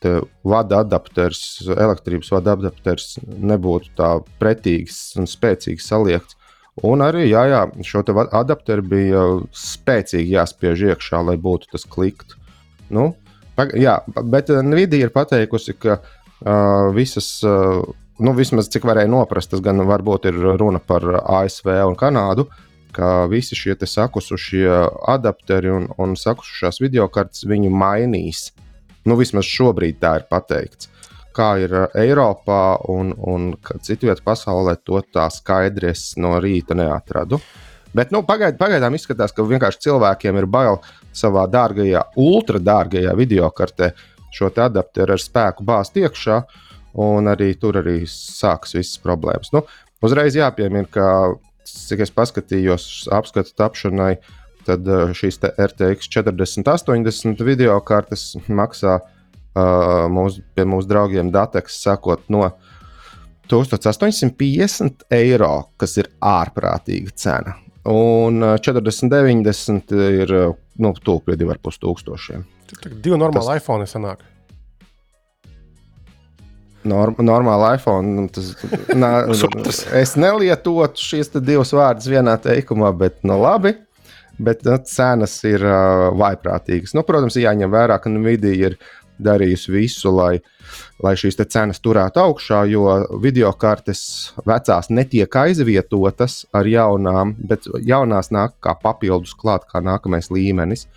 [0.49, 6.39] vada adapters, elektrības vada adapters nebūtu tā pretīgs un spēcīgs saliekts.
[6.87, 8.01] Un arī jā, jā, šo
[8.31, 9.21] adapteru bija
[9.53, 12.33] spēcīgi jāspiež iekšā, lai būtu tas klikt.
[12.89, 13.11] Nu,
[13.77, 17.83] jā, bet Nvidia ir pateikusi, ka uh, visas, uh,
[18.23, 22.47] nu, vismaz cik varēja noprast, tas gan varbūt ir runa par ASV un Kanādu,
[22.93, 24.69] ka visi šie sakusušie
[25.11, 28.49] adapteri un, un sakusušās video kartes viņu mainīs.
[29.05, 30.91] Nu, vismaz šobrīd tā ir pateikts
[31.35, 32.61] kā ir uh, Eiropā
[32.91, 33.51] un, un
[33.83, 37.41] citu vietu pasaulē, to tā skaidri es no rīta neatradu.
[37.95, 40.79] Bet nu, pagaid, pagaidām izskatās, ka vienkārši cilvēkiem ir bail
[41.15, 43.91] savā dārgajā, ultradārgajā video kartē
[44.31, 46.37] šo adapteru ar spēku bāzt iekšā,
[47.03, 49.51] un arī tur arī sākas visas problēmas.
[49.55, 49.65] Nu,
[50.07, 51.07] uzreiz jāpiemina, ka,
[51.87, 54.15] cik es paskatījos apskatu tapšanai,
[54.67, 62.27] tad uh, šīs RTX 4080 video kartes maksā uh, mūs, pie mūsu draugiem Dateks, sakot
[62.33, 62.45] no
[63.51, 67.57] 1850 eiro, kas ir ārprātīga cena.
[67.91, 70.33] Un 40, 90 ir
[70.81, 72.45] nu, tuvu pie 2,5 tūkstošiem.
[73.01, 73.63] Divi normāli tas...
[73.63, 74.21] iPhone sanāk.
[76.87, 78.15] Norm, normāli iPhone.
[78.17, 78.53] Nu, tas,
[78.95, 79.11] nā,
[80.01, 83.75] es nelietotu šīs divas vārdas vienā teikumā, bet nu, labi.
[84.41, 86.95] Bet nu, cenas ir uh, vaiprātīgas.
[86.97, 88.77] Nu, protams, jāņem vērā, ka Nvidia ir
[89.21, 90.39] darījusi visu, lai,
[91.03, 92.87] lai šīs cenas turētu augšā, jo
[93.21, 100.31] video kartes vecās netiek aizvietotas ar jaunām, bet jaunās nāk kā papildus klāt, kā nākamais
[100.33, 100.87] līmenis.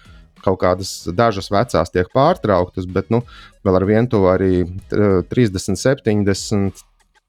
[0.45, 3.23] Kaut kādas dažas vecās tiek pārtrauktas, bet nu,
[3.65, 6.83] vēl ar vienu to arī 30, 70,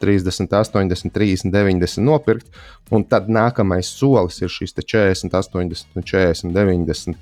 [0.03, 2.49] 30, 80, 30, 90 nopirkt.
[2.91, 7.15] Un tad nākamais solis ir šis 40, 80, 40, 90,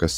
[0.00, 0.16] kas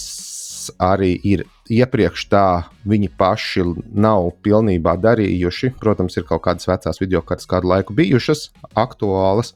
[0.78, 2.46] arī ir iepriekš tā
[2.88, 5.74] viņi paši nav pilnībā darījuši.
[5.80, 9.55] Protams, ir kaut kādas vecās video kartes kādu laiku bijušas, aktuālas,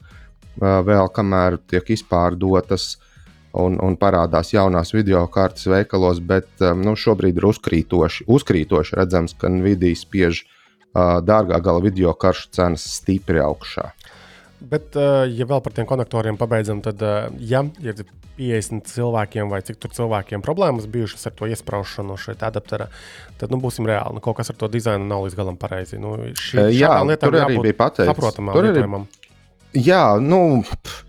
[0.59, 2.95] vēl kamēr tiek izpārdotas.
[3.55, 9.47] Un, un parādās jaunās video kartes veikalos, bet nu, šobrīd ir uzkrītoši, uzkrītoši redzams, ka
[9.51, 10.41] Nvidia spiež
[10.95, 13.91] uh, dārgā gala video karšu cenas stipri augšā.
[14.65, 18.03] Bet, uh, ja vēl par tiem konektoriem pabeidzam, tad, uh, ja ir
[18.35, 22.89] 50 cilvēkiem vai cik tur cilvēkiem problēmas bijušas ar to iesprāšanu šeit adapterā,
[23.39, 24.17] tad nu, būsim reāli.
[24.17, 26.01] Nu, kaut kas ar to dizainu nav līdz galam pareizi.
[26.01, 28.39] Nu, šī, jā, tur arī bija pateikts.
[28.41, 28.87] Tur arī,
[29.79, 30.41] jā, nu.
[30.65, 31.03] Pff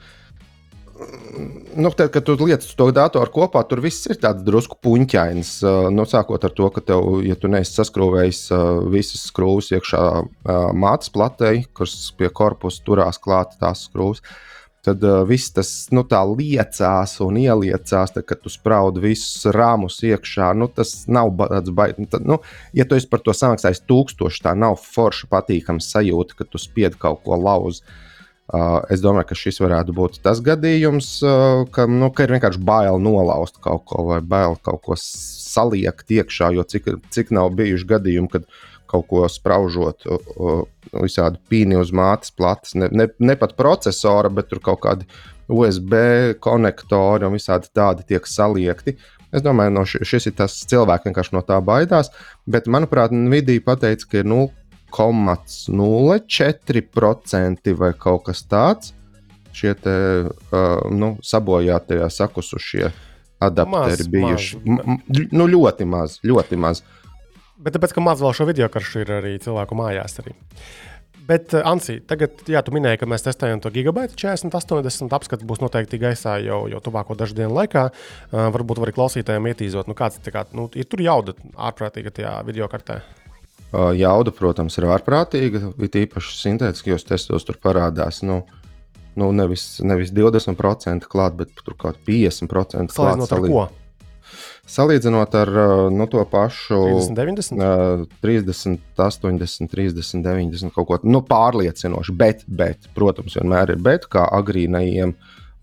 [1.77, 5.53] nu, tad, kad tu lietas to datoru kopā, tur viss ir tāds drusku puņķains.
[5.65, 10.03] Uh, nu, sākot ar to, ka tev, ja tu neesi saskrūvējis uh, visas skrūves iekšā
[10.17, 14.25] uh, mātes platei, kuras pie korpusa turās klāt tās skrūves,
[14.87, 16.05] tad viss tas nu,
[16.39, 20.53] liecās un ieliecās, tad, kad tu spraudi visus rāmus iekšā.
[20.55, 22.21] Nu, tas nav tāds baigts.
[22.23, 22.39] Nu,
[22.77, 27.01] ja tu esi par to samaksājis tūkstoši, tā nav forša patīkama sajūta, ka tu spied
[27.03, 27.83] kaut ko lauzt.
[28.47, 32.61] Uh, es domāju, ka šis varētu būt tas gadījums, uh, ka, nu, ka ir vienkārši
[32.63, 36.53] bail nolauzt kaut ko vai bail kaut ko saliekt iekšā.
[36.55, 38.47] Jo cik, cik nav bijuši gadījumi, kad
[38.87, 40.63] kaut ko spraužot, uh,
[40.95, 45.11] visādi pīni uz mātes plates, ne, ne, ne pat procesora, bet tur kaut kādi
[45.51, 45.97] USB
[46.43, 48.95] konektori un visādi tādi tiek saliekti.
[49.35, 52.13] Es domāju, no šis ir tas cilvēks, kas no tā baidās.
[52.47, 58.93] Bet, manuprāt, Nvidia pateica, ka ir 0,5 0,04% vai kaut kas tāds.
[59.57, 60.33] Šie te, uh,
[60.93, 62.93] nu, sabojātajā sakusušie
[63.41, 64.61] adapteri maz, bijuši.
[64.65, 65.01] Maz.
[65.33, 66.83] Nu, ļoti maz, ļoti maz.
[67.57, 70.19] Bet tāpēc, ka maz vēl šo video karšu ir arī cilvēku mājās.
[70.21, 70.33] Arī.
[71.27, 75.15] Bet, uh, Ansī, tagad, jā, tu minēji, ka mēs testējam to gigabaitu 40, 80.
[75.17, 77.85] Apskats būs noteikti gaisā jau, jau tuvāko dažu dienu laikā.
[77.91, 77.95] Uh,
[78.55, 82.97] varbūt arī klausītājiem ietīzot, nu, kāds kā, nu, ir tur jauda ārprātīga tajā video kartē.
[83.73, 85.73] Jauda, protams, ir ārprātīga.
[85.83, 88.23] Ir īpaši sintētiskajos testos tur parādās.
[88.27, 88.45] Nu,
[89.19, 93.27] nu, nevis, nevis 20% klāt, bet tur kaut kā 50% klāt.
[93.27, 93.83] Salīdzinot?
[94.67, 95.51] Salīdzinot ar
[95.95, 96.79] nu, to pašu
[97.15, 103.83] 30, 90, 30, 80, 30, 90 kaut ko nu, pārliecinošu, bet, bet, protams, vienmēr ir
[103.83, 105.15] bet, kā agrīnajiem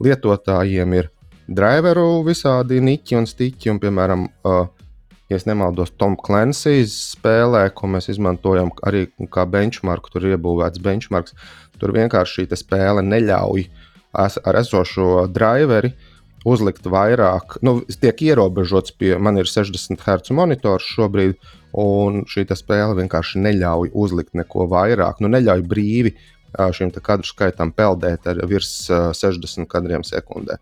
[0.03, 1.11] lietotājiem ir
[1.47, 4.63] driveru visādi niķi un stiķi, un, piemēram, uh,
[5.31, 11.35] ja nemaldos, Tom Clancy's spēlē, ko mēs izmantojam arī kā benchmark, tur ir iebūvēts benchmarks.
[11.81, 13.67] Tur vienkārši šī spēle neļauj
[14.13, 15.93] ar esošo driveri
[16.45, 17.57] uzlikt vairāk.
[17.63, 21.39] Nu, tiek ierobežots pie man ir 60 Hz monitors šobrīd,
[21.79, 25.23] un šī spēle vienkārši neļauj uzlikt neko vairāk.
[25.23, 26.13] Nu, neļauj brīvi
[26.53, 30.59] šim kadru skaitam peldēt ar virs 60 kadriem sekundē.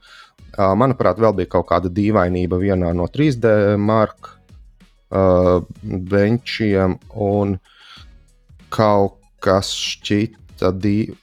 [0.55, 4.37] Manuprāt, vēl bija kaut kāda dīvainība vienā no 3D marka
[5.11, 7.57] uh, benčiem un
[8.71, 11.17] kaut kas šķita divi.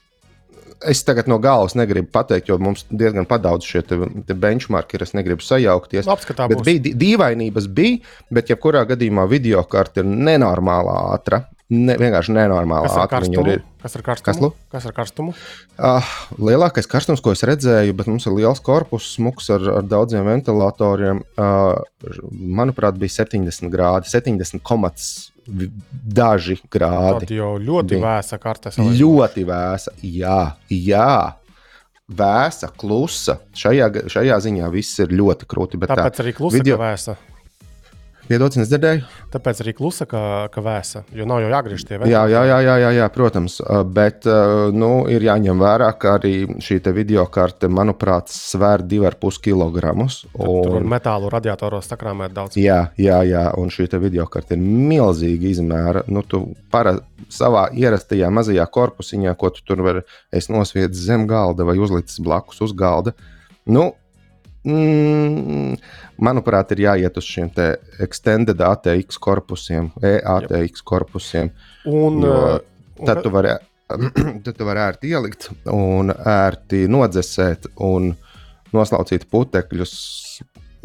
[0.87, 5.03] Es tagad no galvas negribu pateikt, jo mums diezgan daudz šie te, te benchmarki ir.
[5.03, 6.07] Es negribu sajaukties.
[6.07, 7.99] Apskatā bet bija dīvainības, bija,
[8.31, 11.41] bet jebkurā gadījumā video karte ir nenormāli ātra.
[11.69, 13.27] Ne, vienkārši nenormāli ātri.
[13.53, 13.59] Ir...
[13.83, 14.47] Kas ar karstumu?
[14.49, 15.35] Kas, Kas ar karstumu?
[15.77, 20.25] Uh, lielākais karstums, ko es redzēju, bet mums ir liels korpus, smuks ar, ar daudziem
[20.25, 21.21] ventilatoriem.
[21.37, 21.77] Uh,
[22.33, 25.29] manuprāt, bija 70 grādi, 70 komats.
[25.45, 27.29] Daži grādi.
[27.29, 28.01] Tā jau ļoti bija.
[28.07, 28.73] vēsa karte.
[28.73, 30.41] Ļoti vēsa, jā,
[30.73, 31.13] jā.
[32.09, 33.39] vēsa, klusa.
[33.57, 35.81] Šajā, šajā ziņā viss ir ļoti krūti.
[35.85, 36.81] Tāpēc tā, arī klusa video...
[36.81, 37.17] vēsa.
[38.29, 39.07] Piedodas, nedzirdēju.
[39.33, 40.19] Tāpēc arī klusa, ka,
[40.53, 42.11] ka vēsa, jo nav jau jāgriež tie vēja.
[42.11, 43.55] Jā, jā, jā, jā, jā, jā, protams.
[43.89, 44.27] Bet
[44.75, 49.95] nu, ir jāņem vērā, ka arī šī video karte, manuprāt, svēr 2,5 kg.
[49.97, 50.21] Un...
[50.37, 52.59] Tur metālu radiatoros sakrāmēt daudz.
[52.61, 56.05] Jā, jā, jā un šī video karte ir milzīga izmēra.
[56.05, 56.99] Nu, tu para
[57.33, 60.05] savā ierastajā mazajā korpusiņā, ko tu tur vari
[60.53, 63.17] nosviest zem galda vai uzlicis blakus uz galda.
[63.65, 63.89] Nu,
[64.67, 65.79] mm,
[66.25, 67.51] manuprāt, ir jāiet uz šiem
[68.03, 71.51] extended ATX korpusiem, EATX korpusiem.
[71.89, 72.59] Un, uh,
[73.05, 73.57] tad tu vari.
[74.45, 78.11] Tad tu vari ērti ielikt un ērti nodzesēt un
[78.69, 79.93] noslaucīt putekļus.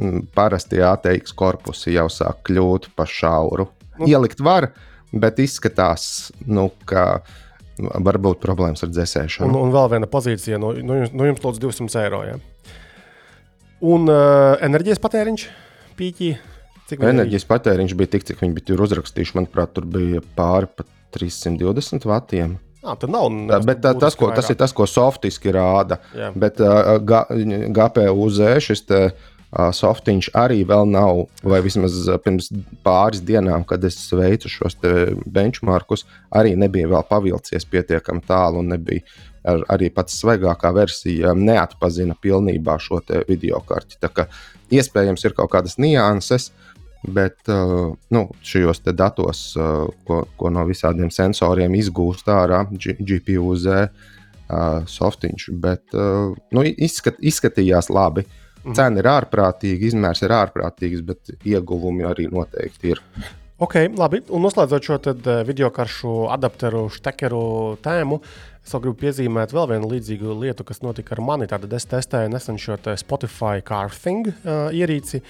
[0.01, 3.69] Mm, parasti ATX korpusi jau sāk kļūt pa šauru.
[3.99, 4.09] Nu.
[4.09, 4.71] Ielikt var,
[5.13, 7.21] bet izskatās, nu, ka
[7.79, 9.53] var būt problēmas ar dzēsēšanu.
[9.53, 12.23] Un, un vēl viena pozīcija, no, no, jums, no jums lūdzu 200 eiro.
[12.27, 12.39] Ja?
[13.83, 15.47] Un uh, enerģijas patēriņš
[15.99, 16.35] pīķī.
[16.95, 19.39] Enerģijas patēriņš bija tik, cik viņi bija tur uzrakstījuši.
[19.39, 22.59] Manuprāt, tur bija pāri pat 320 vatiem.
[22.85, 23.31] À, nav,
[23.65, 26.03] bet tā, tas, ko, tas ir tas, ko softiski rāda.
[26.13, 26.29] Jā.
[26.37, 32.51] Bet uh, GPU Z šis te, uh, softiņš arī vēl nav, vai vismaz pirms
[32.85, 34.77] pāris dienām, kad es veicu šos
[35.25, 36.05] benchmarkus,
[36.35, 39.07] arī nebija vēl pavilcies pietiekami tālu un nebija
[39.49, 43.99] ar, arī pats svaigākā versija neatpazina pilnībā šo video karti.
[44.01, 44.29] Tā kā
[44.75, 46.51] iespējams ir kaut kādas nianses,
[47.05, 53.85] bet uh, nu, šajos datos, uh, ko, ko no visādiem sensoriem izgūst ārā GPU Z
[53.85, 58.27] uh, softiņš, bet nu, izskat, izskatījās labi.
[58.65, 58.75] Mhm.
[58.79, 63.03] Cena ir ārprātīga, izmērs ir ārprātīgs, bet ieguvumi arī noteikti ir.
[63.63, 64.19] Ok, labi.
[64.35, 64.97] Un noslēdzot šo
[65.47, 67.45] video karšu adapteru, štekeru
[67.85, 68.19] tēmu,
[68.65, 71.49] Es vēl gribu piezīmēt vēl vienu līdzīgu lietu, kas notika ar mani.
[71.49, 75.21] Tad es testēju nesen šo te Spotify CarThing uh, ierīci.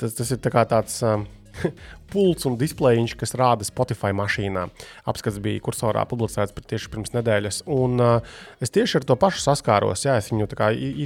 [0.00, 0.96] Tas, tas ir tā tāds.
[1.06, 1.22] Uh,
[2.10, 4.66] pults un displejiņš, kas rāda Spotify mašīnā.
[5.10, 7.62] Apskats bija kursorā publicēts tieši pirms nedēļas.
[7.70, 10.04] Un, uh, es tieši ar to pašu saskāros.
[10.06, 10.48] Jā, es viņu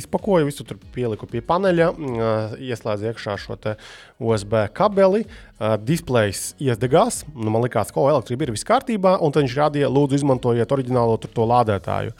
[0.01, 3.59] izpakoju, visu tur pieliku pie paneļa, uh, ieslēdzu iekšā šo
[4.23, 5.25] USB kabeli.
[5.25, 7.23] Uh, displejs iesdegās.
[7.35, 11.47] Nu, man liekas, ka elektrība ir viss kārtībā, un viņš rādīja, lūdzu, izmantojiet oriģinālo to
[11.51, 12.17] lādētāju.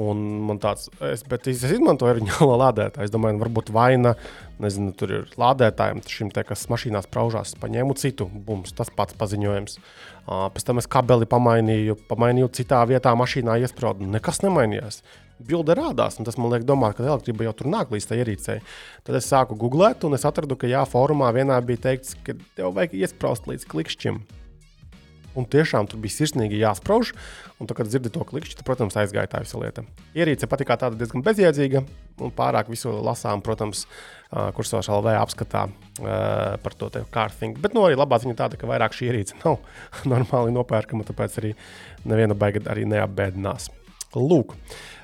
[0.00, 3.08] Un man tāds, es, bet es izmantoju oriģinālo lādētāju.
[3.08, 4.14] Es domāju, varbūt vaina,
[4.62, 9.78] nezinu, tur ir lādētājiem, šim te, kas mašīnās praužās, paņēmu citu, bums, tas pats paziņojums.
[9.80, 14.08] Uh, pēc tam es kabeli pamainīju, pamainīju citā vietā, mašīnā iesprādu.
[14.08, 15.02] Nekas nemainījās.
[15.40, 18.58] Bilde rādās, un tas man liek domāt, ka elektrība jau tur nāk līdz tai ierīcei.
[19.06, 22.74] Tad es sāku googlēt, un es atradu, ka jā, fórumā vienā bija teikts, ka tev
[22.76, 24.20] vajag iesprāst līdz klikšķim.
[25.38, 27.12] Un tiešām tur bija sirsnīgi jāsprauž.
[27.60, 29.84] Un, tad, kad dzirdēju to klikšķi, tad, protams, aizgāja tā visa lieta.
[30.18, 31.84] Ierīce patīk tāda diezgan bezjēdzīga
[32.20, 33.86] un pārāk visu lasām, protams,
[34.56, 35.64] kursors LV apskatā
[35.98, 37.58] par to kārtingu.
[37.60, 39.58] Bet nu, arī labā ziņa tāda, ka vairāk šī ierīce nav
[40.12, 41.52] normāli nopērkama, tāpēc arī
[42.08, 43.68] neviena beiga arī neapbēdinās.
[44.14, 44.56] Lūk.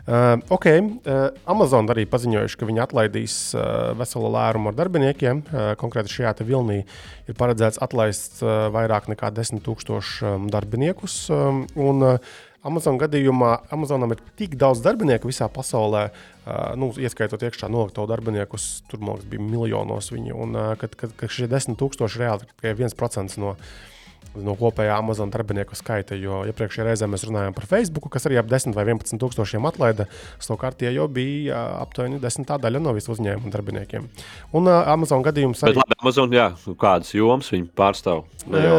[0.07, 5.41] Uh, ok, uh, Amazon arī paziņojuši, ka viņi atlaidīs uh, veselu lērumu ar darbiniekiem.
[5.47, 6.81] Uh, konkrēti šajā vilnī
[7.27, 11.17] ir paredzēts atlaist uh, vairāk nekā 10,000 um, darbiniekus.
[11.35, 12.37] Um, un, uh,
[12.67, 18.69] Amazon gadījumā Amazonam ir tik daudz darbinieku visā pasaulē, uh, nu, ieskaitot iekšā nolikto darbiniekus,
[18.91, 20.39] tur mums bija miljonos viņu.
[20.47, 23.96] Un, uh, kad, kad, kad šie 10,000 reāli tikai 1% no viņiem
[24.45, 26.17] no kopējā Amazon darbinieku skaita.
[26.19, 30.09] Jo iepriekšējā reizē mēs runājām par Facebook, kas arī ap 10 vai 11 tūkstošiem atlaida.
[30.43, 34.09] Savukārt tie jau bija aptuveni desmitā daļa no visu uzņēmumu darbiniekiem.
[34.57, 35.77] Un uh, Amazon gadījums arī.
[35.77, 36.49] Bet labi, Amazon, jā,
[36.81, 38.25] kādas jomas viņi pārstāv?
[38.47, 38.77] No no...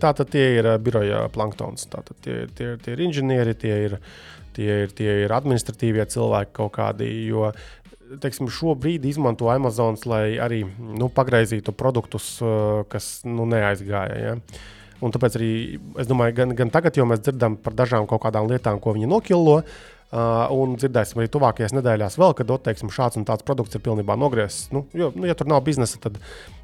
[0.00, 3.96] Tātad tie ir biroja planktons, tātad tie, tie, tie ir inženieri, tie ir,
[4.56, 7.08] tie ir, tie ir administratīvie cilvēki kaut kādi.
[7.28, 7.50] Jo,
[8.22, 12.36] teiksim, šobrīd izmanto Amazon, lai arī nu, pagraizītu produktus,
[12.92, 14.18] kas nu, neaizgāja.
[14.20, 14.36] Ja?
[15.04, 15.50] Un tāpēc arī
[16.00, 19.10] es domāju, gan, gan tagad, jo mēs dzirdam par dažām kaut kādām lietām, ko viņi
[19.10, 19.60] nokilo.
[20.14, 24.14] Uh, un dzirdēsim arī tuvākajās nedēļās, vēl, kad teiksim, šāds un tāds produkts ir pilnībā
[24.20, 24.68] nogriezts.
[24.70, 26.20] Nu, jo, nu, ja tur nav biznesa, tad,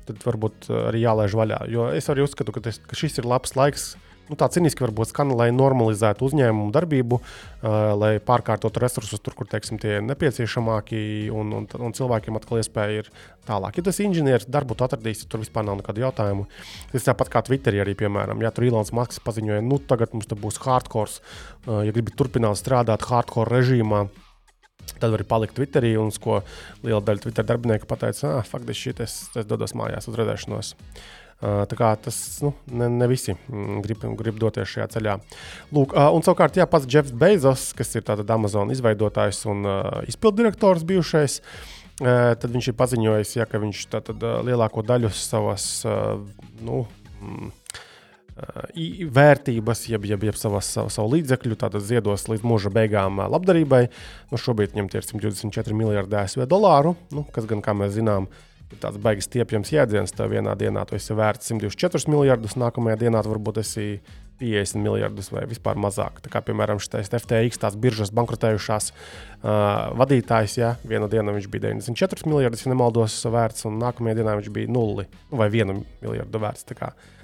[0.06, 1.58] tad varbūt arī jālaiž vaļā.
[1.72, 4.84] Jo es arī uzskatu, ka, tas, ka šis ir labs laiks uh, nu, tā cīniski
[4.84, 10.06] varbūt skan, lai normalizētu uzņēmumu darbību, uh, lai pārkārtotu resursus tur, kur teiksim, tie ir
[10.06, 11.02] nepieciešamāki,
[11.34, 13.10] un, un, un cilvēkiem atkal iespēja ir
[13.48, 13.80] tālāk.
[13.80, 16.46] Ja tas inženieris darbu atradīs, tur vispār nav nekādu jautājumu.
[16.94, 20.62] Tas tāpat kā Twitterī arī, piemēram, ja tur Ilons Masks paziņoja, nu tagad mums būs
[20.64, 21.20] hardcore,
[21.66, 24.06] uh, ja gribi turpināt strādāt hardcore režīmā.
[25.00, 26.40] Tad var palikt Twitterī, un ko
[26.82, 30.72] liela daļa Twitter darbinieku pateica, ah, faktiski šī es dodos mājās uz redzēšanos.
[30.74, 35.16] Uh, tā kā tas nu, ne, ne visi mm, grib, grib doties šajā ceļā.
[35.76, 39.64] Lūk, un savukārt, jā, pats Jeffs Bezos, kas ir Amazon izveidotājs un
[40.10, 41.40] izpilddirektors bijušais,
[42.00, 45.70] tad viņš ir paziņojis, ja, ka viņš tātad, lielāko daļu savas
[46.64, 46.84] nu,
[47.20, 47.50] mm,
[49.16, 53.86] vērtības, jeb, jeb, jeb savas, savu, savu līdzekļu, tātad ziedos līdz mūža beigām labdarībai.
[54.30, 58.49] Nu, šobrīd viņam ir 124 miljardi ASV dolāru, nu, kas gan, kā mēs zinām, ir
[58.78, 60.14] tāds baigs stiepjams jēdziens.
[60.14, 63.86] Tev vienā dienā tu esi vērts 124 miljardus, nākamajā dienā varbūt esi
[64.40, 66.22] 50 miljardus vai vispār mazāk.
[66.24, 71.68] Tā kā, piemēram, šis FTX, tās biržas bankrotējušās uh, vadītājs, ja vienā dienā viņš bija
[71.68, 76.68] 94 miljardus, ja nemaldos, vērts, un nākamajā dienā viņš bija 0 vai 1 miljardu vērts.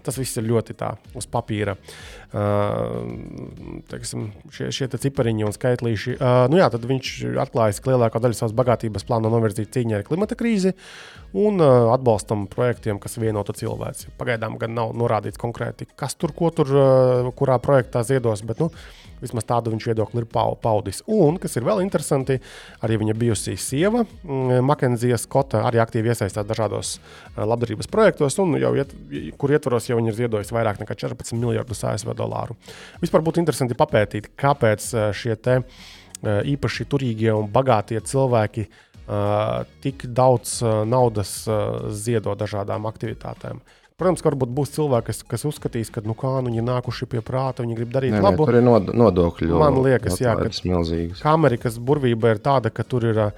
[0.07, 1.75] Tas viss ir ļoti tā uz papīra.
[2.37, 6.17] Uh, teiksim, šie, šie te cipariņi un skaitlīši.
[6.19, 7.13] Uh, nu jā, tad viņš
[7.43, 10.75] atklājas, ka lielākā daļa savas bagātības plāno novirzīt cīņai ar klimata krīzi
[11.35, 14.13] un uh, atbalstam projektiem, kas vienotu cilvēku.
[14.21, 17.06] Pagaidām gan nav norādīts konkrēti, kas tur, ko tur, uh,
[17.39, 18.71] kurā projektā ziedos, bet nu,
[19.23, 21.01] vismaz tādu viņš viedokli ir paudis.
[21.09, 22.39] Un, kas ir vēl interesanti,
[22.85, 28.59] arī viņa bijusī sieva, mm, Makenzija Skota, arī aktīvi iesaistās dažādos uh, labdarības projektos, un
[28.61, 28.93] jau iet,
[29.41, 32.59] kur ietvaros jau viņa ir ziedojusi vairāk nekā 14 miljardus ASV dolāru.
[33.05, 35.63] Vispār būtu interesanti papētīt, kāpēc šie te
[36.27, 43.61] īpaši turīgie un bagātie cilvēki uh, uh, tik daudz uh, naudas uh, ziedo dažādām aktivitātēm.
[43.97, 47.23] Protams, ka varbūt būs cilvēki, kas, kas uzskatīs, ka nu, kā, nu, viņi nākuši pie
[47.25, 48.45] prāta, viņi grib darīt nē, labu.
[48.45, 49.57] Nē, tur ir nod nodokļu.
[49.63, 50.51] Man liekas, jā, ka,
[51.23, 53.33] ka Amerikas burvība ir tāda, ka tur ir uh,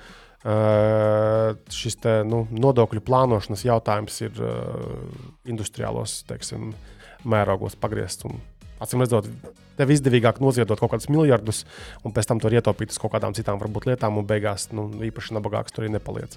[1.70, 5.06] šis te, nu, nodokļu plānošanas jautājums ir uh,
[5.46, 6.72] industriālos teiksim,
[7.22, 8.26] mērogos pagriezts.
[8.26, 8.42] Un,
[8.82, 9.30] acīm redzot,
[9.78, 11.62] tev izdevīgāk noziedot kaut kādus miljardus,
[12.02, 15.38] un pēc tam tur ietaupīt uz kaut kādām citām varbūt, lietām, un beigās nu, īpaši
[15.38, 16.34] nabagāks tur arī nepaliec.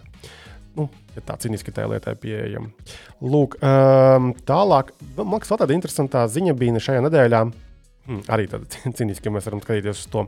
[0.78, 2.72] Nu, ja tā cīniski tajā lietā pieejama.
[3.19, 7.43] Lūk, um, tālāk, man liekas, tāda interesanta ziņa bija šajā nedēļā.
[8.07, 10.26] Hmm, arī tāda cīniski, ja mēs varam skatīties uz to,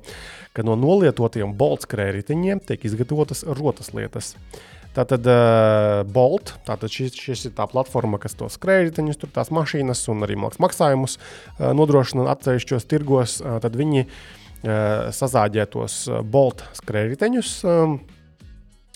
[0.53, 4.35] ka no nolietotiem boltskrējējiņiem tiek izgatavotas rotas lietas.
[4.35, 4.61] Uh,
[4.93, 10.03] Tātad uh, Bolt, tātad šis, šis ir tā platforma, kas to skrējējiņus, tur tās mašīnas
[10.13, 13.39] un arī maksājumus uh, nodrošina atsevišķos tirgos.
[13.41, 15.97] Uh, tad viņi uh, sazāģē tos
[16.29, 17.97] Bolt skrējējiņus um,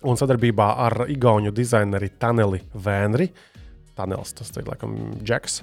[0.05, 3.29] un sadarbībā ar Igaunu dizaineri Taneli Vēnri.
[3.97, 4.91] Tanels, tas ir laikam
[5.25, 5.61] džeks.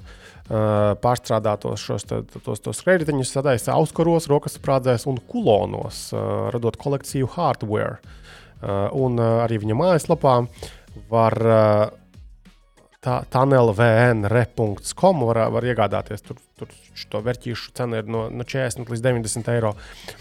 [1.01, 6.09] Pārstrādātos šos tos, tos kredītiņus sadaisa auskaros, rokas sprādzēs un kulonos,
[6.51, 7.95] radot kolekciju hardware.
[8.99, 10.35] Un arī viņa mājaslapā
[11.11, 11.87] var uh,
[13.05, 16.23] tunnelvnre.com var, var iegādāties.
[16.25, 19.73] Tur, tur šo vērtīšu cena ir no, no 40 līdz 90 eiro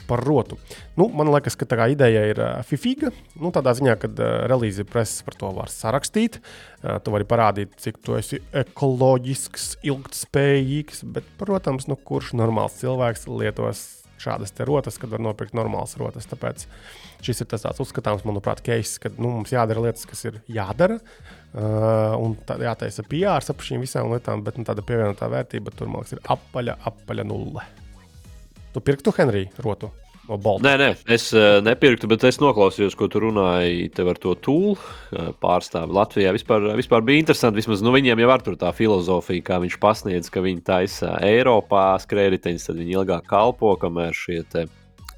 [0.08, 0.58] par rotu.
[0.98, 3.12] Nu, man liekas, ka tā ideja ir fifīga.
[3.38, 6.40] Nu, tādā ziņā, ka uh, relīzi preses par to var sarakstīt.
[6.82, 11.04] Uh, tu vari parādīt, cik tu esi ekoloģisks, ilgspējīgs.
[11.14, 13.86] Bet, protams, nu, kurš normāls cilvēks lietos
[14.24, 16.28] šādas rotas, kad var nopirkt normālas rotas.
[16.30, 16.66] Tāpēc
[17.24, 21.00] šis ir tas uzskatāms, manuprāt, case, ka nu, mums jādara lietas, kas ir jādara.
[21.54, 25.90] Uh, un tā jātaisa PR ap šīm visām lietām, bet nu, tāda pievienotā vērtība tur,
[25.92, 27.62] man liekas, ir apaļa, apaļa nulle.
[28.74, 29.92] Tu pirktu Henriju rotu?
[30.24, 30.64] Baltas.
[30.64, 35.32] Nē, nē, es uh, nepirktu, bet es noklausījos, ko tu runāji par to tūlu uh,
[35.42, 36.32] pārstāvi Latvijā.
[36.32, 37.60] Vispār, vispār bija interesanti.
[37.60, 42.70] Vismaz nu, viņiem jau ir tā filozofija, kā viņš pasniedz, ka viņi taisa Eiropā skrējējiņus,
[42.70, 44.66] tad viņi ilgāk kalpo, kamēr šie te.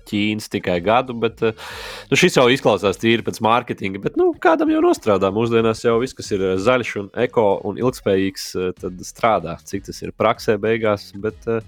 [0.07, 1.65] Ķīnas tikai gadu, bet uh,
[2.07, 3.99] nu, šis jau izklausās tīri pēc mārketinga.
[4.05, 5.33] Bet nu, kādam jau nostrādā?
[5.35, 8.45] Mūsdienās jau viss, kas ir zaļš, un eko un ilgspējīgs,
[8.79, 9.57] tad strādā.
[9.67, 11.09] Cik tas ir praksē beigās.
[11.19, 11.59] Bet, uh,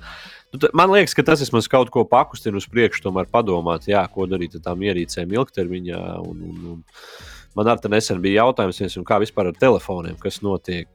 [0.53, 4.25] Nu, man liekas, ka tas vismaz kaut ko pakustina uz priekšu, tomēr padomāt, jā, ko
[4.31, 6.01] darīt ar tām ierīcēm ilgtermiņā.
[6.25, 10.89] Un, un, un man arī nesen bija jautājums, viens, kā vispār ar telefoniem, kas notiek.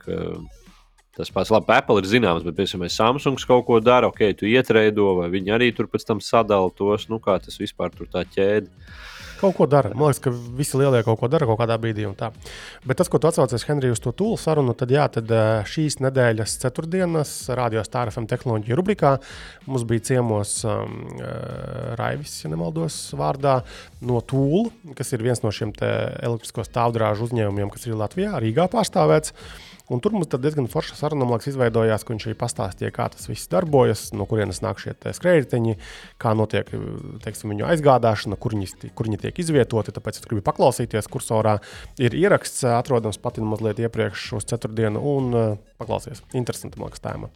[1.14, 5.12] Tas pats, labi, Apple ir zināms, bet, piemēram, Samsungs kaut ko dara, ok, tu ietrēdo,
[5.20, 8.74] vai viņi arī tur pēc tam sadala tos, nu, kā tas vispār tur tā ķēde.
[9.44, 9.92] Kaut ko dara.
[9.92, 12.06] Man liekas, ka visi lielie kaut ko dara kaut kādā brīdī.
[12.88, 15.32] Bet tas, ko tu atsaucies Henrija uz to tūlu sarunu, tad, jā, tad
[15.68, 19.18] šīs nedēļas ceturtdienas radio stāra FM tehnoloģiju rubrikā
[19.68, 20.96] mums bija ciemos um,
[22.00, 23.60] Raivis, ja nemaldos, vārdā
[24.08, 29.36] no tūlu, kas ir viens no šiem elektrisko stāvdrāžu uzņēmumiem, kas ir Latvijā, Rīgā pārstāvēts.
[29.94, 33.50] Un tur mums diezgan forša saruna liekas, izveidojās, ka viņš arī pastāstīja, kā tas viss
[33.52, 35.76] darbojas, no kurienes nāk šie skrējēji,
[36.22, 36.72] kā notiek
[37.24, 39.94] teiksim, viņu aizgādāšana, kur viņi, kur viņi tiek izvietoti.
[39.94, 41.60] Tāpēc es gribu paklausīties, kursorā
[42.02, 46.24] ir ieraksts, atrodams pat mazliet iepriekš uz ceturtdienu, un uh, paklausīties.
[46.38, 47.30] Interesanti, liekas, tēma.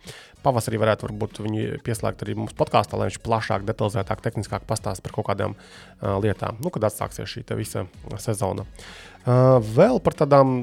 [0.45, 5.17] Pavasarī varētu varbūt viņu pieslēgt arī mūsu podkāstā, lai viņš plašāk, detalizētāk, tehniskāk pastāstītu par
[5.17, 7.85] kaut kādām uh, lietām, nu, kad atsāksies šī visa
[8.21, 8.65] sezona.
[9.27, 10.53] Uh, vēl par tādām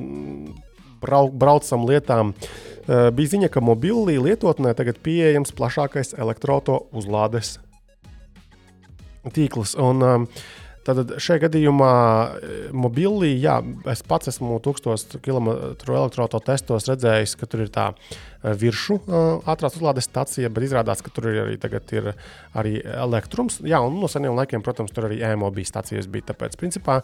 [1.04, 2.34] braucam lietām.
[2.34, 7.58] uh, bija ziņa, ka mobilī lietotnē tagad pieejams plašākais elektroautorāta uzlādes
[9.32, 9.78] tīkls.
[9.80, 10.28] Un, um,
[10.84, 11.90] Tātad šajā gadījumā
[12.76, 13.54] mobilī, jā,
[13.88, 17.86] es pats esmu 1000 km elektroautorāta testos redzējis, ka tur ir tā
[18.60, 18.98] virsmu
[19.48, 21.56] ātrās uzlādes stācija, bet izrādās, ka tur ir arī,
[21.96, 22.10] ir
[22.52, 23.62] arī elektrums.
[23.64, 26.28] Jā, un no seniem laikiem, protams, tur arī e-mobīļu stācijas bija.
[26.34, 27.00] Tāpēc, principā,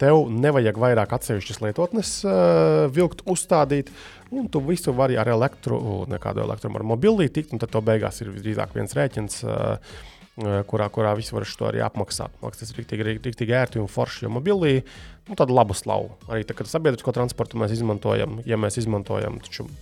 [0.00, 3.92] tev nevajag vairāk atsevišķas lietotnes uh, vilkt, uzstādīt.
[4.30, 5.80] Un tu visu vari ar elektru,
[6.10, 9.42] nekādu elektromu ar mobilī tikt, un tad tev beigās ir drīzāk viens rēķins.
[9.44, 10.00] Uh,
[10.68, 12.32] kurā, kurā visi var to arī apmaksāt.
[12.40, 14.24] Maksas tas ir rīktīgi, rīktīgi ērti un forši.
[14.24, 14.78] Jo mobilī
[15.28, 16.14] nu, tādu labu slavu.
[16.30, 19.40] Arī tā, kad sabiedrisko transportu mēs izmantojam, ja mēs izmantojam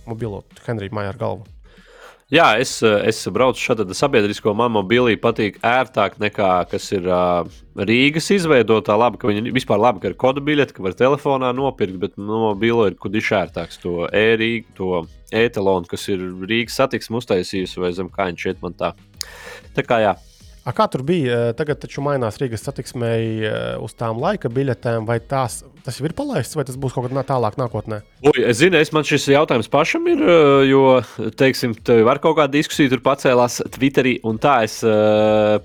[0.09, 1.47] mobilo Henriju māju ar galvu.
[2.29, 8.29] Jā, es, es braucu šādu sabiedrisko man mobilī, patīk ērtāk nekā kas ir uh, Rīgas
[8.35, 8.93] izveidotā.
[9.01, 12.43] Labi, ka viņi vispār labi, ka ir kodu biļete, ka var telefonā nopirkt, bet no
[12.43, 15.01] mobilo ir kudiši ērtāks to e-rīgu, to
[15.33, 18.93] e-telonu, kas ir Rīgas satiksme uztaisījusi vai zem kā viņš šeit man tā.
[19.73, 20.13] Tā kā jā,
[20.67, 21.53] A, kā tur bija?
[21.57, 23.47] Tagad taču mainās Rīgas satiksmei
[23.81, 27.25] uz tām laika biļetēm, vai tās, tas jau ir palaists, vai tas būs kaut kad
[27.27, 28.01] tālāk nākotnē?
[28.29, 30.21] Uj, es zinu, es man šis jautājums pašam ir,
[30.69, 30.83] jo,
[31.39, 31.73] teiksim,
[32.05, 34.79] var kaut kāda diskusija tur pacēlās Twitterī, un tā es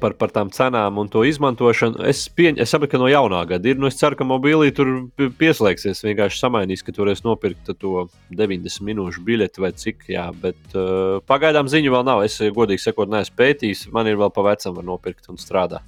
[0.00, 2.00] par, par tām cenām un to izmantošanu.
[2.08, 4.92] Es, pieņ, es saprotu, ka no jaunā gada ir, nu es ceru, ka mobilī tur
[5.20, 11.20] pieslēgsies, vienkārši samainīs, ka toreiz nopirkt to 90 minūšu biļeti vai cik, jā, bet uh,
[11.28, 12.24] pagaidām ziņu vēl nav.
[12.24, 15.84] Es godīgi sakot, neesmu pētījis, man ir vēl pa vecam var nopirkt un strādā.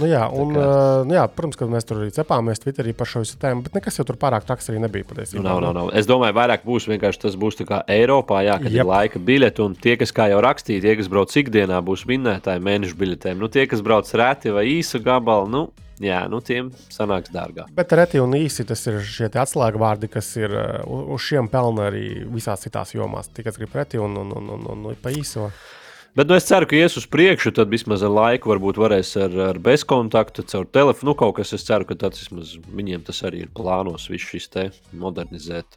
[0.00, 3.38] Nu jā, un, uh, jā, protams, ka mēs tur arī cepāmies Twitterī par šo visu
[3.40, 5.44] tēmu, bet nekas jau tur pārāk traks arī nebija patiesībā.
[5.46, 5.92] Nav, nav, nav.
[5.96, 8.82] Es domāju, vairāk būs vienkārši tas būs kā Eiropā, jā, kad Jep.
[8.84, 12.64] ir laika biļete, un tie, kas, kā jau rakstīja, tie, kas brauc ikdienā, būs vinnētāji
[12.68, 13.40] mēnešu biļetēm.
[13.40, 15.66] Nu, tie, kas brauc reti vai īsu gabalu, nu,
[16.02, 17.70] Jā, nu tiem sanāks dārgāk.
[17.76, 20.52] Bet reti un īsi tas ir šie atslēgvārdi, kas ir
[20.84, 23.30] uz šiem pelna arī visās citās jomās.
[23.32, 25.48] Tikai grib reti un, un, un, un, un pa īso.
[26.16, 29.34] Bet nu, es ceru, ka ies uz priekšu, tad vismaz ar laiku varbūt varēs ar,
[29.50, 31.10] ar bezkontaktu, caur telefonu.
[31.10, 34.48] Nu, kaut kas, es ceru, ka tas vismaz viņiem tas arī ir plānos, visu šis
[34.54, 34.64] te
[34.96, 35.76] modernizēt.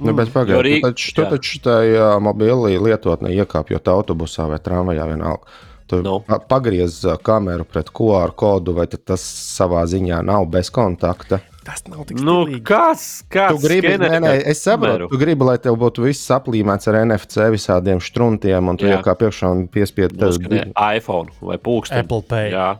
[0.00, 0.80] Nu, bet pagaidiet, Rīg...
[0.80, 5.60] tu taču, tu taču tajā mobilī lietotnē iekāpjot autobusā vai tramvajā vienalga.
[5.84, 6.22] Tu no.
[6.48, 11.44] Pagriez kameru pret QR kodu, vai tas savā ziņā nav bez kontakta?
[11.64, 15.56] Tas nav tik nu, kāds, kāds tu gribi, nē, nē, es saprotu, tu gribi, lai
[15.62, 20.64] tev būtu viss aplīmēts ar NFC visādiem struntiem, un tu jau kā priekšā piespiedu tādu
[20.74, 22.04] iPhone vai pulksteni.
[22.04, 22.52] Apple Pay.
[22.52, 22.74] Jā.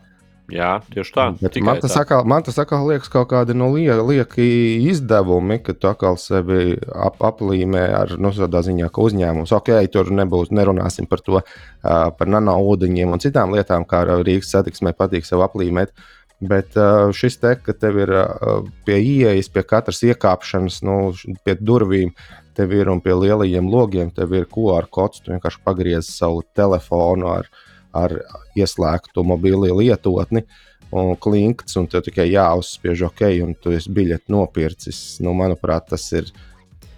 [0.53, 1.25] Jā, tieši tā.
[1.65, 2.03] Man tas, tā.
[2.03, 4.45] Atkal, man tas atkal liekas kaut kādi nu, lieki
[4.91, 10.13] izdevumi, ka tu atkal sevi ap, aplīmē ar nu, tādā ziņā, ka uzņēmums, ok, tur
[10.13, 15.47] nebūs, nerunāsim par to, uh, par nanoūdeņiem un citām lietām, kā Rīgas satiksmē patīk sev
[15.49, 15.97] aplīmēt.
[15.97, 20.97] Uh, Bet uh, šis te, ka tev ir uh, pie ieejas, pie katras iekāpšanas, nu,
[21.47, 22.13] pie durvīm,
[22.59, 25.23] tev ir un pie lielajiem logiem, tev ir QR kods.
[25.23, 27.51] Tu vienkārši pagriezi savu telefonu ar,
[27.95, 28.17] ar
[28.59, 30.45] ieslēgtu mobili lietotni.
[30.95, 34.99] Un klinkts, un tev tikai jāuzspiež OK, un tu esi biļeti nopircis.
[35.25, 36.54] Nu, manuprāt, tas ir uh,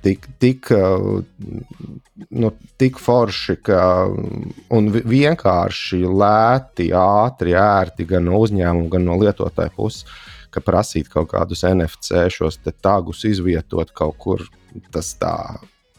[0.06, 1.18] tik, tik, uh,
[2.30, 3.82] nu, tik forši ka,
[4.76, 10.06] un vienkārši lēti, ātri, ērti gan no uzņēmuma, gan no lietotāja puses,
[10.54, 14.46] ka prasīt kaut kādus NFC šos tagus izvietot kaut kur.
[14.92, 15.34] Tas tā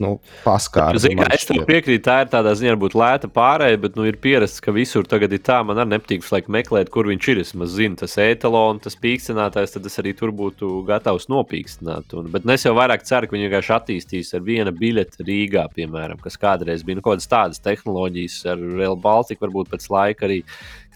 [0.03, 0.99] nu, paskaidro.
[1.33, 4.73] Es tam piekrītu, tā ir tādā ziņā, varbūt lēta pārējai, bet nu, ir pierasts, ka
[4.75, 5.59] visur tagad ir tā.
[5.65, 7.41] Man arī nepatīk laik, meklēt, kur viņš ir.
[7.43, 12.13] Es zinu, tas etalons, tas pīkstinātājs, tad es arī tur būtu gatavs nopīkstināt.
[12.19, 16.21] Un, bet es jau vairāk ceru, ka viņi vienkārši attīstīs ar vienu biļeti Rīgā, piemēram,
[16.23, 20.43] kas kādreiz bija nu, kaut kādas tādas tehnoloģijas ar Real Baltica, varbūt pēc laika arī.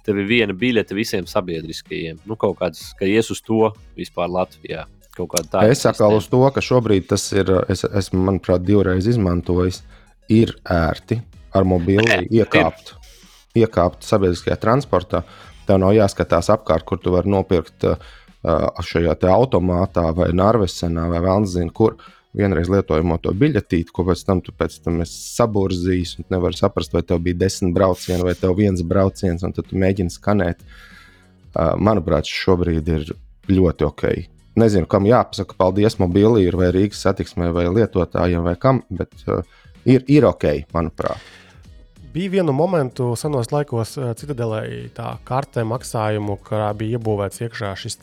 [0.01, 2.23] Tev ir viena biļete visiem sabiedriskajiem.
[2.25, 5.71] Nu, kaut kāds, ka ies uz to vispār Latvijā kaut kāda tāda.
[5.71, 9.81] Es saku uz to, ka šobrīd tas ir, es esmu, manuprāt, divreiz izmantojis,
[10.31, 11.19] ir ērti
[11.57, 12.95] ar mobili iekāpt,
[13.57, 15.25] iekāpt sabiedriskajā transportā.
[15.67, 17.99] Tev nav jāskatās apkārt, kur tu vari nopirkt uh,
[18.81, 21.97] šajā automātā vai Nārvesenā vai Vanzina, kur
[22.37, 27.03] vienreiz lietojamo to biļetīti, ko pēc tam tu pēc tam saburzīs un nevar saprast, vai
[27.03, 30.63] tev bija desmit braucieni vai tev viens brauciens, un tad tu mēģini skanēt.
[31.51, 33.09] Uh, manuprāt, šobrīd ir
[33.51, 34.05] ļoti ok
[34.59, 39.45] nezinu, kam jāpasaka paldies mobilī, vai Rīgas satiksmē, vai lietotājiem, vai kam, bet uh,
[39.85, 41.29] ir, ir ok, manuprāt.
[42.11, 48.01] Bija vienu momentu senos laikos, uh, Citadelē, tā kartē maksājumu, kurā bija iebūvēts iekšā šis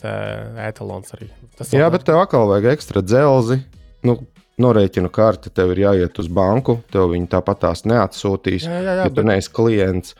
[0.65, 1.29] etalons arī.
[1.59, 3.59] Tas Jā, bet tev atkal vajag ekstra dzelzi.
[4.07, 4.17] Nu,
[4.59, 8.95] norēķinu karti, tev ir jāiet uz banku, tev viņi tāpat tās neatsūtīs, jā, jā, jā,
[9.01, 9.17] ja bet...
[9.19, 10.15] tu neesi klients.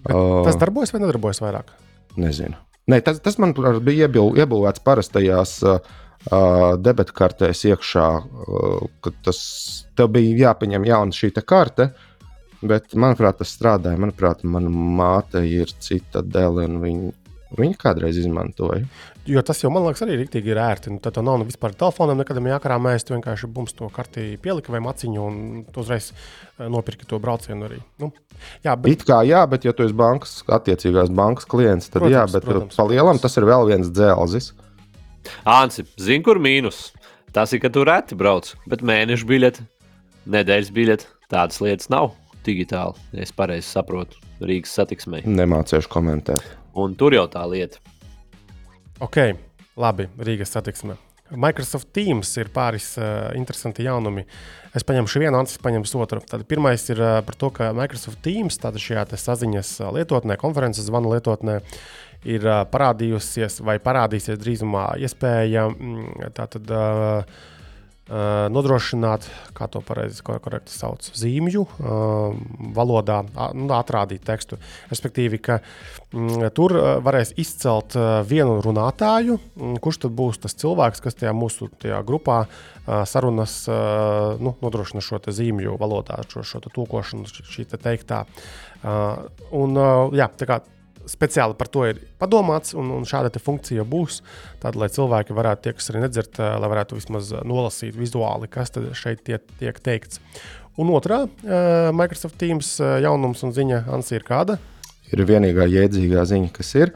[0.00, 1.72] Bet uh, tas darbojas vai nedarbojas vairāk?
[2.20, 2.58] Nezinu.
[2.90, 5.80] Nē, tas, tas man bija iebūvēts parastajās uh,
[6.30, 9.40] uh, debetkartēs iekšā, uh, ka tas
[9.98, 11.90] tev bija jāpaņem jauna šī karte.
[12.60, 13.96] Bet, manuprāt, tas strādāja.
[14.00, 17.12] Manuprāt, mana māte ir cita dēļa, un viņa,
[17.58, 18.84] viņa kādreiz izmantoja.
[19.28, 20.92] Jo tas jau man liekas, arī rīktīgi ir ērti.
[20.94, 23.04] Nu, tad nav nu vispār telefonam, nekad jākarāmēs.
[23.06, 27.80] Tu vienkārši bums to karti pielika vai maciņu, un uzreiz eh, nopirki to braucienu arī.
[28.02, 28.10] Nu,
[28.64, 28.94] jā, bet...
[28.94, 32.48] It kā jā, bet ja tu esi bankas, attiecīgās bankas klients, tad Protams, jā, bet
[32.48, 33.26] protams, pa lielam protams.
[33.26, 34.52] tas ir vēl viens dzelzis.
[35.44, 36.88] Ansi, zini, kur mīnus?
[37.34, 39.66] Tas ir, ka tu reti brauc, bet mēneša biļete,
[40.34, 42.14] nedēļas biļete, tādas lietas nav
[42.46, 42.98] digitāli.
[43.14, 45.22] ja Es pareizi saprotu Rīgas satiksmē.
[45.28, 46.59] Nemācīšu komentēt.
[46.78, 47.80] Un tur jau tā lieta.
[49.00, 49.16] Ok,
[49.80, 50.98] labi, Rīgas satiksme.
[51.30, 54.24] Microsoft Teams ir pāris uh, interesanti jaunumi.
[54.74, 56.22] Es paņemšu vienu, Ansis paņems otru.
[56.26, 60.36] Tad pirmais ir uh, par to, ka Microsoft Teams, tāda šajā te saziņas uh, lietotnē,
[60.40, 61.60] konferences zvanu lietotnē,
[62.26, 67.59] ir uh, parādījusies vai parādīsies drīzumā iespēja mm, tātad, uh,
[68.10, 71.62] nodrošināt, kā to pareizi ko- korekti sauc, zīmju
[72.74, 73.20] valodā,
[73.54, 74.58] nu, atrādīt tekstu.
[74.90, 75.60] Respektīvi, ka
[76.56, 77.94] tur varēs izcelt
[78.26, 79.38] vienu runātāju,
[79.80, 82.42] kurš tad būs tas cilvēks, kas tajā mūsu tajā grupā
[83.06, 83.62] sarunas
[84.42, 88.24] nu, nodrošina šo zīmju valodā, šo, šo tulkošanu, šī te teiktā.
[88.82, 89.80] Un,
[90.16, 90.60] jā, tā kā
[91.10, 94.20] speciāli par to ir padomāts, un, un šāda funkcija būs.
[94.62, 98.74] Tad, lai cilvēki varētu, tie, kas arī nedzird, eh, lai varētu vismaz nolasīt vizuāli, kas
[98.98, 100.22] šeit tiek, tiek teikts.
[100.80, 104.60] Un otrā eh, Microsoft Teams eh, jaunums un ziņa Ansi ir kāda?
[105.14, 106.94] ir vienīgā jēdzīgā ziņa, kas ir,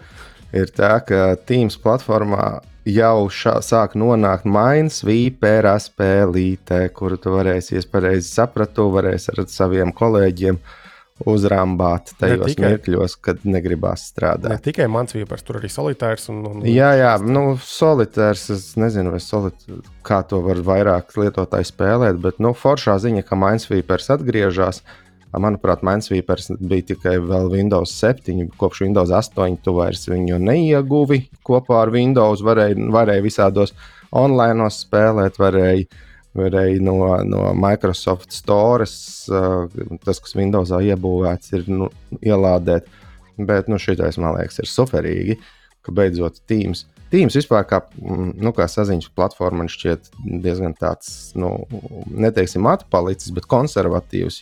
[0.54, 7.78] ir tā, ka Teams platformā jau šā, sāk nonākt maiņas, vīpēra, spēlītē, kuru tu varēsi,
[7.78, 10.60] ja pareizi sapratu, varēsi ar saviem kolēģiem
[11.30, 12.72] uzrāmbāt tajos tikai.
[12.72, 14.62] mirkļos, kad negribās Ne strādāt.
[14.64, 16.28] tikai mans vīpers, tur arī solitārs.
[16.32, 18.48] Un, un, Jā, jā, nu, solitārs.
[18.50, 19.54] Es nezinu, vai solit,
[20.02, 24.82] kā to var vairāk lietotāji spēlēt, bet nu, foršā ziņa, ka Minesweepers atgriežas.
[25.34, 28.50] Manuprāt, Minesweepers bija tikai vēl Windows 7.
[28.58, 32.42] Kopš Windows 8 tu vairs viņu neieguvi kopā ar Windows.
[32.46, 33.72] Varēja, varēja visādos
[34.14, 35.88] online spēlēt, varēja,
[36.34, 38.94] varēja no, no Microsoft Stores,
[39.30, 39.68] uh,
[40.04, 42.90] tas, kas Windowsā iebūvēts, ir nu, ielādēt.
[43.34, 45.38] Bet nu, šitais, man liekas, ir superīgi,
[45.82, 46.84] ka beidzot Teams.
[47.14, 50.10] Teams vispār kā, mm, nu, kā saziņas platforma man šķiet
[50.42, 51.52] diezgan tāds, nu,
[52.10, 54.40] neteiksim, atpalicis, bet konservatīvs.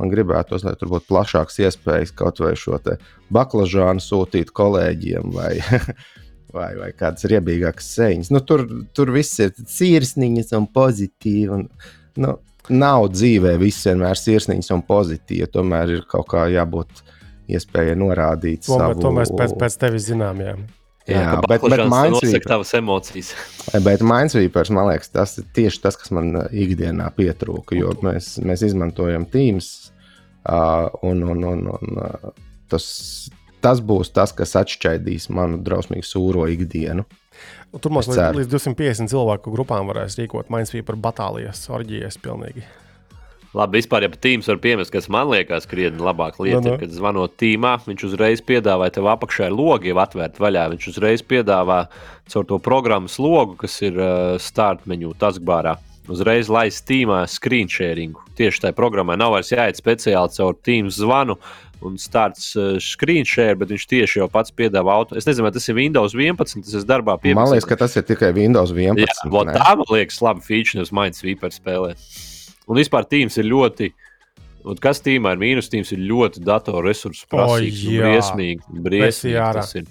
[0.00, 2.80] Man gribētos, lai tur būtu plašāks iespējas kaut vai šo
[3.32, 5.52] baklažānu sūtīt kolēģiem vai,
[6.54, 8.32] vai, vai kādas riebīgākas sēņas.
[8.34, 8.64] Nu, tur,
[8.96, 11.48] tur viss ir sirsniņas un pozitīvi.
[11.56, 11.66] Un,
[12.22, 12.36] nu,
[12.72, 15.50] nav dzīvē viss vienmēr sirsniņas un pozitīvi.
[15.52, 17.02] Tomēr ir kaut kā jābūt
[17.52, 19.00] iespējai norādīt To, savu...
[19.02, 20.44] to mēs pēc, pēc tevis zinām.
[20.44, 20.54] Jā.
[21.10, 23.32] Jā, ka bet, bet tavas emocijas.
[23.82, 27.74] Bet Minesweepers, man liekas, tas ir tieši tas, kas man ikdienā pietrūka.
[27.74, 29.72] Jo mēs, mēs izmantojam Teams,
[30.46, 32.04] uh, un, un, un, un
[32.70, 32.86] tas,
[33.62, 37.06] tas būs tas, kas atšķaidīs manu drausmīgi sūro ikdienu.
[37.72, 42.66] Un Tur mums līdz, līdz 250 cilvēku grupām varēs rīkot Minesweeper batālijas, orģijas pilnīgi.
[43.52, 46.74] Labi, vispār, ja tīms var piemest, kas man liekas krietni labāk lieta, Nu, nu.
[46.76, 50.70] ir, kad zvanot tīmā, viņš uzreiz piedāvā tev apakšā ir logi jau atvērt vaļā.
[50.72, 51.82] Viņš uzreiz piedāvā
[52.32, 55.76] caur to programmas logu, kas ir uh, start menu taskbārā.
[56.10, 58.22] Uzreiz laist tīmā screen sharingu.
[58.38, 61.36] Tieši tajā programmā nav vairs jāiet speciāli caur Teams zvanu
[61.82, 65.16] un starts uh, screen share, bet viņš tieši jau pats piedāvā auto.
[65.18, 67.94] Es nezinu, vai tas ir Windows 11, tas ir darbā pie Man liekas, ka tas
[67.98, 69.02] ir tikai Windows 11.
[69.02, 69.56] Jā, vot ne?
[69.58, 71.94] tā man liekas, labi feature, nevis Minesweeper spēlē.
[72.70, 73.90] Un vispār tīms ir ļoti.
[74.62, 77.82] Un kas tīmā ir mīnus, tīms ir ļoti datorresursu prasīgs.
[77.82, 78.06] O, un jā.
[78.06, 79.90] briesmīgi, briesmīgi tas ir.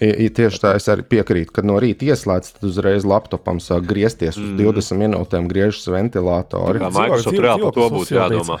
[0.00, 3.82] I, i, tieši tā, es arī piekrītu, ka no rīta ieslēdz, tad uzreiz laptopam sāk
[3.90, 4.58] griezties uz Mm.
[4.62, 6.78] 20 minūtēm, griežas ventilatori.
[6.78, 8.60] Kā Dzīvo- Microsoft reāli par to būtu jādomā.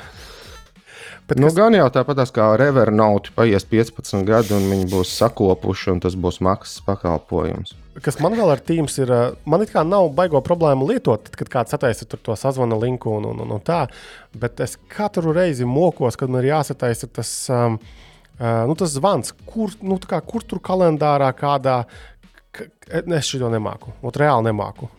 [1.28, 5.90] Bet Nu, kas, gan jau tāpat kā Revernote, paies 15 gadi, un viņi būs sakopuši,
[5.92, 7.74] un tas būs maksas pakalpojums.
[8.00, 9.10] kas man vēl ar Teams ir,
[9.44, 13.10] man it kā nav baigo problēmu lietot, tad, kad kāds attaisa tur to sazvana linku
[13.10, 13.88] un, un, un, un tā,
[14.34, 17.78] bet es katru reizi mokos, kad man ir jāsataisa tas, um,
[18.40, 21.80] nu, tas zvans, kur, nu, kā, kur tur kalendārā kādā,
[23.06, 24.90] es šo nemāku, ot reāli nemāku.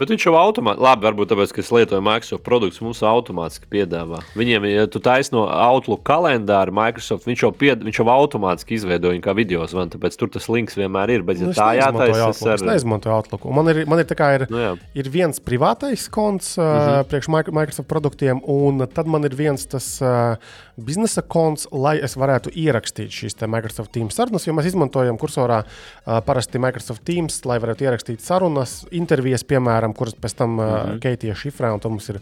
[0.00, 4.22] Bet viņš jau automātiski, labi, varbūt tāpēc, ka es lietoju Microsoft produktus, mums automātiski piedāvā.
[4.40, 9.12] Viņiem, ja tu taisno no Outlook kalendāru, Microsoft, viņš jau, pied, viņš jau automātiski izveido
[9.12, 11.26] viņu kā video zvanu, tāpēc tur tas links vienmēr ir.
[11.28, 12.56] Bet, ja Nu, es tā jātaisa, Outlook, ar...
[12.56, 13.44] es neizmantoju Outlook.
[13.60, 14.72] Man ir, man ir, tā kā ir, Nu, jā.
[14.96, 16.96] ir viens privātais konts uh, Mhm.
[16.96, 20.40] uh, priekš Mic- Microsoft produktiem, un tad man ir viens tas uh,
[20.76, 24.46] biznesa konts, lai es varētu ierakstīt šīs te Microsoft Teams sarunas.
[24.48, 30.14] Jo mēs izmantojam kursorā uh, parasti Microsoft Teams, lai varētu ierakstīt sarunas, intervijas, piemēram, kuras
[30.18, 30.98] pēc tam uh, Mhm.
[31.02, 32.18] Keitija šifrē, un tam mums ir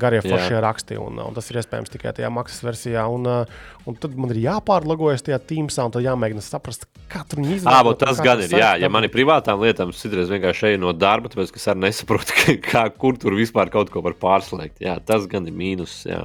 [0.00, 3.04] garie foršie raksti, un, un tas ir iespējams tikai tajā maksas versijā.
[3.12, 6.86] Un, uh, un tad man ir jāpārlagojas tajā Teamsā, un tad jāmēģina saprast,
[7.28, 7.88] tur Ah, izvēlēties.
[7.88, 8.48] bet tas gan ir.
[8.56, 12.32] Jā, ja man ir privātām lietām, citreiz vienkārši eju no darba, tāpēc es arī nesaprotu,
[12.70, 14.80] kā, kur tur vispār kaut ko var pārslēgt.
[14.80, 16.02] Jā, tas gan ir mīnus.
[16.08, 16.24] Jā.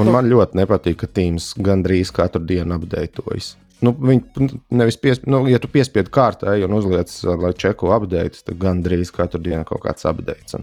[0.00, 3.54] Un man ļoti nepatīk, ka Teams gandrīz katru dienu apdeitojas.
[3.84, 8.58] Nu, viņi nevis pies, nu, ja tu piespiedi kārtai un uzliec, lai čeku apgādājas, tad
[8.62, 10.58] gandrīz katru dienu kaut kāds apgādājas.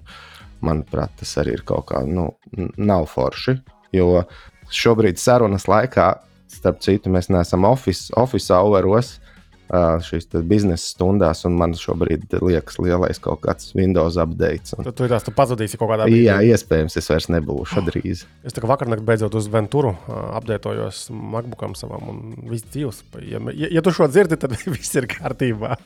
[0.65, 2.32] Manuprāt, tas arī ir kaut kā, nu,
[2.77, 3.57] nav forši.
[3.95, 4.23] Jo
[4.71, 6.07] šobrīd sarunas laikā,
[6.51, 9.30] starp citu, mēs neesam office, office houros, uh,
[9.72, 14.76] šīs biznesa stundās, un man šobrīd liekas lielais kaut kāds Windows update.
[14.78, 18.26] Un, Tad tu tās tu pazudīsi kaut kādā jā, iespējams, es vairs nebūšu drīz.
[18.47, 23.03] Es tā kā vakar naktī beidzot uz Venturu apdētojos MacBookam savam un viss dzīves.
[23.28, 25.78] Ja, ja, ja tu šo dzirdi, tad viss ir kārtībā.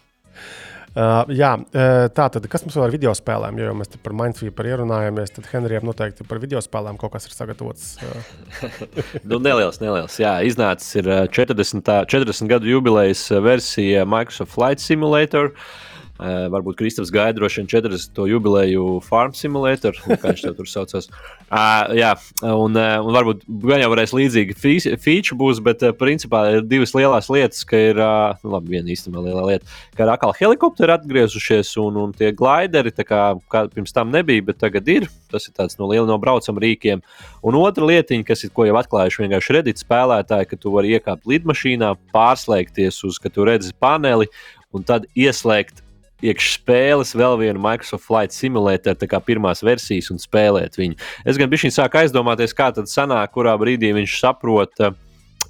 [0.95, 3.57] Uh, jā, uh, tā tad, kas mums vēl ir video spēlēm?
[3.59, 7.89] Jo mēs par Mindsweeper ierunājāmies, tad Henrijam noteikti par video spēlēm kaut kas ir sagatavots.
[7.99, 8.69] Uh,
[9.29, 10.15] Nu, neliels, neliels.
[10.21, 15.51] Jā, iznācis ir ā, 40, tā- 40 gadu jubilejas versija Microsoft Flight Simulator.
[15.51, 18.21] Uh, varbūt Kristofers gaida droši vien 40.
[18.31, 21.09] jubileju Farm Simulator, kā viņš to tur saucās.
[21.49, 22.13] Uh, jā,
[22.47, 26.95] un, uh, un varbūt gan jau varēs līdzīgi feature būs, bet uh, principā ir divas
[26.95, 31.75] lielas lietas, ka ir, uh, labi, viena īstenībā liela lieta, ka ir atkal helikopteri atgriezušies
[31.83, 35.09] un, un tie glideri, kā, kā pirms tam nebija, bet tagad ir.
[35.31, 37.01] Tas ir tāds no liela no braucam rīkiem.
[37.45, 41.27] Un otra lietiņa, kas ir, ko jau atklājuši vienkārši Reddit spēlētāji, ka tu vari iekāpt
[41.27, 44.29] lidmašīnā, pārslēgties uz, ka tu redzi paneli
[44.75, 45.84] un tad ieslēgt
[46.23, 50.99] iekšā spēles vēl vienu Microsoft Flight Simulator, tā kā pirmās versijas, un spēlēt viņu.
[51.27, 54.95] Es gan biju sāku aizdomāties, kā tad sanāk, kurā brīdī viņš saprot, eh,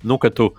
[0.03, 0.53] nu, ka tu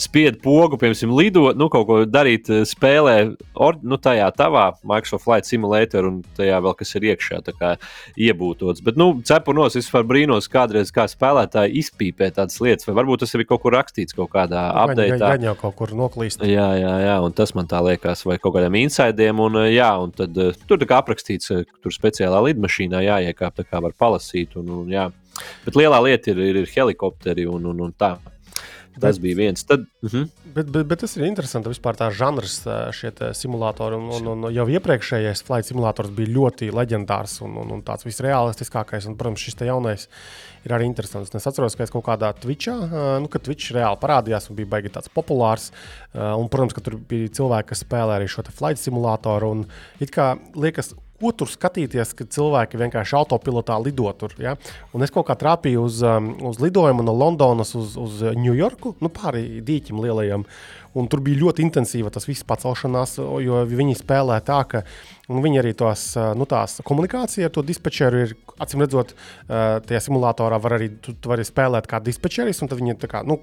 [0.00, 3.16] spied pogu, piemēram, lidot, nu, kaut ko darīt, eh, spēlē,
[3.54, 7.72] or, nu, tajā tavā Microsoft Flight Simulator un tajā vēl kas ir iekšā, tā kā
[8.16, 8.82] iebūtots.
[8.84, 13.34] Bet, nu, cepurnos es varu brīnos kādreiz, kā spēlētāji izpīpē tādas lietas, vai varbūt tas
[13.36, 15.20] arī kaut kur rakstīts kaut kādā update.
[15.22, 16.42] Gan jau kaut kur noklīst.
[16.48, 19.40] Jā, jā, jā, un tas man tā liekas, vai kaut kādiem insidiem.
[19.44, 23.68] Un, eh, jā, un tad eh, tur tā kā aprakstīts, tur speciālā lidmašīnā jāiekāp, tā
[23.68, 24.56] kā var palasīt.
[24.56, 25.10] Un, un, jā.
[25.64, 28.16] Bet lielā lieta ir, ir, ir helikopteri un, un, un tā.
[29.00, 29.64] Tas Bet- bija viens.
[29.64, 30.28] Tad, uh -huh.
[30.54, 31.68] Bet, bet, bet tas ir interesanti.
[31.68, 32.62] Vispār tā žanrs,
[32.92, 33.96] šie te simulatori.
[33.96, 39.06] Un, un, un jau iepriekšējais flight simulators bija ļoti leģendārs un, un, un tāds visrealistiskākais.
[39.06, 40.08] Un, protams, šis te jaunais
[40.64, 41.30] ir arī interesants.
[41.32, 44.68] Un Es atceros, ka es kaut kādā Twitchā, nu, kad Twitch reāli parādījās un bija
[44.68, 45.70] baigi tāds populārs.
[46.14, 49.50] Un, protams, ka tur bija cilvēki, kas spēlē arī šo te flight simulatoru.
[49.50, 49.66] Un
[50.00, 54.34] it kā liekas, ko tur skatīties, kad cilvēki vienkārši autopilotā lido tur.
[54.42, 54.56] Ja?
[54.92, 59.10] Un es kaut kā trāpīju uz, um, uz lidojumu no Londonas uz, uz Ņujorku, nu,
[59.12, 60.46] pāri dīķim lielajam.
[60.98, 64.82] Un tur bija ļoti intensīva tas viss pacelšanās, jo viņi spēlē tā, ka
[65.32, 70.02] viņi arī tos, uh, nu, tās komunikācija ar to dispečeru ir, acīm redzot, uh, tajā
[70.08, 73.40] simulatorā var arī, tu, tu vari spēlēt kā dispečeris, un tad viņi tā kā, nu,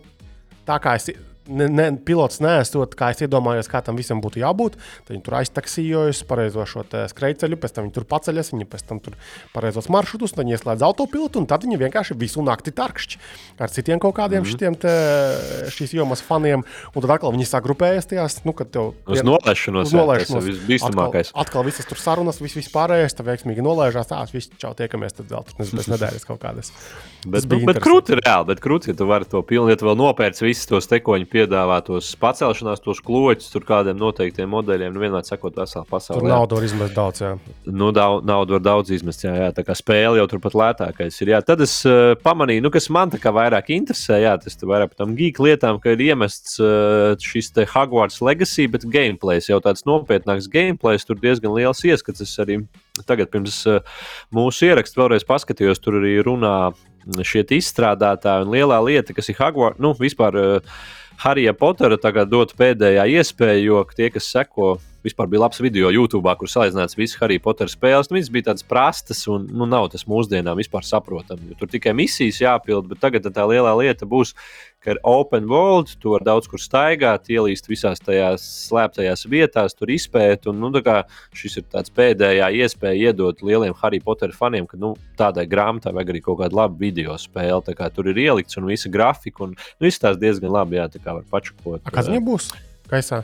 [0.70, 1.10] tā kā es.
[1.50, 4.78] Ne, ne, pilots nesot, kā es iedomājos, kā tam visam būtu jābūt.
[5.08, 9.02] Tad viņi tur aiztaksījojas, pareizo šo skrejceļu, pēc tam viņi tur paceļas, viņi pēc tam
[9.04, 9.18] tur
[9.56, 13.22] pareizos maršrutus, tad viņi ieslēdz autopilotu, un tad viņi vienkārši visu nakti tarkšķi
[13.60, 14.52] ar citiem kaut kādiem mm -hmm.
[14.52, 14.94] šitiem te,
[15.74, 16.64] šīs jomas faniem.
[16.94, 20.46] Un tad atkal viņi sagrupējas tajās, nu, kad tev uz nolaišanos, uz nolaišanos.
[20.46, 21.34] tas ir visbīstamākais.
[21.34, 24.10] Atkal, atkal visas tur sarunas, viss, viss pārējais, tad veiksmīgi nolaižās.
[24.10, 26.72] Tā, viss, čau, tiekamies tad vēl tur nezinu, pēc nedēļas kaut kādas.
[27.28, 29.90] Bet, nu, bet krūti ir reāli, bet krūti, ja tu vari to pilnīgi, ja tu
[29.90, 30.88] vēl nopērci visus tos
[31.40, 36.22] tekoņu piedāvātos pacelšanās, tos kloķus, tur kādiem noteiktiem modeļiem, nu vienmēr sakot, veselā pasaulē.
[36.22, 37.22] Tur naudu var izmest daudz.
[37.24, 37.32] Jā.
[37.66, 41.34] Nu, daudz, naudu var daudz izmest, jā, jā, tā kā spēle jau turpat lētākais ir.
[41.36, 41.42] Jā.
[41.46, 44.94] Tad es uh, pamanīju, nu, kas man tā kā vairāk interesē, jā, tas te vairāk
[44.94, 49.62] par tām geek lietām, ka ir iemests uh, šis te Hogwarts Legacy, bet gameplays jau
[49.64, 52.24] tāds nopietnāks gameplays, tur diezgan liels ieskats.
[52.26, 52.62] Es arī
[53.08, 53.84] tagad pirms uh,
[54.36, 56.72] mūsu ierakstu vēlreiz paskatījos, tur arī runā
[57.26, 60.40] šie te izstrādātāji un lielā lieta, kas ir Hogwarts, nu, vispār.
[60.40, 65.90] Uh, Harija Potera tagad dot pēdējā iespēja, jo tie, kas seko vispār bija labs video
[65.92, 68.10] YouTube, kur salīdzināts visas Harry Potter spēles.
[68.10, 71.56] Nu, viņas bija tādas prastas un nu, nav tas mūsdienām vispār saprotami.
[71.60, 74.32] Tur tikai misijas jāpild, bet tagad tā lielā lieta būs,
[74.84, 79.92] ka ir open world, tu vari daudz kur staigāt, ielīst visās tajās slēptajās vietās, tur
[79.94, 80.48] izpēt.
[80.52, 80.84] Un, nu,
[81.36, 86.14] šis ir tāds pēdējā iespēja iedot lieliem Harry Potter faniem, ka nu, tādai grāmatai vajag
[86.14, 87.76] arī kaut kādu labu video spēli.
[87.96, 91.28] Tur ir ielikts un visa grafika, un nu, izstāsta diezgan labi, jā, tā kā var
[91.32, 91.84] pačukot.
[91.92, 92.54] Kas viņam būs?
[92.90, 93.24] Gaisā?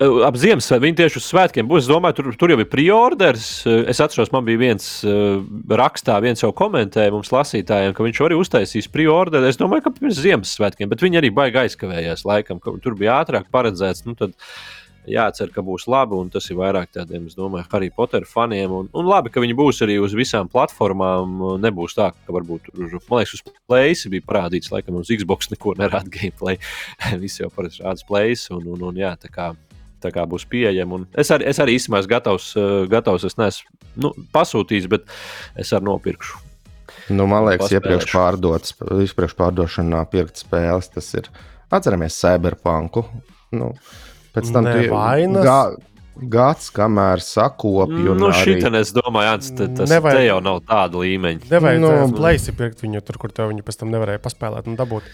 [0.00, 1.84] Ap Ziemassvētkiem, viņi tieši uz svētkiem būs.
[1.84, 3.46] Es domāju, tur, tur jau ir preorders.
[3.90, 8.90] Es atceros, man bija viens rakstā, viens jau komentēja mums lasītājiem, ka viņš arī uztaisīs
[8.92, 9.48] preorderu.
[9.50, 13.50] Es domāju, ka pirms Ziemassvētkiem, bet viņi arī baigi aizkavējās laikam, ka tur bija ātrāk
[13.52, 14.06] paredzēts.
[14.08, 14.36] Nu, tad,
[15.08, 18.72] Jācer, ka būs labi, un tas ir vairāk tādiem, es domāju, Harry Potter faniem.
[18.76, 21.40] Un, un labi, ka viņi būs arī uz visām platformām.
[21.64, 25.74] Nebūs tā, ka varbūt tur, man liekas, uz Playstation bija parādīts, laikam, uz Xbox neko
[25.80, 26.60] nerāda gameplay.
[27.24, 29.50] Visi jau parasti rāda Playstation, un, un, un jā, tā kā
[30.02, 31.04] tā kā būs pieejama.
[31.18, 35.08] Es arī, es arī īstenībā esmu gatavs, eh, gatavs es neesmu nu, pasūtījis, bet
[35.58, 36.46] es arī nopirkšu.
[37.10, 41.30] Nu, man liekas, iepriekš pārdotas, iepriekš pārdošanā pirkt spēles, tas ir.
[41.70, 43.04] Atceramies Cyberpunku.
[43.54, 43.72] Nu,
[44.34, 45.58] pēc tam bija gā,
[46.30, 48.14] gads, kamēr sakopju.
[48.18, 48.56] Nu, arī...
[48.56, 50.18] šitan es domāju, Ants, tas Nevajag...
[50.18, 51.50] te jau nav tāda līmeņa.
[51.50, 55.10] Nevajag nu, plēsi pirkt viņu tur, kur tev viņu pēc tam nevarēja paspēlēt un dabūt.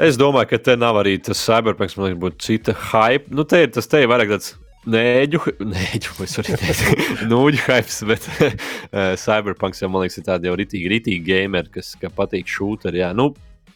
[0.00, 3.28] Es domāju, ka te nav arī tas cyberpunk, man liekas, būtu cita hype.
[3.34, 4.54] Nu, te ir tas te ir vairāk tāds.
[4.92, 5.38] Nēģu,
[5.74, 6.94] nēģu, es arī teicu,
[7.30, 11.92] nūģu hype, bet uh, Cyberpunks jau, man liekas, ir tāda jau ritīgi, ritīgi gamer, kas
[12.16, 12.98] patīk šūteri.
[13.04, 13.28] Jā, nu,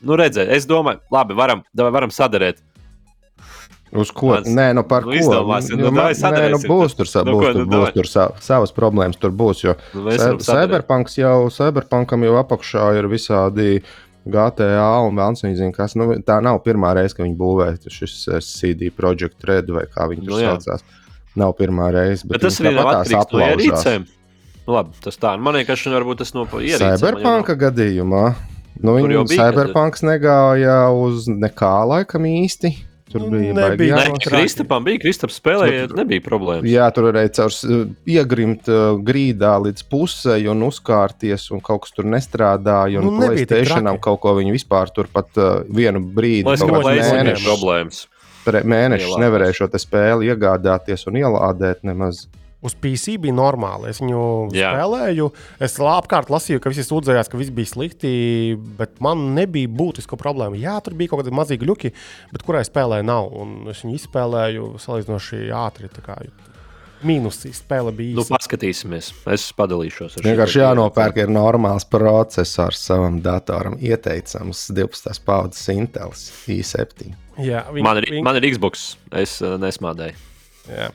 [0.02, 2.64] nu redzēt, es domāju, labi, varam, varam sadarēt.
[3.94, 4.32] Uz ko?
[4.34, 5.18] Mans, nē, nu par nu, ko?
[5.20, 8.08] Izdomāsim, nu, man, nē, nu būs tur, sa, nu, būs, ko, tur, nu, būs tur
[8.10, 10.10] sa, savas problēmas, tur būs, jo nu,
[10.42, 13.78] Cyberpunks jau, Cyberpunkam jau apakšā ir visādi
[14.26, 15.94] GTA un vēl nezinu, kas.
[15.98, 20.08] Nu, tā nav pirmā reize, kad viņi būvē šis eh, CD Projekt Red vai kā
[20.10, 20.84] viņi tur nu, saucās.
[21.36, 22.24] Nav pirmā reize.
[22.24, 24.06] Bet, bet tas nav atkarīgs no ierīcēm.
[24.66, 25.36] Nu, labi, tas tā.
[25.38, 26.98] Man liekas, ka varbūt tas no ierīcēm.
[26.98, 27.62] Cyberpunka nav...
[27.66, 28.24] gadījumā.
[28.82, 32.72] Nu, viņi Cyberpunks negāja uz nekā laikam īsti.
[33.16, 33.98] Tur nu, bija nebija.
[34.00, 36.68] Nē, Kristapam bija, Kristaps spēlēja, tur, nebija problēmas.
[36.70, 37.56] Jā, tur varēja caur
[38.16, 43.00] iegrimt uh, grīdā līdz pusē un uzkārties, un kaut kas tur nestrādāja.
[43.00, 46.44] Un nu, Playstationam kaut ko viņi vispār tur pat uh, vienu brīdi.
[46.48, 48.04] Tas bija problēmas.
[48.46, 52.26] Mēnešus nevarēja šo spēli iegādāties un ielādēt nemaz
[52.64, 53.90] uz PC bija normāli.
[53.92, 54.22] Es viņu
[54.56, 54.72] Jā.
[54.74, 55.28] spēlēju.
[55.62, 58.10] Es apkārt lasīju, ka visi sūdzējās, ka viss bija slikti,
[58.78, 60.58] bet man nebija būtiska problēma.
[60.60, 61.92] Jā, tur bija kaut kādi mazi gluži,
[62.32, 63.30] bet kurai spēlē nav.
[63.36, 65.90] Un es viņu izspēlēju salīdzinoši ātri.
[67.06, 68.16] Mīnusi spēle bija.
[68.16, 69.10] Nu, paskatīsimies.
[69.34, 70.16] Es padalīšos.
[70.24, 73.76] Vienkārši jānopērk ir normāls processors savam datoram.
[73.84, 75.20] Ieteicams 12.
[75.28, 77.12] paudzes Intel i7.
[77.36, 78.24] Jā, viņi, man, ir, viņi...
[78.24, 78.94] man ir Xbox.
[79.12, 80.16] Es uh, nesmādēju.
[80.66, 80.88] Jā.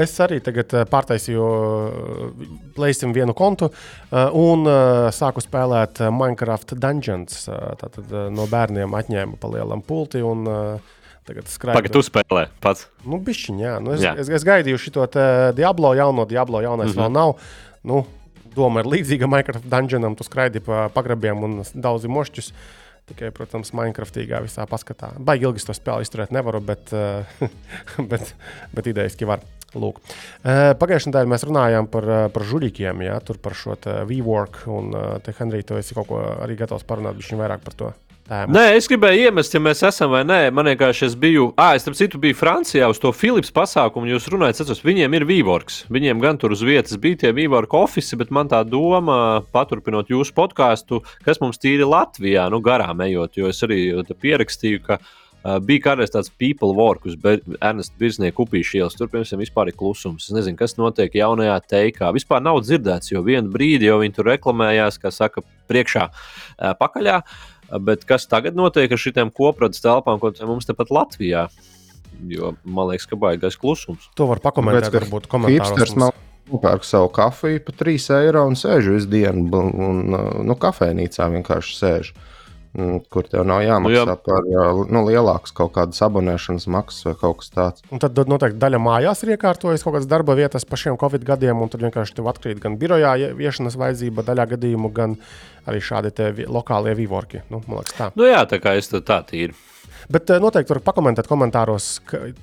[0.00, 4.64] Es arī tagad eh, pārtaisīju eh, plēsim vienu kontu eh, un
[5.14, 7.44] sāku spēlēt Minecraft Dungeons.
[7.80, 10.24] Tātad no bērniem atņēmu pa lielam pulti.
[10.24, 10.46] Un,
[11.28, 11.76] Tagad skraidu.
[11.76, 12.86] Pagaid, tu spēlē pats.
[13.04, 13.72] Nu, bišķiņ, jā.
[13.84, 14.14] Nu, es, jā.
[14.16, 15.04] Es, es gaidīju šo
[15.52, 17.02] Diablo jauno, Diablo jaunais mm -hmm.
[17.02, 17.34] vēl nav.
[17.84, 17.98] Nu,
[18.54, 20.16] doma ir līdzīga Minecraft Dungeonam.
[20.16, 22.48] Tu skraidi pa pagrabiem un daudzi mošķus.
[22.48, 25.14] Uh, Tikai, protams, Minecraftīgā visā paskatā.
[25.16, 27.38] Baigi ilgi to spēli izturēt nevaru, bet, eh,
[28.10, 28.34] bet,
[28.74, 29.44] bet idejaski var.
[29.76, 29.98] Lūk.
[30.48, 33.76] Eh, pagājušajā nedēļā mēs runājām par, eh, par žurīkiem, ja, par šo
[34.08, 34.62] V-work.
[34.72, 34.92] Un,
[35.40, 37.92] Henrij, tu esi kaut ko arī gatavs parunāt, viņš vairāk par to
[38.28, 38.54] tēmu.
[38.54, 40.38] Nē, es gribēju iemest, ja mēs esam vai nē.
[40.54, 44.10] Man vienkārši es biju, ah, es tam citu biju Francijā uz to Philips pasākumu.
[44.12, 45.82] Jūs runājat, atceros, viņiem ir Vīvorks.
[45.92, 50.36] Viņiem gan tur uz vietas bija tie Vīvorka ofici, bet man tā doma, paturpinot jūsu
[50.36, 55.00] podkāstu, kas mums tīri Latvijā, nu garām ejot, jo es arī pierakstīju, ka.
[55.64, 58.96] Bija kādreiz tāds people work uz Ernesta Birznieka upīšu ielas.
[58.98, 60.26] Tur, piemēram, vispār ir klusums.
[60.26, 62.10] Es nezinu, kas notiek jaunajā teikā.
[62.12, 66.08] Vispār nav dzirdēts, jo vienu brīdi jau viņi tur reklamējās, kā saka, priekšā,
[66.82, 67.20] pakaļā.
[67.22, 71.48] Uh, Bet kas tagad notiek ar šīm kopradas telpām, ko mums tepat Latvijā?
[72.28, 74.08] Jo man liekas, ka baigais klusums.
[74.18, 75.94] To var pakomentēt, Bet, varbūt komentāros.
[76.48, 79.44] Nopērku savu kafiju par 3 eiro un sēžu visu dienu.
[79.52, 79.98] Un, un,
[80.48, 82.16] nu, kafejnīcā vienkārši sēžu.
[82.16, 82.37] Mm,
[83.12, 84.16] kur tev nav jāmaksā nu, jā.
[84.26, 84.48] par
[84.92, 87.86] nu, lielākas kaut kādas abonēšanas maksas vai kaut kas tāds.
[87.94, 91.62] Un tad noteikti daļa mājās ir iekārtojas kaut kādas darba vietas par šiem Covid gadiem,
[91.64, 95.16] un tad vienkārši tev atkrīt gan birojā iešanas vajadzība, daļā gadījumu, gan
[95.68, 96.12] arī šādi
[96.48, 97.44] lokālie vīvorki.
[97.52, 98.12] Nu, liekas, tā.
[98.18, 99.56] Nu, jā, tā kā es tā tīri.
[100.12, 101.88] Bet uh, noteikti var pakomentēt komentāros,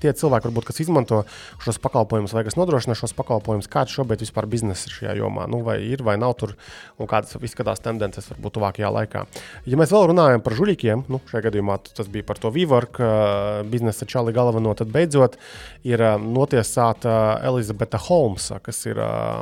[0.02, 1.24] tie cilvēki, varbūt, kas izmanto
[1.64, 5.48] šos pakalpojumus vai kas nodrošina šos pakalpojumus, kāds šobrīd vispār biznesa ir šajā jomā.
[5.52, 6.56] Nu, vai ir vai nav tur,
[7.00, 9.26] un kādas izskatās tendences varbūt tuvākajā laikā.
[9.70, 13.64] Ja mēs vēl runājam par žuļīkiem, nu, šajā gadījumā tas bija par to Vivork uh,
[13.70, 15.40] biznesa čali galveno, tad beidzot
[15.88, 19.42] ir uh, notiesāta Elizabete Holmsa, kas ir uh,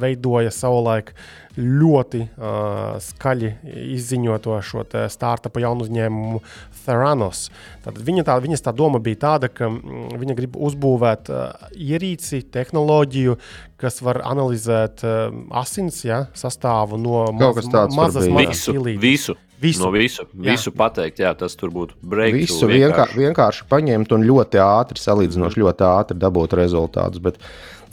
[0.00, 1.14] veidoja savulaik
[1.56, 3.50] ļoti uh, skaļi
[3.96, 6.40] izziņoto šo startupu jaunu uzņēmumu
[6.84, 7.46] Theranos.
[7.84, 12.42] Tad viņa tā, viņas tā doma bija tāda, ka mm, viņa grib uzbūvēt uh, ierīci,
[12.54, 13.38] tehnoloģiju,
[13.82, 15.30] kas var analizēt uh,
[15.62, 19.84] asins ja, sastāvu no var mazas, mazas Visu, visu, Visu.
[19.84, 20.52] no visu, Jā.
[20.52, 22.42] visu pateikt, jā, tas tur būtu breakthrough.
[22.42, 27.22] Visu vienkārši, vienkārši paņemt un ļoti ātri, salīdzinoši ļoti ātri dabūt rezultātus.
[27.22, 27.38] Bet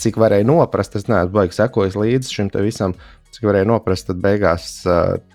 [0.02, 2.96] cik varēja noprast, es neesmu baigi sekojis līdzi šim te visam.
[3.30, 4.82] Cik varēja noprast, tad beigās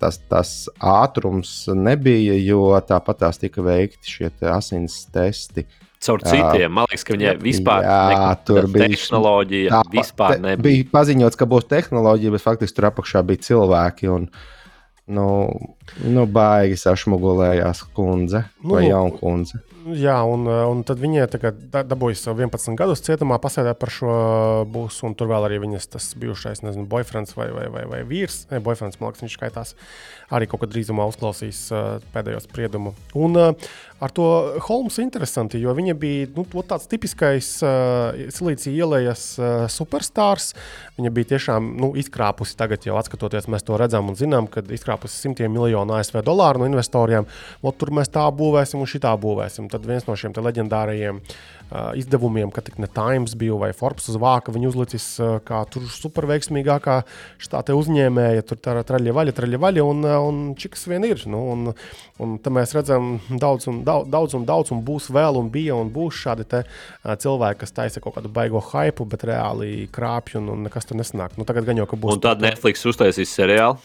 [0.01, 0.49] tas, tas
[0.83, 5.63] ātrums nebija, jo tāpat tās tika veikti šie asins testi.
[6.05, 10.63] Caur citiem, man liekas, ka viņai vispār Jā, nekāda tur bija- tehnoloģija Tā, vispār nebija.
[10.67, 14.11] bija paziņots, ka būs tehnoloģija, bet faktiski tur apakšā bija cilvēki.
[14.13, 14.27] Un,
[15.07, 15.25] nu,
[16.03, 19.61] nu, baigi sašmugulējās kundze Nu, vai jauna kundze.
[19.85, 21.27] Jā, un, uh, un tad viņa
[21.69, 24.13] dabūja savu 11 gadus cietumā, pasēdē par šo
[24.73, 28.47] būs, un tur vēl arī viņas tas bijušais, nezinu, boyfriends vai, vai, vai, vai vīrs.
[28.49, 29.75] Ne, boyfriends, man liekas, viņš skaitās
[30.33, 31.67] arī kaut kad drīzumā uzklausīs
[32.15, 32.95] pēdējo spriedumu.
[33.13, 34.25] Un ar to
[34.65, 39.27] Holmes interesanti, jo viņa bija nu, tāds tipiskais silīcija ielējas
[39.69, 40.55] superstārs.
[40.97, 45.27] Viņa bija tiešām nu, izkrāpusi, tagad jau skatoties, mēs to redzam un zinām, kad izkrāpusi
[45.27, 47.27] simtiem miljonu ASV dolāru no investoriem.
[47.61, 49.67] Ot, tur mēs tā būvēsim un šitā būvēsim.
[49.71, 54.17] Tad viens no šiem leģendārajiem uh, izdevumiem, kad tik ne Times bija vai Forbes uz
[54.21, 56.97] vāka, viņi uzlicis uh, kā tur superveiksmīgākā
[57.41, 61.23] štā te uzņēmēja, tur tā traļa vaļa, traļa vaļa un, un čiks vien ir.
[61.31, 61.73] Nu, un,
[62.21, 65.77] un te mēs redzam daudz un daudz, daudz un daudz, un būs vēl un bija
[65.79, 70.39] un būs šādi te uh, cilvēki, kas taisa kaut kādu baigo hypu, bet reāli krāpj
[70.41, 71.37] un, un nekas tur nesanāk.
[71.39, 72.17] Nu, tagad gan jau, ka būs.
[72.17, 73.79] Un tad Netflix uztaisīs seriālu,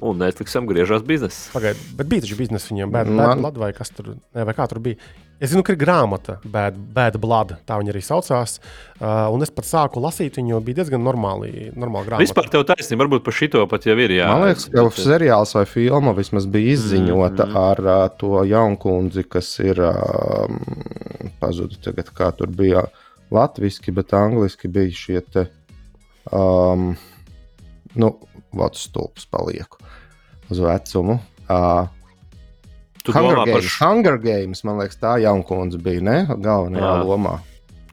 [0.00, 1.50] un Netflixam griežas biznesa.
[1.54, 4.54] Pagaid, bet bija taču biznesa viņiem, bad, Man- bad blood vai kas tur, ne, vai
[4.56, 5.00] kā tur bija.
[5.40, 8.58] Es zinu, ka ir grāmata, bad, bad blood, tā viņa arī saucās.
[9.00, 12.26] Uh, un es pat sāku lasīt viņu, jo bija diezgan normāli, normāli grāmata.
[12.26, 14.12] Vispār tev taisnība, varbūt par šito pat jau ir.
[14.18, 17.62] Jā, Man liekas, ka seriāls vai filma vismaz bija izziņota mm, mm.
[17.72, 20.60] ar uh, to jaunkundzi, kas ir um,
[21.40, 22.84] pazudusi tagad, kā tur bija
[23.32, 25.48] latviešu, bet angliski bija šie te,
[26.36, 26.90] um,
[27.96, 28.16] nu,
[28.52, 29.79] vārds stulps palieku
[30.50, 31.18] uz vecumu.
[31.50, 31.86] Uh,
[33.04, 36.18] tu Hunger domā par Games, Hunger Games, man liekas, tā jaunkundze bija, ne?
[36.30, 37.06] Galvenajā Jā.
[37.06, 37.38] lomā.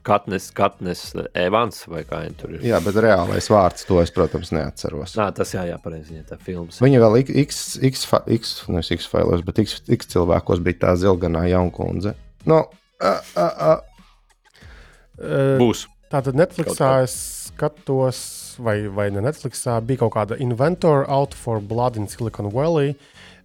[0.08, 1.02] Katnes, Katnes
[1.36, 2.62] Evans vai kā viņa tur ir.
[2.64, 5.12] Jā, bet reālais vārds to es, protams, neatceros.
[5.18, 6.78] Nā, tas jā, jā, pareizi, viņa tā filmas.
[6.80, 8.06] Viņa vēl X, X,
[8.38, 12.14] X, nevis X failos, bet X, X cilvēkos bija tā zilganā jaunkundze.
[12.48, 12.62] Nu,
[13.02, 13.76] a, a, a.
[15.18, 15.84] Uh, Būs.
[16.08, 17.18] Tātad Netflixā es
[17.50, 18.18] skatos,
[18.58, 22.96] vai, vai ne Netflixā bija kaut kāda Inventor Out for Blood in Silicon Valley.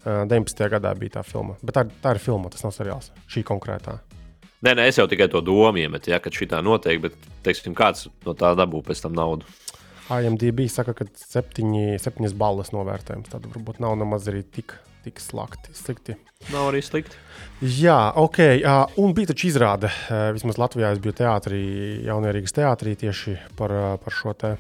[0.04, 0.66] Uh, 19.
[0.74, 1.56] gadā bija tā filma.
[1.64, 3.14] Bet tā, tā ir filma, tas nav seriāls.
[3.32, 4.02] Šī konkrētā.
[4.64, 7.76] Nē, nē, es jau tikai to domu iemetu, ja, ka šī tā notiek, bet, teiksim,
[7.76, 9.48] kāds no tā dabū pēc tam naudu.
[10.12, 13.32] IMDb saka, ka septiņi, septiņas balvas novērtējums.
[13.32, 16.16] Tad varbūt nav nemaz arī tik, tik slakti, slikti.
[16.52, 17.20] Nav arī slikti.
[17.64, 18.40] Jā, ok.
[18.60, 19.92] Uh, un bija taču izrāde.
[20.08, 21.64] Uh, vismaz Latvijā es biju teātrī,
[22.08, 24.58] Jaunierīgas teātrī tieši par, uh, par šo te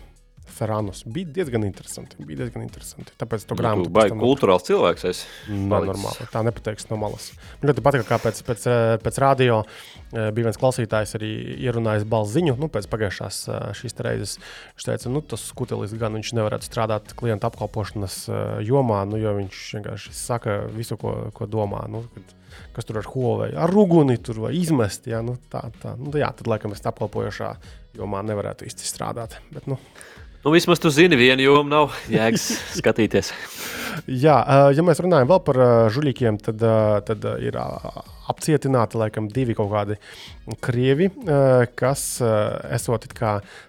[0.54, 1.04] Ferranus.
[1.10, 2.18] Bija diezgan interesanti.
[2.20, 3.14] Bija diezgan interesanti.
[3.18, 5.06] Tāpēc to Tu grāmatu tam- kultūrāls cilvēks.
[5.10, 5.24] Es.
[5.50, 6.04] Nav palicis.
[6.04, 6.28] normāli.
[6.34, 7.32] Tā nepateiks no malas.
[7.62, 8.66] Man ļoti patīk, kā pēc, pēc,
[9.04, 11.32] pēc radio eh, bija viens klausītājs, arī
[11.66, 12.58] ierunājis balss ziņu.
[12.60, 14.38] Nu, pēc pagājušās eh, šīs reizes
[14.76, 19.34] viņš teica, nu, tas skutelis gan viņš nevarētu strādāt klienta apkalpošanas eh, jomā, nu, jo
[19.40, 21.86] viņš vienkārši saka visu, ko, ko domā.
[21.90, 22.36] Nu, kad,
[22.76, 25.08] kas tur ar Huawei, ar ruguni tur vai izmest.
[25.10, 25.96] Jā, nu, tā, tā.
[25.98, 27.56] Nu, jā, tad laikam es apkalpojošā
[27.98, 29.40] jomā nevarētu īsti strādāt.
[29.54, 29.78] Bet, nu,
[30.44, 32.50] Nu, vismaz tu zini, viena joma nav jēgas
[32.80, 33.30] skatīties.
[34.12, 37.56] Jā, ā, ja mēs runājam vēl par ā, žuļīkiem, tad, ā, tad ir
[38.28, 39.96] apcietināti laikam divi kaut kādi
[40.64, 41.08] krievi,
[41.80, 42.04] kas
[42.76, 43.08] esot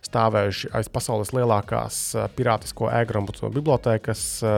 [0.09, 2.01] stāvējuši aiz pasaules lielākās
[2.35, 4.57] pirātisko ēgrāmatu bibliotēkas ā,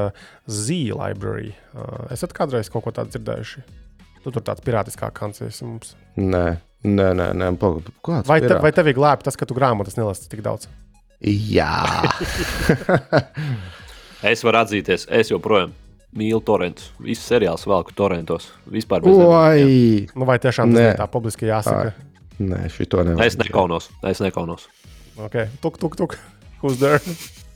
[0.49, 1.53] Z Library.
[1.77, 3.67] Ā, Esat kādreiz kaut ko tādu dzirdējuši?
[4.25, 5.93] Tu tur tāds pirātiskā kancēs mums.
[6.17, 6.47] Nē,
[6.81, 7.53] nē, nē, nē.
[7.61, 10.71] Pagaid, kāds Vai, te, vai tev ir glābts tas, ka tu grāmatas nelasi tik daudz?
[11.25, 11.73] Jā,
[14.27, 15.75] Es varu atzīties, es joprojām
[16.17, 16.89] mīlu torrentus.
[17.03, 18.49] Visu seriālu velku torrentos.
[18.73, 19.67] Vispār bez oi!
[20.17, 20.87] Nu, vai tiešām tas Nē.
[20.95, 21.93] ir tā publiski jāsaka?
[22.41, 23.27] Nē, šito nevar.
[23.27, 23.91] Es nekaunos.
[24.09, 24.67] Es nekaunos.
[25.29, 25.51] Okay.
[25.61, 26.17] Tuk, tuk, tuk.
[26.63, 27.01] Who's there?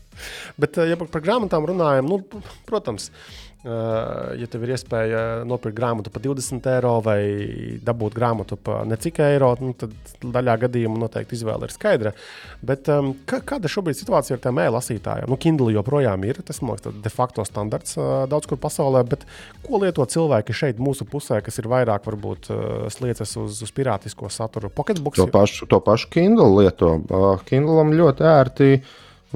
[0.61, 3.09] Bet, ja par grāmatām runājam, nu, protams,
[3.61, 7.21] ja tev ir iespēja nopirkt grāmatu par 20 eiro vai
[7.85, 9.93] dabūt grāmatu par necik eiro, nu, tad
[10.23, 12.15] daļā gadījumā noteikti izvēle ir skaidra.
[12.65, 15.29] Bet um, kāda šobrīd situācija ar tiem e-lasītājiem?
[15.29, 19.29] Nu, Kindle joprojām ir tas, man liekas, de facto standarts uh, daudz kur pasaulē, bet
[19.67, 24.33] ko lieto cilvēki šeit mūsu pusē, kas ir vairāk varbūt uh, sliecas uz, uz pirātisko
[24.33, 24.73] saturu?
[24.73, 25.21] Pocketbooks.
[25.21, 26.97] To pašu, to pašu Kindle lieto.
[27.13, 28.71] Uh, Kindlam ļoti ērti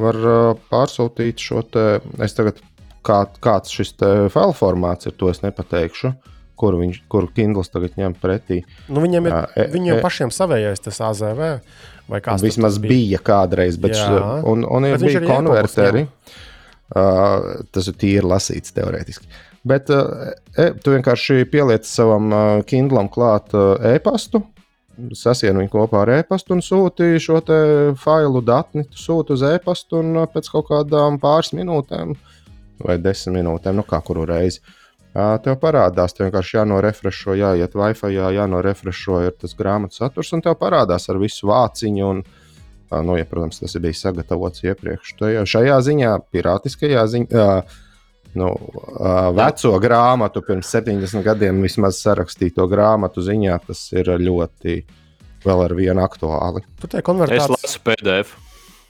[0.00, 1.84] var uh, pārsūtīt šo te.
[2.24, 2.64] Es tagad
[3.04, 6.14] kā, kāds šis file formāts ir, to es nepateikšu.
[6.54, 8.60] Kuru, viņš, kuru Kindle tagad ņem pretī?
[8.86, 11.42] Nu, viņiem ir e, viņiem e, pašiem savējais tas AZV.
[12.44, 12.92] Vismaz bija?
[12.92, 16.06] bija kādreiz, bet, jā, un, un ir bija konverteri.
[16.94, 19.26] Uh, tas ir tīri lasīts teorētiski.
[19.66, 24.42] Bet uh, e, tu vienkārši pieliec savam uh, Kindlam klāt uh, e-pastu,
[25.16, 27.40] sasien viņu kopā ar e-pastu un sūti šo
[27.98, 28.84] failu datni.
[28.92, 32.33] Tu sūti uz e-pastu un pēc kaut kādām pāris minūtēm uh,
[32.82, 34.62] vai desmit minūtēm, nu kā kuru reizi.
[35.14, 40.56] Tev parādās, tev vienkārši jānorefrešo, jāiet Wi-Fi, jā, jānorefrešo ir tas grāmatas saturs, un tev
[40.58, 42.08] parādās ar visu vāciņu.
[42.10, 42.24] Un,
[43.06, 45.14] nu, ja, protams, tas ir bijis sagatavots iepriekš.
[45.20, 47.46] Tajā, šajā ziņā, pirātiskajā ziņā,
[48.42, 48.50] nu,
[49.38, 54.80] veco grāmatu pirms 70 gadiem vismaz sarakstīto grāmatu ziņā, tas ir ļoti
[55.46, 56.66] vēl ar vienu aktuāli.
[56.82, 57.44] Tu te konvertēji?
[57.44, 58.34] Es lasu PDF,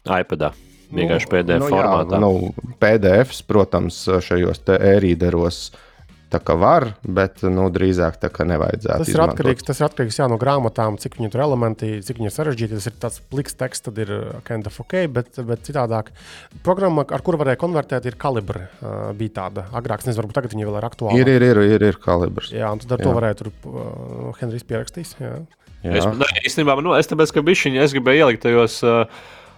[0.08, 0.54] iPadā.
[0.94, 2.18] Vienkārši PDF nu, formātā.
[2.18, 5.64] Jā, nu, PDFs, protams, šajos e-rīderos
[6.34, 9.04] tā kā var, bet nu, drīzāk tā kā nevajadzētu.
[9.04, 9.38] Tas ir izmantot.
[9.38, 12.78] atkarīgs, tas ir atkarīgs jā, no grāmatām, cik viņi tur elementi, cik viņi ir sarežģīti.
[12.78, 16.10] Tas ir tāds pliks teksts, tad ir uh, kind of ok, bet, bet citādāk.
[16.66, 18.66] Programma, ar kuru varēja konvertēt, ir kalibra.
[18.80, 21.20] Uh, bija tāda agrāk, nezinu, varbūt tagad viņa vēl ir aktuāla.
[21.20, 22.50] Ir, ir, ir, ir, ir kalibrs.
[22.54, 23.08] Jā, un tad ar jā.
[23.08, 25.14] to varēja tur uh, Henrijs pierakstīs.
[25.22, 25.38] Jā.
[25.84, 25.96] Jā.
[26.00, 28.80] Es, ne, īstenībā, nu, es tāpēc, ka bišķiņi es gribēju ielikt tajos.
[28.82, 29.04] Uh,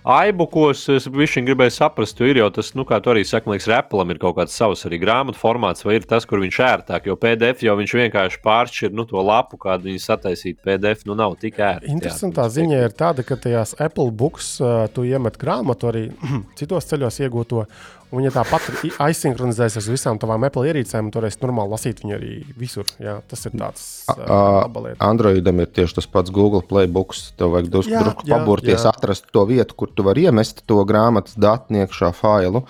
[0.07, 3.67] iBookos es bišķiņ gribēju saprast, jo ir jau tas, nu, kā tu arī saki, liekas,
[3.75, 7.17] Apple'am ir kaut kāds savs arī grāmatu formāts, vai ir tas, kur viņš ērtāk, jo
[7.19, 11.59] PDF jau viņš vienkārši pāršķir, nu, to lapu, kādu viņi sataisīt PDF, nu, nav tik
[11.59, 11.91] ērti.
[11.91, 16.05] Interesantā jā, ziņa ir tāda, ka tajās Apple Books uh, tu iemet grāmatu arī
[16.61, 17.67] citos ceļos iegūto,
[18.15, 18.69] Un, ja tāpat
[19.03, 22.87] aizsinhronizēsies uz visām tavām Apple ierīcēm, tad varēs normāli lasīt viņu arī visur.
[23.03, 23.83] Jā, tas ir tāds
[24.15, 27.33] uh, Androidam ir tieši tas pats Google Playbooks.
[27.41, 28.95] Tev vajag drusku drus paburties, jā.
[28.95, 32.63] atrast to vietu, kur tu vari iemest to grāmatas datu iekšā failu.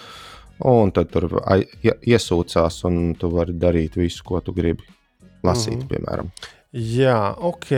[0.64, 1.28] Un tad tur
[1.84, 4.88] iesūcās, un tu vari darīt visu, ko tu gribi
[5.44, 5.90] lasīt, mm -hmm.
[5.92, 6.32] piemēram.
[6.72, 7.68] Jā, ok.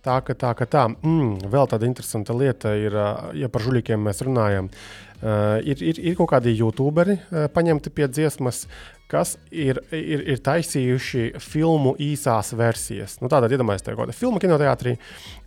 [0.00, 0.88] Tā ka tā, ka tā.
[0.88, 2.94] Mm, vēl tāda interesanta lieta ir,
[3.34, 4.64] ja par žuļiem mēs runājam.
[4.64, 8.62] Uh, Uh, ir, ir, ir kaut kādi youtuberi uh, paņemti pie dziesmas,
[9.10, 13.18] kas ir, ir, ir taisījuši filmu īsās versijas.
[13.20, 14.94] Nu, Tātad, iedomājieties, kāda filma kinoteātrī,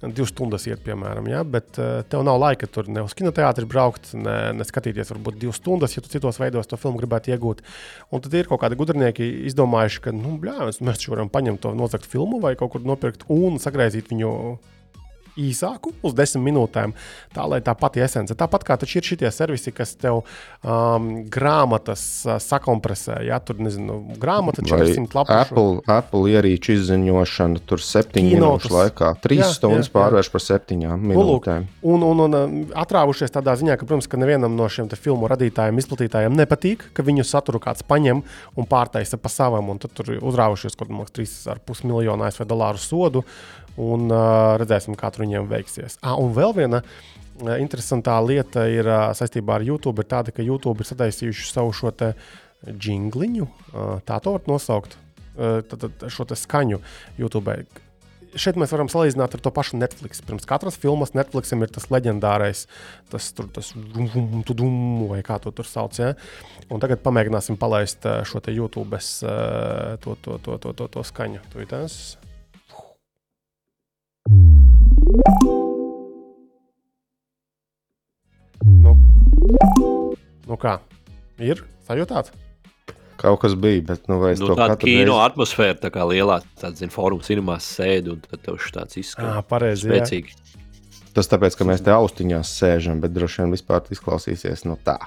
[0.03, 4.11] divas stundas iet, piemēram, ja, bet uh, tev nav laika tur ne uz kinoteātri braukt,
[4.13, 7.65] ne, ne skatīties, varbūt divas stundas, ja tu citos veidos to filmu gribētu iegūt.
[8.13, 12.05] Un tad ir kaut kādi gudrinieki izdomājuši, ka, nu, bļā, mēs varam paņemt to nozagt
[12.13, 14.35] filmu vai kaut kur nopirkt un sagraizīt viņu
[15.39, 16.93] īsāku, uz desmit minūtēm,
[17.33, 18.35] tā lai tā pati esence.
[18.37, 24.63] Tāpat kā ir šie servisi, kas tev um, grāmatas uh, sakompresē, ja tur nezinu, grāmata
[24.65, 25.33] 400 lapu.
[25.33, 31.01] Apple, Apple ierīču izziņošana tur septiņu minūšu laikā, trīs jā, stundas jā, pārvērš par septiņām
[31.01, 31.67] nu, minūtēm.
[31.93, 35.81] Un, un, un, un atrāvušies tādā ziņā, ka, protams, ka nevienam no šiem filmu radītājiem,
[35.81, 38.21] izplatītājiem nepatīk, ka viņu saturu kāds paņem
[38.59, 43.23] un pārtaisa pa savam, un tad tur uzrāvušies kaut kāds 3,5 miljonu ASV dolāru sodu.
[43.81, 45.97] Un uh, redzēsim, kā tur viņiem veiksies.
[46.05, 50.03] Ah, un vēl viena uh, interesantā lieta ir uh, saistībā ar YouTube.
[50.03, 51.93] Ir tāda, ka YouTube ir sataisījuši savu šo
[52.63, 54.93] jingliņu, uh, tā to var nosaukt,
[55.35, 56.83] uh, tad, tad šo skaņu
[57.17, 57.57] YouTube.
[58.33, 60.21] Šeit mēs varam salīdzināt ar to pašu Netflix.
[60.25, 62.63] Pirms katras filmas Netflixam ir tas leģendārais,
[63.13, 65.99] tas, tur, tas dum, vai kā to tur sauc.
[66.01, 66.15] Ja?
[66.73, 71.45] Un tagad pamēģināsim palaist šo YouTube to, to, to, to, to, to skaņu.
[71.53, 72.22] Tuitās.
[78.63, 78.93] Nu,
[80.47, 80.79] nu kā?
[81.37, 82.31] Ir sajūtāt?
[83.21, 85.25] Kaut kas bija, bet nu, nu, tāda kino reizi...
[85.27, 89.37] atmosfēra, tā kā lielā tāda formula cinemās sēdi, un tad tev šis tāds izskatās.
[89.37, 89.85] Ah, pareizi.
[89.85, 90.33] Spēcīgi.
[90.33, 90.63] Jā.
[91.13, 94.97] Tas tāpēc, ka mēs te austiņās sēžam, bet droši vien vispār izklausīsies no tā.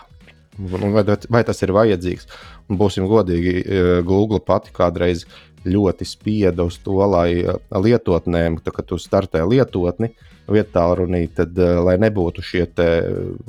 [0.57, 2.31] Vai, vai tas ir vajadzīgs?
[2.71, 5.27] Un būsim godīgi, eh, Google pati kādreiz
[5.67, 10.13] ļoti spieda uz to, lai uh, lietotnēm, tā, kad tu startē lietotni,
[10.51, 12.67] vietā runī, tad, uh, lai nebūtu šie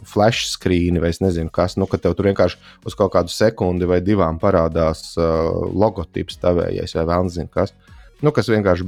[0.08, 3.90] flash screeni vai es nezinu, kas, nu, ka tev tur vienkārši uz kaut kādu sekundi
[3.90, 7.76] vai divām parādās uh, logotips tavējais vai vēl nezinu kas,
[8.26, 8.88] nu, kas vienkārši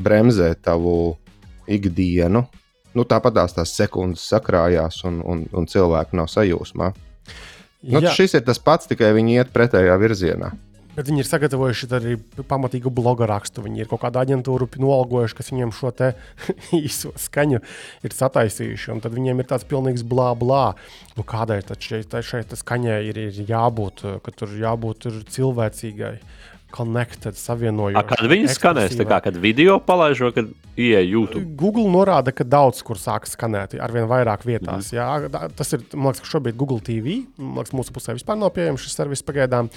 [0.00, 1.16] bremzē tavu
[1.70, 2.46] ikdienu.
[2.92, 6.90] Nu, tāpat tās sekundes sakrājās, un, un, un cilvēki nav sajūsmā.
[7.88, 10.52] Nu, šis ir tas pats, tikai viņi iet pretējā virzienā.
[10.92, 12.16] Bet viņi ir sagatavojuši arī
[12.50, 13.62] pamatīgu blogu rakstu.
[13.64, 15.92] Viņi ir kaut kādu aģentūru nolgojuši, kas viņiem šo
[16.82, 17.62] īso skaņu
[18.04, 18.90] ir sataisījuši.
[18.92, 20.74] Un tad viņiem ir tāds pilnīgs blā, blā.
[21.16, 26.16] Nu, kādai šeit, šeit skaņai ir, ir jābūt, ka tur jābūt tur cilvēcīgai,
[26.72, 28.08] connected, savienojot.
[28.08, 31.44] Kad viņi skanēs, tā kā kad video palaiž, vai kad ieeja YouTube.
[31.58, 34.90] Google norāda, ka daudz kur sāk skanēt ar vien vairāk vietās.
[34.92, 34.96] Mm.
[34.96, 37.20] Jā, tas ir, man liekas, ka šobrīd Google TV.
[37.36, 39.70] Man liekas, mūsu pusē vispār nav pieejams šis servis pagaidām,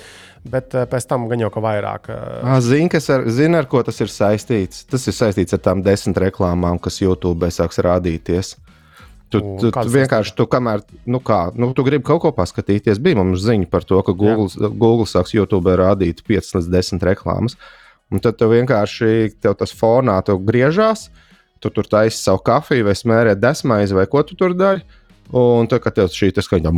[0.48, 2.12] bet eh, pēc tam gan jau ka vairāk.
[2.16, 4.86] eh, Zini, ar, zin, ar ko tas ir saistīts?
[4.90, 8.56] Tas ir saistīts ar tām desmit reklāmām, kas YouTube sāks rādīties.
[9.34, 13.18] Tu, tu, tu vienkārši, tu, kamēr, nu kā, nu, tu gribi kaut ko paskatīties, bija
[13.20, 17.58] mums ziņa par to, ka Google, Google sāks YouTube rādīt 5 līdz 10 reklāmas.
[18.14, 21.08] Un tad tev vienkārši tev tas fonā tev griežās,
[21.60, 24.86] tu tur taisi savu kafiju vai smērē desmaizi vai ko tu tur dari.
[25.34, 26.72] Un tad, kad tev šī skaņa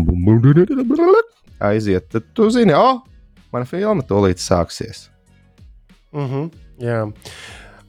[1.68, 5.10] aiziet, tad tu zini, o, oh, mana filma tūlīt sāksies.
[6.16, 6.50] Mm -hmm,
[6.80, 7.00] jā,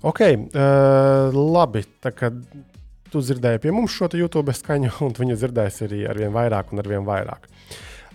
[0.02, 0.20] ok.
[0.20, 1.84] Uh, labi.
[2.02, 2.32] Tā kā
[3.12, 6.82] tu dzirdēji pie mums šo YouTube skaņu, un viņu dzirdēsi arī ar vien vairāk un
[6.82, 7.48] ar vien vairāk.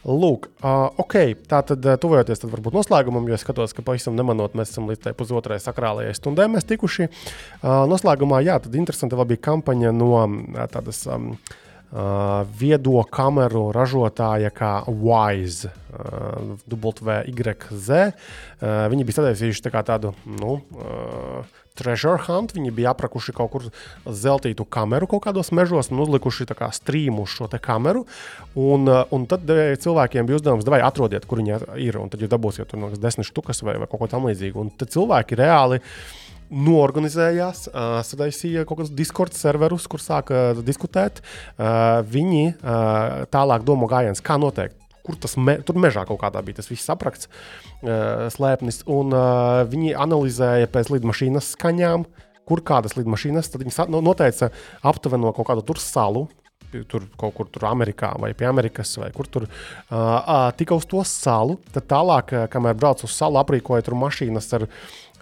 [0.03, 1.15] Lūk, uh, ok,
[1.47, 5.13] tā tad tuvojoties tad varbūt noslēgumam, jo es skatos, ka pavisam nemanot, mēs esam līdz
[5.15, 7.07] pusotrai sakrālajai stundai tikuši.
[7.07, 10.25] Uh, noslēgumā, jā, tad interesanti vēl bija kampaņa no
[10.73, 11.05] tādas.
[11.07, 11.37] Um,
[11.93, 17.99] Uh, viedo kameru ražotāja, kā Wise, uh, WYZ.
[18.57, 21.45] Uh, viņi bija sataisījuši tā tādu nu, uh,
[21.79, 22.53] treasure hunt.
[22.55, 23.67] Viņi bija aprakuši kaut kur
[24.05, 28.05] zeltītu kameru kaut kādos mežos un uzlikuši kā strīmu uz šo kameru.
[28.55, 31.99] Un, uh, un tad cilvēkiem bija uzdevums, vai atrodiet, kur viņi ir.
[32.01, 34.59] Un tad jūs dabūsiet tur no desmit štukas vai, vai kaut ko tamlīdzīgu.
[34.59, 35.81] Un tad cilvēki reāli
[36.53, 41.23] norganizējās, uh, sadaisīja kaut kādus Discord serverus, kur sāka diskutēt.
[41.57, 44.82] Uh, viņi uh, tālāk domā gājiens, kā noteikt.
[45.03, 48.83] Kur tas me, tur mežā kaut kādā bija tas viss aprakts, uh, slēpnis.
[48.91, 52.07] Un uh, viņi analizēja pēc lidmašīnas skaņām,
[52.47, 53.51] kur kādas lidmašīnas.
[53.51, 54.51] Tad viņi noteica
[54.83, 56.27] aptuveno kaut kādu tur salu,
[56.89, 59.51] tur kaut kur tur Amerikā vai pie Amerikas, vai kur tur uh,
[59.91, 61.59] uh, tika uz to salu.
[61.75, 64.67] Tad tālāk, uh, kamēr braucu uz salu, aprīkoja tur mašīnas ar,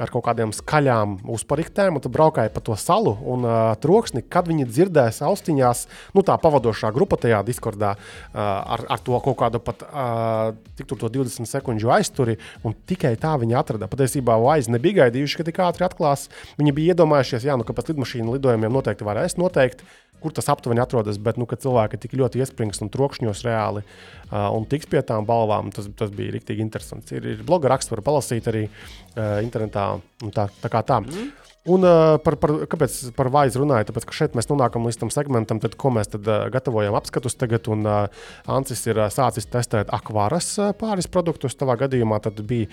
[0.01, 4.49] ar kaut kādiem skaļām uzpariktēm, un tad braukāja pa to salu un uh, troksni, kad
[4.49, 5.85] viņi dzirdēs austiņās,
[6.17, 10.89] nu tā pavadošā grupa tajā diskordā uh, ar, ar to kaut kādu pat uh, tik
[10.89, 12.37] tur to 20 sekundžu aizturi,
[12.67, 13.89] un tikai tā viņi atrada.
[13.91, 16.27] Patiesībā Wise nebija gaidījuši, ka tik ātri atklās.
[16.59, 19.85] Viņi bija iedomājušies, jā, nu, ka pēc lidmašīnu lidojumiem noteikti varēs noteikt
[20.21, 24.65] kur tas aptuveni atrodas, bet nu, cilvēki tik ļoti iesprings un trokšņos reāli uh, un
[24.69, 27.11] tiks pie tām balvām, tas, tas bija rīktīgi interesants.
[27.15, 29.93] Ir, ir bloga raksts, var palasīt arī uh, internetā.
[30.23, 31.01] un Tā, tā kā tā.
[31.03, 31.31] Mm.
[31.69, 33.85] Un uh, par, par, kāpēc par vaizu runāju?
[33.91, 37.37] Tāpēc, ka šeit mēs nonākam līdz tam segmentam, tad, ko mēs tad, uh, gatavojam apskatus
[37.37, 37.69] tagad.
[37.69, 41.53] Un uh, Ancis ir uh, sācis testēt akvāras uh, pāris produktus.
[41.59, 42.71] Tavā gadījumā tad bija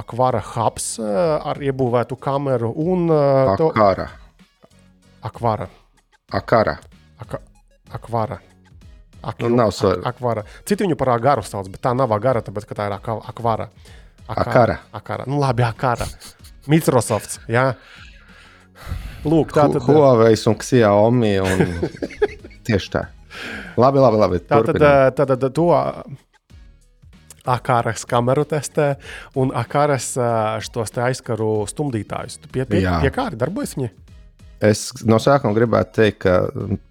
[0.00, 4.08] akvāra hubs uh, ar iebūvētu kameru un uh, to Akara.
[5.28, 5.68] akvāra.
[6.32, 6.80] Akara.
[7.20, 7.40] Aka,
[7.92, 8.40] akvāra.
[9.22, 10.44] Ak, Nu, nav svar- ak, akvāra.
[10.64, 13.68] Citi viņu par agaru sauc, bet tā nav agara, tāpēc ka tā ir aka, akvāra.
[14.30, 14.78] Akara.
[14.92, 15.24] akara.
[15.26, 16.06] Nu, labi, akara.
[16.70, 17.40] Microsoft.
[17.50, 17.74] Jā.
[19.24, 19.82] Lūk, tā tad.
[19.84, 21.34] Huawei un Xiaomi.
[21.42, 21.90] Un...
[22.66, 23.04] Tieši tā.
[23.76, 24.20] Labi, labi.
[24.22, 24.40] labi.
[24.46, 25.68] Tā tad, eh, tā tad to
[27.50, 28.94] Akaras kameru testē,
[29.40, 32.38] un Akaras eh, šos aizkaru stumdītājus.
[32.42, 33.90] Tu Pie, pie, pie kā arī darbojas viņi?
[34.60, 36.34] Es no sākuma gribētu teikt, ka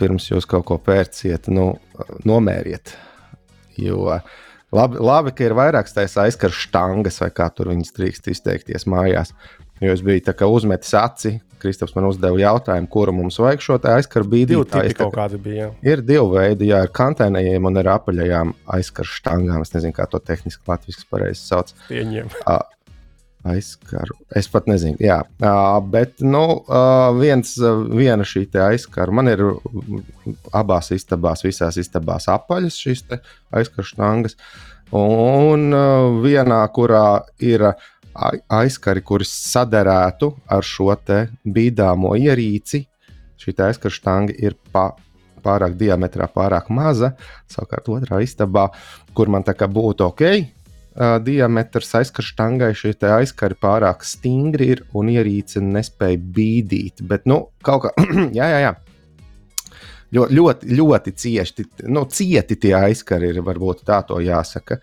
[0.02, 1.72] pirms jūs kaut ko pērciet, nu,
[2.26, 2.96] nomēriet.
[3.80, 4.20] Jo
[4.74, 9.36] labi, labi, ka ir vairākas tādas aizkaru štangas, vai kā tur viņas drīkst izteikties mājās.
[9.80, 14.28] Jo es biju tā uzmetis aci, Kristaps man uzdeva jautājumu, kuru mums vajag šo aizkaru
[14.32, 14.72] Divi bīdīt.
[14.72, 15.68] tipi kaut kādi bija.
[15.68, 15.92] jā.
[15.92, 19.66] Ir divi veidi, jā, ar kantēnējiem un ar apaļajām aizkaru štangām.
[19.68, 21.74] Es nezinu, kā to tehniski latviešu pareizi sauc.
[21.90, 22.32] Pieņem.
[23.48, 24.18] Aizkaru.
[24.36, 25.22] Es pat nezinu, jā.
[25.92, 26.42] Bet nu,
[27.20, 27.54] viens,
[27.96, 29.14] viena šī aizkara.
[29.16, 29.44] Man ir
[30.56, 33.06] abās istabās, visās istabās apaļas šīs
[33.56, 34.36] aizkaru štangas.
[34.92, 35.72] Un
[36.26, 40.92] vienā, kurā ir ai- aizkari, kuras sadarētu ar šo
[41.46, 42.86] bīdāmo ierīci.
[43.40, 44.92] Šī aizkaru štanga ir pa,
[45.40, 47.14] pārāk diametrā, pārāk maza.
[47.48, 48.68] Savukārt, otrā istabā,
[49.16, 50.26] kur man tā kā būtu ok,
[50.96, 57.04] uh, diametrs aizkarštangai šie te aizkari pārāk stingri ir un ierīce nespēja bīdīt.
[57.10, 57.94] Bet, nu, kaut kā,
[58.40, 58.76] jā, jā, jā.
[60.10, 64.80] Ļoti, ļoti, ļoti cieši, nu, cieti tie aizkari ir, varbūt tā to jāsaka.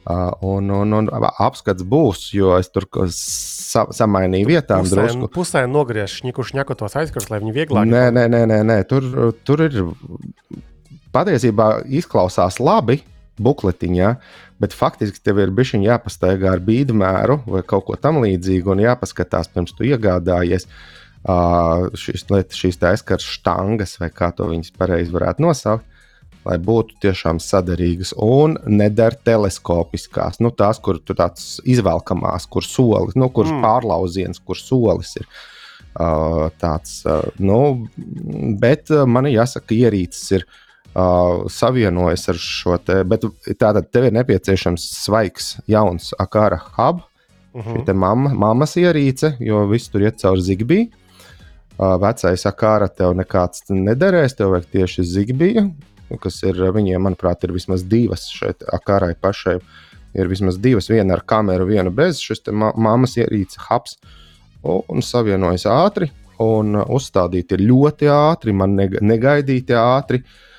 [0.00, 5.28] Uh, un, un, un apskats būs, jo es tur sa, samainīju vietām Pusē, drusku.
[5.34, 8.78] pusē nogriež šņiku šņaku tos aizkarus, lai viņi vieglāk Nē, nē, nē, nē, nē.
[8.88, 9.06] Tur,
[9.44, 9.76] tur ir
[11.12, 11.68] patiesībā
[12.00, 13.02] izklausās labi,
[13.40, 14.14] bukletiņā,
[14.60, 19.76] bet faktiski tev ir bijis jāpastaigā ar bīdmēru vai kaut ko tamlīdzīgu un jāpaskatās pirms
[19.76, 20.68] tu iegādājies.
[22.00, 22.24] Šīs,
[22.56, 25.84] šīs aizkars štangas, vai kā to viņas pareizi varētu nosaukt,
[26.48, 30.40] lai būtu tiešām sadarīgas un nedara teleskopiskās.
[30.40, 33.64] Nu, tās, kur tur tāds izvelkamās, kur solis, nu, kurš mm.
[33.66, 35.28] pārlauziens, kur solis ir.
[35.90, 37.88] Uh, tāds, uh, nu,
[38.62, 40.44] bet man jāsaka, ierīces ir
[40.94, 43.02] uh, savienojas ar šo te.
[43.04, 43.24] Bet
[43.60, 47.04] tātad tev ir nepieciešams svaigs, jauns akāra hub.
[47.52, 47.84] Uh -huh.
[47.84, 50.86] Šī mamma, mammas ierīce, jo viss tur iet cauri zigbiju.
[51.78, 55.72] Uh, vecais akāra tev nekāds nederēs, tev vajag tieši zigbiju,
[56.20, 59.60] kas ir viņiem, manuprāt, ir vismaz divas šeit akārai pašai.
[60.14, 63.96] Ir vismaz divas, viena ar kameru, viena bez šīs ma mammas ierīces hubs.
[64.62, 70.18] Un savienojas ātri, un uzstādīti ir ļoti ātri, man negaidīti ātri.
[70.18, 70.49] Uh,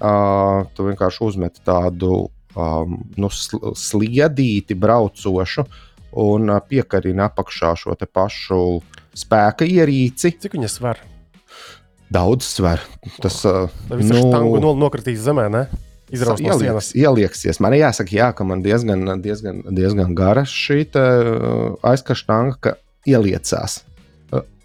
[0.00, 5.66] Uh, tu vienkārši uzmet tādu um, nu, sliedīti braucošu
[6.24, 8.62] un uh, piekarina apakšā šo pašu
[9.12, 10.32] spēka ierīci.
[10.40, 11.02] Cik viņa sver?
[12.08, 12.80] Daudz sver.
[13.20, 14.22] Tas uh, nu,
[14.62, 15.50] no, nokritīs zemē.
[15.52, 15.66] Ne?
[16.10, 17.60] Izraust no ielieks, ielieksies.
[17.60, 20.86] Man jāsaka, jā, ka man diezgan, diezgan, diezgan gara šī
[21.86, 22.72] aizkaštanga, ka
[23.06, 23.82] ieliecās.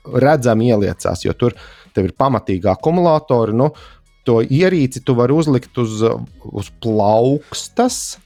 [0.06, 1.54] Redzami ieliecās, jo tur
[2.00, 3.54] ir pamatīgi akumulatori.
[3.58, 3.95] Nu, uh,
[4.26, 6.02] to ierīci tu vari uzlikt uz,
[6.46, 8.18] uz plaukstas.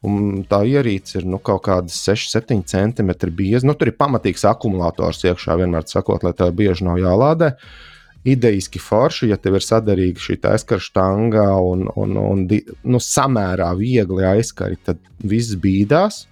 [0.00, 3.66] Un tā ierīce ir nu, kaut kāda 6, 7 cm bieza.
[3.68, 7.52] Nu, tur ir pamatīgs akumulators iekšā, vienmēr sakot, lai tev bieži nav jālādē.
[8.24, 14.24] Idejiski forši, ja tev ir sadarīga šī aizkara štanga un, un, un nu, samērā viegli
[14.28, 16.24] aizkari, tad viss bīdās.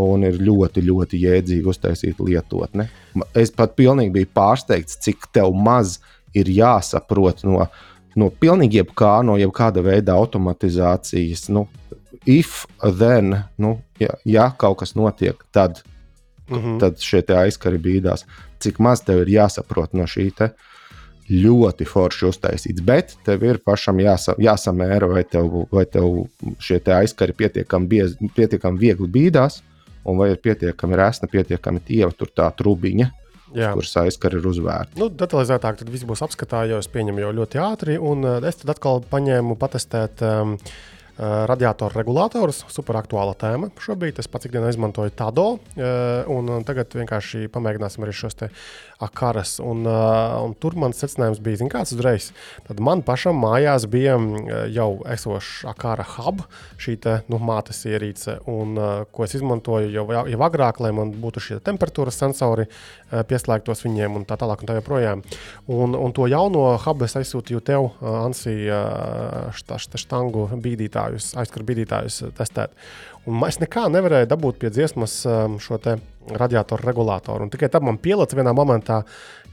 [0.00, 2.84] Un ir ļoti, ļoti jēdzīgi uztaisīt lietotni.
[3.36, 5.24] Es pat pilnīgi biju pārsteigts, cik
[5.56, 5.98] maz
[6.36, 11.48] ir jāsaprot no viņa no pilnīgi jebkā, no jebkāda veida automatizācijas.
[11.52, 11.66] Nu,
[12.26, 15.82] if, then, nu, ja, ja kaut kas notiek, tad,
[16.48, 16.78] mm -hmm.
[16.80, 18.26] tad šie aizkari bīdās.
[18.58, 20.50] Cik maz tev ir jāsaprot no šī te
[21.30, 26.28] ļoti forši uztaisīts, bet tev ir pašam jāsa, jāsamēra, vai tev, vai tev
[26.58, 29.62] šie aizkari pietiekami, biez, pietiekami viegli bīdās,
[30.04, 33.10] un vai ir pietiekami resna, pietiekami tieva tur tā trubiņa
[33.52, 34.98] kuras aizkara ir uzvērta.
[35.00, 37.96] Nu, detalizētāk tad viss būs apskatā, jo es pieņemu jau ļoti ātri.
[38.00, 40.24] Un uh, es tad atkal paņēmu patestēt.
[40.26, 40.58] Um,
[41.16, 43.70] radiatoru regulātors, superaktuāla tēma.
[43.80, 48.36] Šobrīd es pats ikdienā izmantoju tādu, uh, un tagad vienkārši pamēģināsim arī šos
[49.02, 49.58] akaras.
[49.60, 52.30] Un, uh, un tur mans secinājums bija, zin, kāds uzreiz.
[52.66, 54.16] Tad man pašam mājās bija
[54.72, 56.42] jau esošs akara hub,
[56.80, 61.12] šī te, nu, mātes ierīce, un, uh, ko es izmantoju jau, jau agrāk, lai man
[61.20, 65.24] būtu šie temperatūras sensori uh, pieslēgtos viņiem un tā tālāk un tā joprojām.
[65.72, 71.34] Un, un to jauno hubu es aizsūtīju tev, uh, Ansī, uh, šta, šta, štangu bīdītājus,
[71.42, 72.72] aizskaru bīdītājus testēt.
[73.26, 75.96] Un es nekā nevarēju dabūt pie dziesmas um, šo te
[76.30, 77.46] radiatoru regulātoru.
[77.46, 79.00] Un tikai tad man pielāca vienā momentā,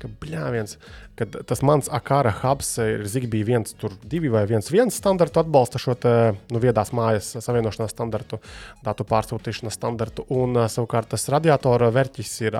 [0.02, 0.76] ka bļāviens,
[1.18, 6.14] kad tas mans akāra hubs ir Zigbee 1.2 vai 1.1 standartu atbalsta šo te,
[6.54, 8.38] nu, viedās mājas savienošanās standartu,
[8.86, 10.28] datu pārsūtīšanas standartu.
[10.34, 12.60] Un savukārt tas radiatora vērķis ir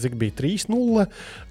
[0.00, 1.06] Zigbee 3.0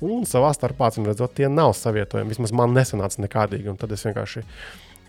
[0.10, 2.34] un savā starpā, acīm redzot, tie nav savietojami.
[2.34, 3.70] Vismaz man nesanāca nekādīgi.
[3.74, 4.46] Un tad es vienkārši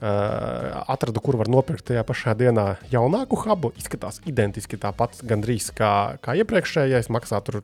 [0.00, 3.72] atradu, kur var nopirkt tajā pašā dienā jaunāku hubu.
[3.80, 5.92] Izskatās identiski tāpat, gandrīz kā,
[6.22, 7.10] kā iepriekšējais.
[7.14, 7.60] Maksā tur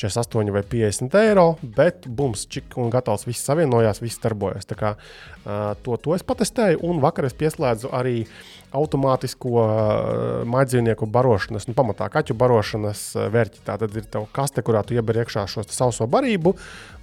[0.00, 3.26] 48 vai 50 eiro, bet bums, čik un gatavs.
[3.28, 4.68] Viss savienojās, viss darbojas.
[4.68, 4.94] Tā kā,
[5.84, 8.24] to, to es patestēju, un vakar es pieslēdzu arī
[8.76, 9.64] automātisko
[10.46, 13.02] maģinieku barošanas, nu, pamatā kaķu barošanas
[13.32, 13.64] vērķi.
[13.66, 16.54] Tā tad ir tā kaste, kurā tu ieber iekšā šo sauso barību,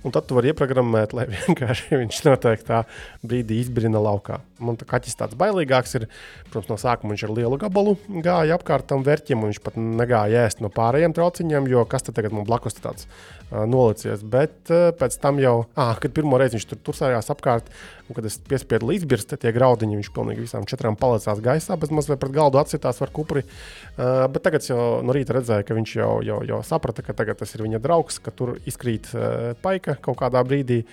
[0.05, 2.83] Un tad tu vari ieprogrammēt, lai vienkārši viņš noteiktā
[3.25, 4.39] brīdī izbrina laukā.
[4.63, 6.05] Man tā kaķis tāds bailīgāks ir.
[6.51, 7.95] Protams, no sākuma viņš ar lielu gabalu
[8.25, 12.15] gāja apkārt tam vērķim, un viņš pat negāja ēst no pārējiem trauciņiem, jo kas te
[12.15, 14.23] tagad man blakus tāds uh, nolicies.
[14.23, 17.73] Bet uh, pēc tam jau, ah, kad pirmo reizi viņš tur tursējās apkārt,
[18.07, 22.21] Un, kad es piespiedu līdzbirst, tie graudiņi viņš pilnīgi visām četrām palicās gaisā, bez mazliet
[22.21, 23.43] pret galdu atsitās ar kupri.
[23.43, 27.55] Uh, bet tagad jau no rīta redzēju, ka viņš jau, jau, jau saprata, ka tas
[27.55, 30.85] ir viņa draugs, ka tur izkrīt uh, paika kaut kādā brīdī.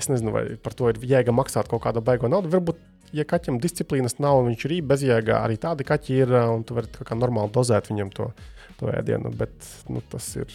[0.00, 2.52] Es nezinu, vai par to ir jēga maksāt kaut kādu baigo naudu.
[2.52, 2.84] Varbūt,
[3.16, 7.16] ja kaķam disciplīnas nav, viņš ir bezjēgā, arī tādi kaķi ir, un tu vari kā
[7.16, 8.30] normāli dozēt viņam to,
[8.80, 9.32] to ēdienu.
[9.36, 9.54] Bet
[9.92, 10.50] nu, tas ir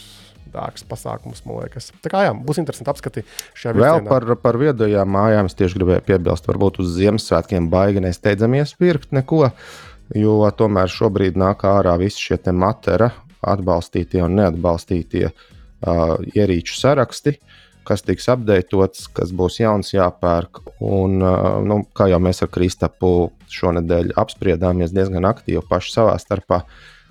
[0.55, 1.89] dārgs pasākums, man liekas.
[2.03, 3.97] Tā kā jā, būs interesanti apskatīt šajā virzienā.
[3.97, 9.15] Vēl par, par viedajām mājām es tieši gribēju piebilst, varbūt uz Ziemassvētkiem baigi nesteidzamies pirkt
[9.15, 9.49] neko,
[10.15, 13.11] jo tomēr šobrīd nāk ārā visi šie matera
[13.45, 17.37] atbalstītie un neatbalstītie uh, ierīču saraksti.
[17.85, 20.63] kas tiks apdeitots, kas būs jauns jāpērk.
[20.81, 23.11] Un, uh, nu, kā jau mēs ar Kristapu
[23.53, 26.63] šonadēļ apspriedāmies diezgan aktīvi paši savā starpā,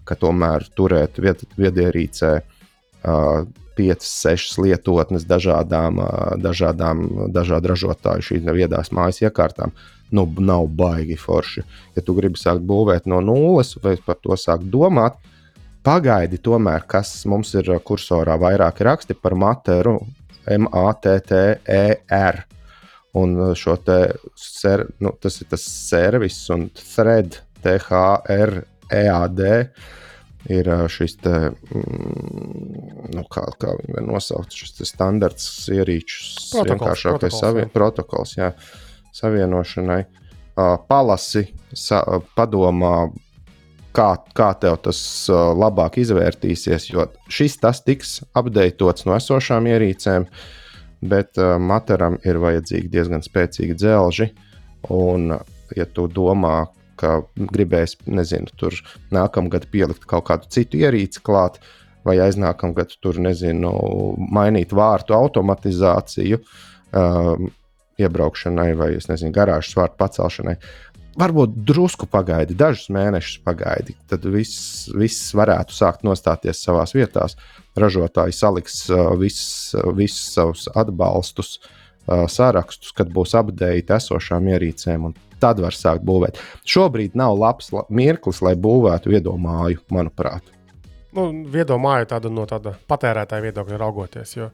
[0.05, 3.44] ka tomēr turēt viet, viedierīcē uh,
[3.74, 7.05] 5, 6 lietotnes dažādām, uh, dažādām
[7.35, 9.74] dažādu ražotāju šīm viedās mājas iekārtām.
[10.14, 11.64] Nu, nav baigi forši.
[11.97, 15.16] Ja tu gribi sākt būvēt no nulles vai par to sākt domāt,
[15.85, 19.98] pagaidi tomēr, kas mums ir kursorā vairāki raksti par materu,
[20.47, 22.44] M-A-T-T-E-R.
[23.14, 23.98] Un šo te
[24.39, 27.39] ser, nu, tas ir tas servis un thread,
[28.94, 29.68] T-H-R-E-A-D.
[30.52, 31.30] Ir šis te,
[31.72, 38.50] mm, nu, kā, kā viņi var nosaukt, šis standarts ierīču vienkāršākais savien, protokols, jā,
[39.16, 40.02] savienošanai.
[40.90, 42.02] Palasi, sa,
[42.36, 43.08] padomā,
[43.96, 45.00] kā, kā tev tas
[45.32, 50.28] labāk izvērtīsies, jo šis tas tiks apdeitots no esošām ierīcēm,
[51.08, 54.28] bet materam ir vajadzīgi diezgan spēcīgi dzelži.
[54.92, 55.32] Un,
[55.72, 56.66] ja tu domā,
[57.00, 58.76] ka gribēs, nezinu, tur
[59.14, 61.60] nākamgad pielikt kaut kādu citu ierīci klāt,
[62.04, 63.72] vai aiznākamgad tur, nezinu,
[64.34, 66.40] mainīt vārtu automatizāciju,
[66.92, 67.52] um,
[68.00, 70.56] iebraukšanai vai, es nezinu, garāžas vārtu pacelšanai,
[71.18, 77.26] varbūt drusku pagaidi, dažus mēnešus pagaidi, tad viss, viss varētu sākt nostāties savā vietā.
[77.78, 85.16] Ražotāji saliks uh, visus vis savus atbalstus, uh, sārakstus, kad būs apgādēti esošām ierīcēm, un
[85.44, 86.40] tad var sākt būvēt.
[86.64, 90.54] Šobrīd nav labs mirklis, lai būvētu viedomāju, manuprāt
[91.15, 94.36] nu, viedo māju tādu no tāda patērētāja viedokļa raugoties.
[94.36, 94.51] Jo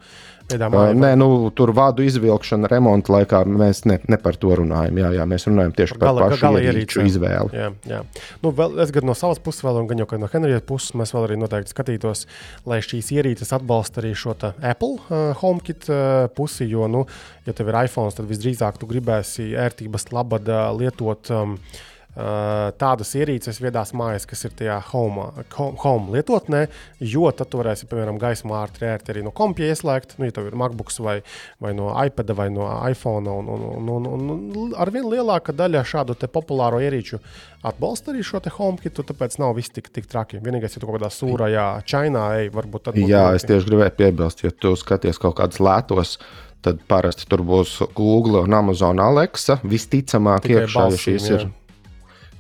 [0.59, 4.99] māja, Nē, nu, tur vādu izvilkšana remonta laikā mēs ne, ne par to runājam.
[4.99, 7.57] Jā, jā, mēs runājam tieši par gala, pašu gala ierīču izvēli.
[7.57, 8.01] Jā, jā.
[8.45, 11.15] Nu, vēl, es gan no savas puses, vēl, un gan jau no Henrijas puses, mēs
[11.15, 12.25] vēl arī noteikti skatītos,
[12.71, 16.69] lai šīs ierīces atbalsta arī šo Apple uh, HomeKit uh, pusi.
[16.71, 17.05] Jo, nu,
[17.47, 21.33] ja tev ir iPhone, tad visdrīzāk tu gribēsi ērtības labad uh, lietot.
[21.35, 21.57] Um,
[22.15, 26.65] tādas ierīces viedās mājas, kas ir tajā home, home lietotnē,
[26.99, 30.17] jo tad tu varēsi, piemēram, gaismu ātri arī no kompija ieslēgt.
[30.19, 31.21] Nu, ja tev ir MacBook vai,
[31.63, 34.35] vai no iPad vai no iPhone, un, un, un, un,
[34.65, 37.21] un ar vien lielāka daļa šādu populāro ierīču
[37.67, 40.41] atbalsta arī šo HomeKitu, tāpēc nav viss tik, tik traki.
[40.43, 43.01] Vienīgais, ja tu kaut kādā sūrajā Čainā ej, varbūt tad.
[43.01, 46.19] Jā, es tieši gribēju piebilst, ja tu skaties kaut kādus lētos
[46.65, 49.59] tad parasti tur būs Google un Amazon Alexa.
[49.65, 51.39] Visticamāk, iekšā šīs jā.
[51.39, 51.47] ir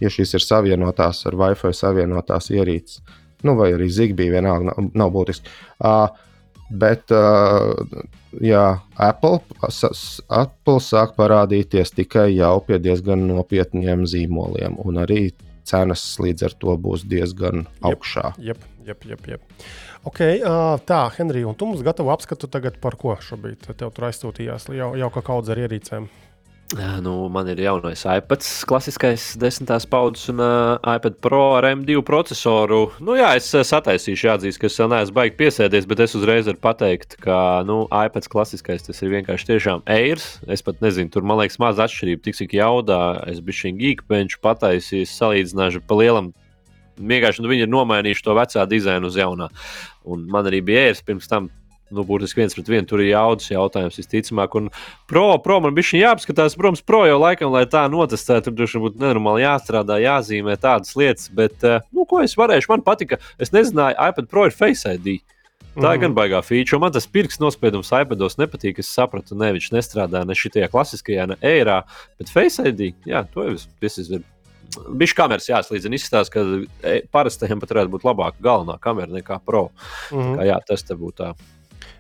[0.01, 3.03] ja šīs ir savienotās ar Wi-Fi savienotās ierīces.
[3.47, 5.49] Nu, vai arī Zigbee vienalga nav, nav būtiski.
[5.81, 6.09] Uh,
[6.71, 8.03] bet, uh,
[8.37, 8.65] jā,
[9.01, 9.41] Apple,
[10.29, 15.31] Apple sāk parādīties tikai jau pie diezgan nopietniem zīmoliem, un arī
[15.71, 18.35] cenas līdz ar to būs diezgan augšā.
[18.43, 19.69] Jep, jep, jep, jep.
[20.09, 23.69] Okay, uh, tā, Henrij, un tu mums gatavo apskatu tagad par ko šobrīd?
[23.77, 26.09] Tev tur aizsūtījās jau, jau kā kaudz ar ierīcēm.
[26.79, 32.93] Nu, man ir jaunais iPad, klasiskais desmitās paudzes un uh, iPad Pro ar M2 procesoru.
[33.03, 36.63] Nu, jā, es sataisīšu, jāatzīst, ka es vēl neesmu baigi piesēdies, bet es uzreiz varu
[36.63, 40.37] pateikt, ka nu, iPad klasiskais tas ir vienkārši tiešām eirs.
[40.47, 43.03] Es pat nezinu, tur man liekas, maz atšķirība, tik cik jaudā.
[43.33, 46.31] Es biju šī geekbench pataisījis, salīdzināšu pa lielam.
[47.01, 49.51] Vienkārši nu, viņi ir nomainījuši to vecā dizainu uz jaunā.
[50.07, 51.51] Un man arī bija ērs pirms tam
[51.95, 52.87] nu, burtiski viens pret vienu.
[52.89, 54.57] Tur ir jaudas jautājums, visticamāk.
[54.59, 54.71] Un
[55.11, 58.49] pro, pro man bija jāapskatās, protams, pro jau laikam, lai tā notestētu.
[58.49, 61.29] Tur droši vien būtu nenormāli jāstrādā, jāzīmē tādas lietas.
[61.35, 63.21] Bet, eh, nu, ko es varēšu, man patika.
[63.39, 65.21] Es nezināju, iPad Pro ir Face ID.
[65.77, 66.03] Tā ir mm.
[66.03, 66.81] gan baigā feature.
[66.83, 68.81] Man tas pirksts nospiedums iPados nepatīk.
[68.83, 71.83] Es sapratu, ne viņš nestrādā ne šajā klasiskajā, ne eirā,
[72.19, 74.27] bet Face ID, jā, to jau es izdarīju.
[74.71, 75.99] Viņš kameras jāslīdzina.
[75.99, 76.43] Izskatās, ka
[76.87, 79.71] e, parastajam pat varētu būt labāka galvenā kamera nekā pro.
[80.13, 80.37] Mm -hmm.
[80.39, 81.33] Kā, jā, tas te būtu tā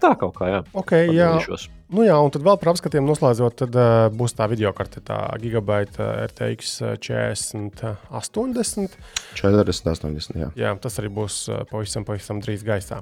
[0.01, 0.65] Tā kaut kā, jā.
[0.81, 1.35] Okay, jā.
[1.91, 5.19] Nu jā, un tad vēl par apskatiem noslēdzot, tad uh, būs tā video karte, tā
[5.43, 7.83] gigabaita RTX 40,
[8.15, 8.95] 80.
[9.41, 10.51] 40, 80, jā.
[10.61, 13.01] Jā, tas arī būs uh, pavisam, pavisam drīz gaisā.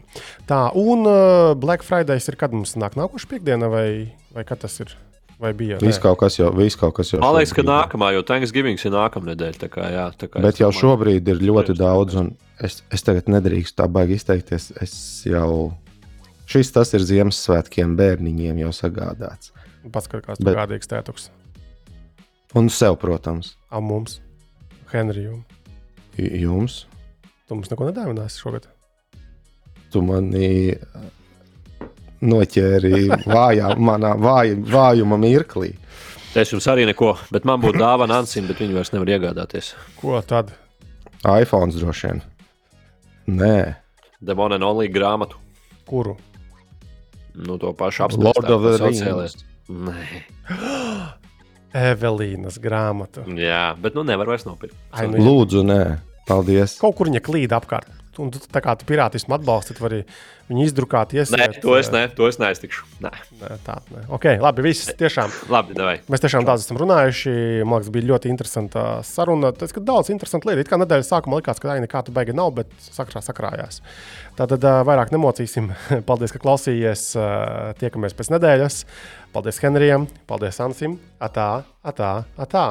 [0.49, 3.89] Tā, un uh, Black Friday ir kad mums nāk nākošais piekdiena, vai,
[4.33, 4.97] vai kad tas ir?
[5.39, 5.77] Vai bija?
[5.79, 7.21] Viss kaut kas jau, viss kaut kas jau.
[7.23, 9.59] Man liekas, ka nākamā, jo Thanksgiving ir nākamā nedēļa.
[9.61, 13.31] Tā kā, jā, tā kā Bet jau šobrīd ir ļoti daudz, un es, es tagad
[13.31, 14.73] nedrīkstu tā baigi izteikties.
[14.83, 14.97] Es
[15.29, 15.77] jau
[16.49, 19.53] Šis tas ir Ziemassvētkiem bērniņiem jau sagādāts.
[19.93, 20.57] Pats kā kāds Bet...
[20.57, 21.29] gādīgs tētuks.
[22.57, 23.53] Un sev, protams.
[23.69, 24.23] A mums,
[24.93, 25.43] Henrijam.
[26.17, 26.87] Jums?
[27.49, 28.65] Tu mums neko nedāvinās šogad.
[29.93, 31.05] Tu mani uh,
[32.25, 35.75] noķēri vājā, manā vāj, vājuma mirklī.
[36.37, 39.75] Es jums arī neko, bet man būtu dāvana Ansim, bet viņi vairs nevar iegādāties.
[40.01, 40.53] Ko tad?
[41.25, 42.25] iPhone droši vien.
[43.29, 43.59] Nē.
[44.25, 45.41] Demona Nolī grāmatu.
[45.89, 46.17] Kuru?
[47.39, 49.07] Nu, to pašu Lord of the apspriest.
[49.07, 49.45] Rings.
[49.69, 50.03] Nē,
[51.93, 53.23] Evelīnas grāmatu.
[53.39, 54.75] jā, bet nu nevar vairs nopirkt.
[54.97, 55.83] Ai, nu, Lūdzu, nē,
[56.29, 56.79] paldies.
[56.81, 57.91] Kaut kur viņa klīd apkārt.
[58.19, 60.01] Un tu tā kā tu pirātismu atbalsti, tad vari
[60.49, 61.59] viņu izdrukāt, Nē, iesiet.
[61.63, 62.87] to es, ne, to es neiztikšu.
[63.05, 63.11] Nē.
[63.41, 64.05] Nē, tā, nē.
[64.17, 65.33] Ok, labi, viss tiešām.
[65.53, 65.99] Labi, davai.
[66.09, 67.35] Mēs tiešām daudz esam runājuši.
[67.69, 69.53] Man liekas, bija ļoti interesanta saruna.
[69.57, 70.65] Tas ir daudz interesantu lietu.
[70.65, 73.83] It kā nedēļas sākumā likās, ka tā nekā tu beigi nav, bet sakrā sakrājās.
[74.41, 75.71] Tātad ā, vairāk nemocīsim.
[76.09, 77.11] Paldies, ka klausījies.
[77.21, 77.29] Ā,
[77.79, 78.83] Tiekamies pēc nedēļas.
[79.35, 80.97] Paldies Henrijam, paldies Ansim.
[81.21, 81.51] Atā,
[81.85, 82.71] atā, atā.